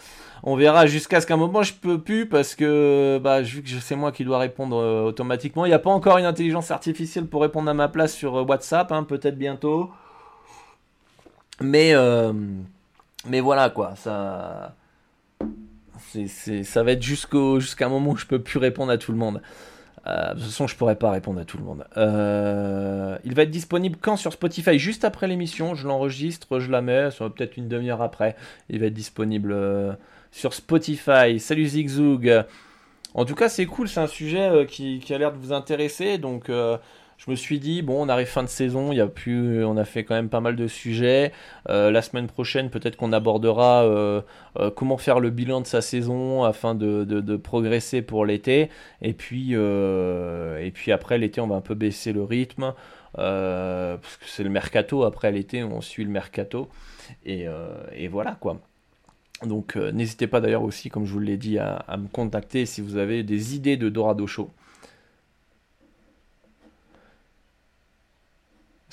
on 0.44 0.58
verra 0.58 0.86
jusqu'à 0.86 1.22
ce 1.22 1.26
qu'un 1.26 1.38
moment 1.38 1.64
je 1.64 1.74
peux 1.74 2.00
plus 2.00 2.28
parce 2.28 2.54
que 2.54 3.18
bah, 3.24 3.42
vu 3.42 3.64
que 3.64 3.70
c'est 3.80 3.96
moi 3.96 4.12
qui 4.12 4.26
dois 4.26 4.40
répondre 4.40 4.78
euh, 4.78 5.04
automatiquement, 5.06 5.66
il 5.66 5.70
n'y 5.70 5.74
a 5.74 5.80
pas 5.80 5.90
encore 5.90 6.18
une 6.18 6.26
intelligence 6.26 6.70
artificielle 6.70 7.28
pour 7.28 7.42
répondre 7.42 7.70
à 7.70 7.74
ma 7.74 7.88
place 7.88 8.14
sur 8.14 8.36
euh, 8.36 8.44
WhatsApp, 8.44 8.92
hein, 8.92 9.04
peut-être 9.04 9.38
bientôt. 9.38 9.90
Mais 11.62 11.94
euh, 11.94 12.34
mais 13.26 13.40
voilà 13.40 13.70
quoi, 13.70 13.96
ça 13.96 14.76
ça 16.66 16.84
va 16.84 16.92
être 16.92 17.02
jusqu'au 17.02 17.60
jusqu'à 17.60 17.86
un 17.86 17.90
moment 17.90 18.12
où 18.12 18.18
je 18.18 18.26
peux 18.26 18.40
plus 18.40 18.60
répondre 18.60 18.92
à 18.92 18.98
tout 18.98 19.14
le 19.14 19.18
monde. 19.18 19.42
De 20.06 20.34
toute 20.34 20.44
façon, 20.44 20.68
je 20.68 20.76
pourrais 20.76 20.98
pas 20.98 21.12
répondre 21.12 21.40
à 21.40 21.46
tout 21.46 21.58
le 21.58 21.64
monde. 21.64 21.86
il 21.96 23.34
va 23.36 23.44
être 23.44 23.52
disponible 23.52 23.98
quand 24.02 24.18
sur 24.18 24.34
Spotify? 24.34 24.78
Juste 24.78 25.06
après 25.06 25.28
l'émission, 25.28 25.76
je 25.76 25.88
l'enregistre, 25.88 26.60
je 26.60 26.70
la 26.70 26.82
mets, 26.82 27.12
ça 27.12 27.24
va 27.24 27.30
peut-être 27.30 27.58
une 27.58 27.68
demi-heure 27.68 28.02
après. 28.02 28.36
Il 28.70 28.80
va 28.80 28.88
être 28.88 28.94
disponible 28.94 29.56
sur 30.32 30.54
Spotify. 30.54 31.40
Salut 31.40 31.68
Zigzug. 31.68 32.46
En 33.14 33.26
tout 33.26 33.36
cas, 33.36 33.48
c'est 33.48 33.66
cool, 33.66 33.88
c'est 33.88 34.00
un 34.00 34.08
sujet 34.08 34.42
euh, 34.42 34.66
qui, 34.66 35.02
a 35.14 35.18
l'air 35.18 35.32
de 35.32 35.38
vous 35.38 35.54
intéresser. 35.54 36.18
Donc, 36.18 36.50
euh, 36.50 36.78
je 37.18 37.32
me 37.32 37.36
suis 37.36 37.60
dit, 37.60 37.82
bon, 37.82 38.06
on 38.06 38.10
arrive 38.10 38.28
fin 38.28 38.44
de 38.44 38.48
saison, 38.50 38.92
y 38.92 39.00
a 39.00 39.08
plus, 39.08 39.64
on 39.64 39.78
a 39.78 39.86
fait 39.86 40.04
quand 40.04 40.16
même 40.16 40.30
pas 40.30 40.42
mal 40.42 40.56
de 40.56 40.68
sujets. 40.68 41.32
Euh, 41.70 41.92
la 41.92 42.02
semaine 42.02 42.28
prochaine, 42.28 42.70
peut-être 42.70 42.98
qu'on 42.98 43.14
abordera 43.14 43.86
comment 44.76 44.98
faire 44.98 45.20
le 45.20 45.30
bilan 45.30 45.62
de 45.62 45.68
sa 45.68 45.82
saison 45.82 46.44
afin 46.44 46.76
de, 46.76 47.36
progresser 47.38 48.02
pour 48.02 48.26
l'été. 48.26 48.70
Et 49.02 49.14
puis, 49.14 49.54
et 49.54 50.72
puis 50.74 50.92
après 50.92 51.18
l'été, 51.18 51.42
on 51.42 51.48
va 51.48 51.56
un 51.56 51.62
peu 51.62 51.76
baisser 51.76 52.14
le 52.14 52.24
rythme. 52.24 52.74
parce 53.16 54.18
que 54.18 54.26
c'est 54.28 54.44
le 54.44 54.50
mercato, 54.50 55.04
après 55.04 55.32
l'été, 55.32 55.64
on 55.64 55.82
suit 55.82 56.04
le 56.04 56.12
mercato. 56.12 56.70
et 57.26 57.48
voilà 58.10 58.38
quoi. 58.40 58.60
Donc 59.46 59.76
euh, 59.76 59.92
n'hésitez 59.92 60.28
pas 60.28 60.42
d'ailleurs 60.42 60.64
aussi, 60.64 60.90
comme 60.90 61.06
je 61.06 61.12
vous 61.12 61.20
l'ai 61.20 61.38
dit, 61.38 61.58
à, 61.58 61.86
me 61.98 62.08
contacter 62.08 62.66
si 62.66 62.82
vous 62.82 62.98
avez 62.98 63.24
des 63.24 63.56
idées 63.56 63.78
de 63.78 63.90
Dorado 63.90 64.28
Show. 64.28 64.50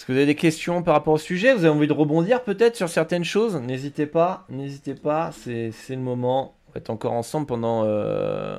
Est-ce 0.00 0.06
que 0.06 0.12
vous 0.12 0.16
avez 0.16 0.26
des 0.28 0.34
questions 0.34 0.82
par 0.82 0.94
rapport 0.94 1.12
au 1.12 1.18
sujet? 1.18 1.52
Vous 1.52 1.66
avez 1.66 1.76
envie 1.76 1.86
de 1.86 1.92
rebondir 1.92 2.42
peut-être 2.42 2.74
sur 2.74 2.88
certaines 2.88 3.22
choses? 3.22 3.56
N'hésitez 3.56 4.06
pas, 4.06 4.46
n'hésitez 4.48 4.94
pas, 4.94 5.30
c'est 5.30 5.74
le 5.90 5.96
moment. 5.98 6.54
On 6.68 6.72
va 6.72 6.78
être 6.78 6.88
encore 6.88 7.12
ensemble 7.12 7.44
pendant 7.44 7.84
euh, 7.84 8.58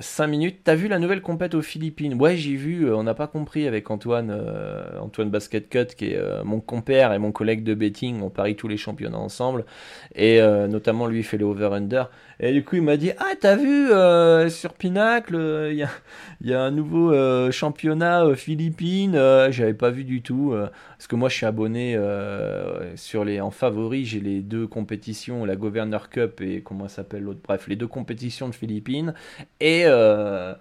5 0.00 0.24
euh, 0.24 0.26
minutes. 0.26 0.60
T'as 0.64 0.74
vu 0.74 0.88
la 0.88 0.98
nouvelle 0.98 1.22
compète 1.22 1.54
aux 1.54 1.62
Philippines? 1.62 2.14
Ouais, 2.14 2.36
j'ai 2.36 2.56
vu. 2.56 2.86
Euh, 2.86 2.96
on 2.96 3.04
n'a 3.04 3.14
pas 3.14 3.28
compris 3.28 3.68
avec 3.68 3.90
Antoine, 3.90 4.30
euh, 4.30 4.98
Antoine 5.00 5.30
Basket 5.30 5.68
Cut, 5.68 5.94
qui 5.96 6.12
est 6.12 6.44
mon 6.44 6.60
compère 6.60 7.12
et 7.12 7.18
mon 7.18 7.30
collègue 7.30 7.62
de 7.62 7.74
betting. 7.74 8.20
On 8.20 8.30
parie 8.30 8.56
tous 8.56 8.66
les 8.66 8.76
championnats 8.76 9.18
ensemble. 9.18 9.64
Et 10.14 10.40
notamment, 10.40 11.06
lui, 11.06 11.20
il 11.20 11.24
fait 11.24 11.38
les 11.38 11.44
over-under. 11.44 12.10
Et 12.42 12.52
du 12.52 12.64
coup, 12.64 12.76
il 12.76 12.82
m'a 12.82 12.96
dit 12.96 13.12
Ah, 13.18 13.32
t'as 13.38 13.56
vu 13.56 13.88
sur 14.50 14.72
Pinacle, 14.72 15.68
il 15.70 15.86
y, 16.48 16.54
a, 16.54 16.62
un 16.62 16.70
nouveau 16.70 17.12
championnat 17.50 18.34
Philippines. 18.34 19.12
J'avais 19.50 19.74
pas 19.74 19.90
vu 19.90 20.04
du 20.04 20.22
tout. 20.22 20.54
parce 20.96 21.06
que 21.06 21.16
moi, 21.16 21.28
je 21.28 21.36
suis 21.36 21.46
abonné 21.46 21.98
sur 22.96 23.24
les, 23.24 23.40
en 23.40 23.50
favori. 23.50 24.04
J'ai 24.04 24.20
les 24.20 24.40
deux 24.40 24.66
compétitions, 24.66 25.44
la 25.44 25.56
Governor 25.56 26.08
Cup 26.08 26.40
et 26.40 26.62
comment 26.62 26.88
s'appelle 26.88 27.24
l'autre 27.24 27.40
Bref, 27.44 27.66
les 27.68 27.76
deux 27.76 27.86
compétitions 27.86 28.48
de 28.48 28.54
Philippines. 28.54 29.14
Et, 29.60 29.82
euh, 29.86 30.54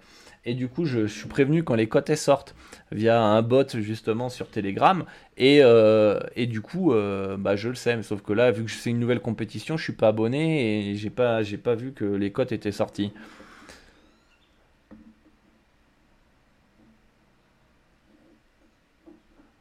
et 0.45 0.53
du 0.53 0.67
coup, 0.67 0.85
je, 0.85 1.07
suis 1.07 1.27
prévenu 1.27 1.63
quand 1.63 1.75
les 1.75 1.87
cotes 1.87 2.13
sortent 2.15 2.55
via 2.91 3.21
un 3.21 3.41
bot 3.41 3.67
justement 3.79 4.29
sur 4.29 4.49
Telegram. 4.49 5.05
Et, 5.37 5.59
euh, 5.61 6.19
et 6.35 6.47
du 6.47 6.61
coup, 6.61 6.93
euh, 6.93 7.37
bah, 7.37 7.55
je 7.55 7.69
le 7.69 7.75
sais. 7.75 8.01
sauf 8.03 8.21
que 8.21 8.33
là, 8.33 8.51
vu 8.51 8.65
que 8.65 8.71
c'est 8.71 8.89
une 8.89 8.99
nouvelle 8.99 9.21
compétition, 9.21 9.77
je 9.77 9.83
suis 9.83 9.93
pas 9.93 10.09
abonné 10.09 10.89
et 10.91 10.95
j'ai 10.95 11.09
pas, 11.09 11.43
j'ai 11.43 11.57
pas 11.57 11.75
vu 11.75 11.93
que 11.93 12.05
les 12.05 12.31
cotes 12.31 12.51
étaient 12.51 12.71
sorties. 12.71 13.11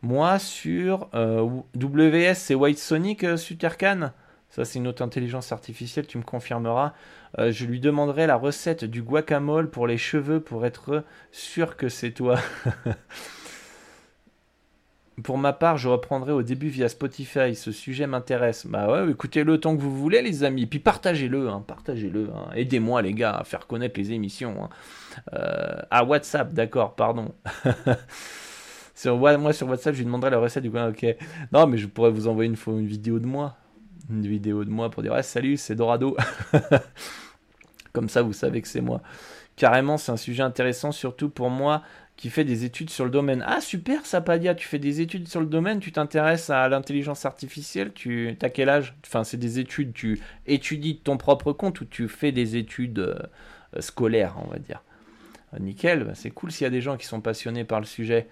Moi, 0.03 0.39
sur 0.39 1.09
WS, 1.75 2.35
c'est 2.35 2.55
White 2.55 2.79
Sonic, 2.79 3.37
Sutercan. 3.37 4.13
Ça, 4.51 4.65
c'est 4.65 4.79
une 4.79 4.87
autre 4.89 5.03
intelligence 5.03 5.53
artificielle, 5.53 6.07
tu 6.07 6.19
me 6.19 6.23
confirmeras. 6.23 6.95
Euh, 7.39 7.53
je 7.53 7.67
lui 7.67 7.81
demanderai 7.81 8.27
la 8.27 8.37
recette 8.37 8.85
du 8.85 9.03
guacamole 9.03 9.71
pour 9.71 9.87
les 9.87 9.99
cheveux 9.99 10.41
pour 10.41 10.65
être 10.65 11.05
sûr 11.31 11.77
que 11.77 11.89
c'est 11.89 12.13
toi. 12.13 12.39
pour 15.23 15.39
ma 15.39 15.53
part, 15.53 15.77
je 15.77 15.89
reprendrai 15.89 16.33
au 16.33 16.43
début 16.43 16.69
via 16.69 16.89
Spotify. 16.89 17.55
Ce 17.55 17.73
sujet 17.73 18.07
m'intéresse. 18.07 18.67
Bah 18.67 18.91
ouais, 18.91 19.11
écoutez 19.11 19.45
le 19.45 19.59
temps 19.59 19.77
que 19.77 19.83
vous 19.83 19.97
voulez, 19.97 20.23
les 20.23 20.45
amis. 20.45 20.67
Puis 20.67 20.79
partagez-le, 20.79 21.49
hein, 21.49 21.63
partagez-le. 21.67 22.31
Hein. 22.35 22.51
Aidez-moi, 22.55 23.03
les 23.03 23.13
gars, 23.13 23.33
à 23.33 23.45
faire 23.45 23.67
connaître 23.67 23.99
les 23.99 24.13
émissions. 24.13 24.65
Hein. 24.65 24.69
Euh, 25.35 25.83
à 25.91 26.05
WhatsApp, 26.05 26.53
d'accord, 26.53 26.95
pardon. 26.95 27.35
sur, 28.95 29.17
moi, 29.19 29.53
sur 29.53 29.69
WhatsApp, 29.69 29.95
je 29.95 29.99
lui 29.99 30.07
demanderai 30.07 30.31
la 30.31 30.39
recette 30.39 30.63
du 30.63 30.71
guacamole. 30.71 30.93
Ok. 30.93 31.17
Non, 31.53 31.67
mais 31.67 31.79
je 31.79 31.87
pourrais 31.87 32.11
vous 32.11 32.29
envoyer 32.29 32.51
une, 32.51 32.79
une 32.79 32.87
vidéo 32.87 33.19
de 33.19 33.27
moi 33.27 33.57
une 34.11 34.27
vidéo 34.27 34.65
de 34.65 34.71
moi 34.71 34.91
pour 34.91 35.03
dire 35.03 35.23
salut, 35.25 35.57
c'est 35.57 35.75
Dorado. 35.75 36.17
Comme 37.93 38.09
ça, 38.09 38.23
vous 38.23 38.33
savez 38.33 38.63
que 38.63 38.69
c'est 38.69 38.81
moi. 38.81 39.03
Carrément, 39.57 39.97
c'est 39.97 40.13
un 40.13 40.17
sujet 40.17 40.43
intéressant, 40.43 40.93
surtout 40.93 41.31
pour 41.31 41.51
moi 41.51 41.83
qui 42.17 42.31
fais 42.31 42.45
des 42.45 42.65
études 42.65 42.91
sur 42.91 43.05
le 43.05 43.11
domaine. 43.11 43.45
Ah, 43.47 43.61
super, 43.61 44.05
Sapadia, 44.05 44.55
tu 44.55 44.67
fais 44.67 44.79
des 44.79 45.01
études 45.01 45.29
sur 45.29 45.41
le 45.41 45.47
domaine, 45.47 45.79
tu 45.79 45.93
t'intéresses 45.93 46.51
à 46.51 46.69
l'intelligence 46.69 47.25
artificielle, 47.25 47.93
tu 47.93 48.37
as 48.43 48.51
quel 48.51 48.69
âge? 48.69 48.97
Enfin, 49.07 49.23
c'est 49.23 49.37
des 49.37 49.61
études, 49.61 49.93
tu 49.93 50.21
étudies 50.47 50.95
de 50.95 50.99
ton 50.99 51.17
propre 51.17 51.53
compte 51.53 51.81
ou 51.81 51.85
tu 51.85 52.09
fais 52.09 52.33
des 52.33 52.57
études 52.57 52.99
euh, 52.99 53.81
scolaires, 53.81 54.35
on 54.45 54.49
va 54.49 54.59
dire? 54.59 54.83
Nickel, 55.59 56.05
bah, 56.05 56.13
c'est 56.15 56.31
cool 56.31 56.51
s'il 56.51 56.65
y 56.65 56.67
a 56.67 56.71
des 56.71 56.81
gens 56.81 56.97
qui 56.97 57.07
sont 57.07 57.21
passionnés 57.21 57.65
par 57.65 57.81
le 57.81 57.87
sujet. 57.87 58.29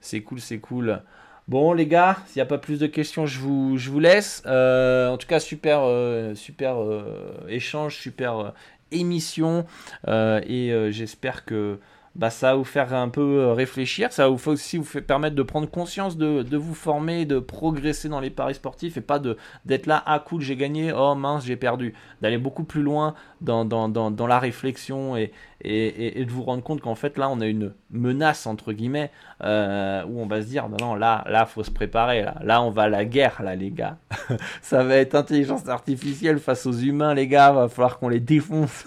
C'est 0.00 0.22
cool, 0.22 0.40
c'est 0.40 0.58
cool. 0.58 1.02
Bon 1.48 1.72
les 1.72 1.86
gars, 1.86 2.18
s'il 2.26 2.40
n'y 2.40 2.42
a 2.42 2.46
pas 2.46 2.58
plus 2.58 2.78
de 2.78 2.86
questions, 2.86 3.24
je 3.24 3.38
vous, 3.38 3.78
je 3.78 3.88
vous 3.88 4.00
laisse. 4.00 4.42
Euh, 4.44 5.08
en 5.08 5.16
tout 5.16 5.26
cas, 5.26 5.40
super, 5.40 5.80
euh, 5.82 6.34
super 6.34 6.76
euh, 6.76 7.32
échange, 7.48 7.96
super 7.96 8.52
émission. 8.92 9.64
et 10.06 10.88
j'espère 10.90 11.46
que 11.46 11.78
bah, 12.14 12.30
ça 12.30 12.48
va 12.50 12.56
vous 12.56 12.64
faire 12.64 12.92
un 12.94 13.08
peu 13.08 13.20
euh, 13.20 13.52
réfléchir, 13.52 14.12
ça 14.12 14.24
va 14.24 14.34
vous 14.34 14.48
aussi 14.48 14.76
vous 14.76 14.84
fait 14.84 15.00
permettre 15.00 15.36
de 15.36 15.42
prendre 15.42 15.70
conscience 15.70 16.16
de, 16.16 16.42
de, 16.42 16.56
vous 16.56 16.74
former, 16.74 17.24
de 17.24 17.38
progresser 17.38 18.08
dans 18.08 18.20
les 18.20 18.30
paris 18.30 18.54
sportifs 18.54 18.96
et 18.96 19.00
pas 19.00 19.20
d'être 19.64 19.86
là, 19.86 20.02
ah 20.06 20.18
cool, 20.18 20.40
j'ai 20.40 20.56
gagné, 20.56 20.92
oh 20.92 21.14
mince, 21.14 21.44
j'ai 21.44 21.56
perdu. 21.56 21.94
D'aller 22.20 22.38
beaucoup 22.38 22.64
plus 22.64 22.82
loin 22.82 23.14
dans, 23.40 23.64
dans, 23.64 23.88
dans, 23.88 24.10
dans 24.10 24.26
la 24.26 24.38
réflexion 24.38 25.16
et, 25.16 25.32
et, 25.60 26.20
et, 26.20 26.24
de 26.24 26.30
vous 26.30 26.42
rendre 26.42 26.62
compte 26.62 26.80
qu'en 26.80 26.94
fait 26.94 27.18
là, 27.18 27.28
on 27.28 27.40
a 27.40 27.46
une 27.46 27.72
menace, 27.90 28.46
entre 28.46 28.72
guillemets, 28.72 29.10
euh, 29.42 30.04
où 30.04 30.20
on 30.20 30.26
va 30.26 30.42
se 30.42 30.46
dire, 30.46 30.68
bah 30.68 30.76
non, 30.80 30.94
là, 30.94 31.24
là, 31.28 31.46
faut 31.46 31.62
se 31.62 31.70
préparer, 31.70 32.22
là, 32.22 32.36
là, 32.42 32.62
on 32.62 32.70
va 32.70 32.82
à 32.82 32.88
la 32.88 33.04
guerre, 33.04 33.42
là, 33.42 33.54
les 33.54 33.70
gars. 33.70 33.98
ça 34.62 34.82
va 34.82 34.96
être 34.96 35.14
intelligence 35.14 35.68
artificielle 35.68 36.38
face 36.38 36.66
aux 36.66 36.72
humains, 36.72 37.14
les 37.14 37.28
gars, 37.28 37.52
va 37.52 37.68
falloir 37.68 37.98
qu'on 37.98 38.08
les 38.08 38.20
défonce. 38.20 38.84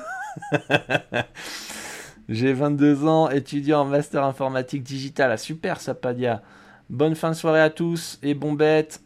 J'ai 2.32 2.54
22 2.54 3.08
ans, 3.08 3.30
étudiant 3.30 3.82
en 3.82 3.86
master 3.86 4.24
informatique 4.24 4.84
digital. 4.84 5.34
Ah, 5.34 5.38
super, 5.38 5.82
ça, 5.82 5.94
Padia. 5.94 6.42
Bonne 6.90 7.14
fin 7.14 7.32
de 7.32 7.36
soirée 7.36 7.60
à 7.60 7.70
tous 7.70 8.20
et 8.24 8.34
bon 8.36 8.54
bête. 8.54 9.02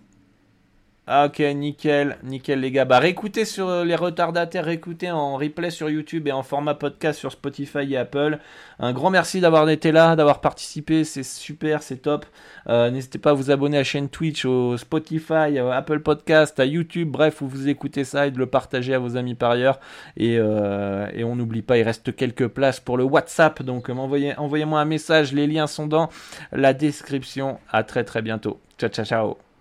Ah, 1.08 1.28
ok, 1.28 1.38
nickel, 1.54 2.18
nickel 2.24 2.60
les 2.62 2.72
gars. 2.72 2.84
Bah 2.84 2.98
réécoutez 2.98 3.46
sur 3.46 3.70
euh, 3.70 3.86
les 3.86 3.94
retardataires, 3.94 4.66
réécoutez 4.66 5.12
en 5.12 5.36
replay 5.38 5.70
sur 5.70 5.88
YouTube 5.88 6.28
et 6.28 6.32
en 6.32 6.42
format 6.42 6.74
podcast 6.74 7.20
sur 7.20 7.32
Spotify 7.32 7.94
et 7.94 7.98
Apple. 7.98 8.40
Un 8.80 8.92
grand 8.92 9.12
merci 9.12 9.40
d'avoir 9.40 9.70
été 9.70 9.92
là, 9.92 10.16
d'avoir 10.16 10.42
participé, 10.42 11.04
c'est 11.04 11.22
super, 11.22 11.84
c'est 11.84 11.98
top. 11.98 12.26
Euh, 12.70 12.90
n'hésitez 12.90 13.20
pas 13.20 13.30
à 13.30 13.34
vous 13.34 13.52
abonner 13.52 13.78
à 13.78 13.82
la 13.82 13.84
chaîne 13.84 14.10
Twitch, 14.10 14.46
au 14.46 14.78
Spotify, 14.78 15.60
Apple 15.60 16.00
Podcast, 16.00 16.60
à 16.60 16.66
YouTube, 16.66 17.12
bref, 17.12 17.40
où 17.44 17.48
vous 17.48 17.70
écoutez 17.70 18.04
ça 18.04 18.26
et 18.26 18.32
de 18.32 18.40
le 18.40 18.48
partager 18.48 18.96
à 18.96 19.00
vos 19.00 19.16
amis 19.16 19.36
par 19.36 19.52
ailleurs. 19.52 19.80
Et, 20.18 20.38
euh, 20.40 21.08
et 21.14 21.24
on 21.24 21.36
n'oublie 21.36 21.62
pas, 21.62 21.78
il 21.78 21.84
reste 21.84 22.16
quelques 22.16 22.48
places 22.48 22.80
pour 22.80 22.98
le 22.98 23.04
WhatsApp, 23.04 23.62
donc 23.62 23.90
envoyez, 23.90 24.36
envoyez-moi 24.40 24.80
un 24.82 24.86
message, 24.86 25.34
les 25.34 25.46
liens 25.46 25.68
sont 25.68 25.86
dans 25.86 26.10
la 26.52 26.74
description. 26.74 27.60
À 27.72 27.84
très 27.84 28.04
très 28.04 28.24
bientôt. 28.24 28.60
Ciao 28.80 28.90
ciao 28.90 29.06
ciao. 29.06 29.55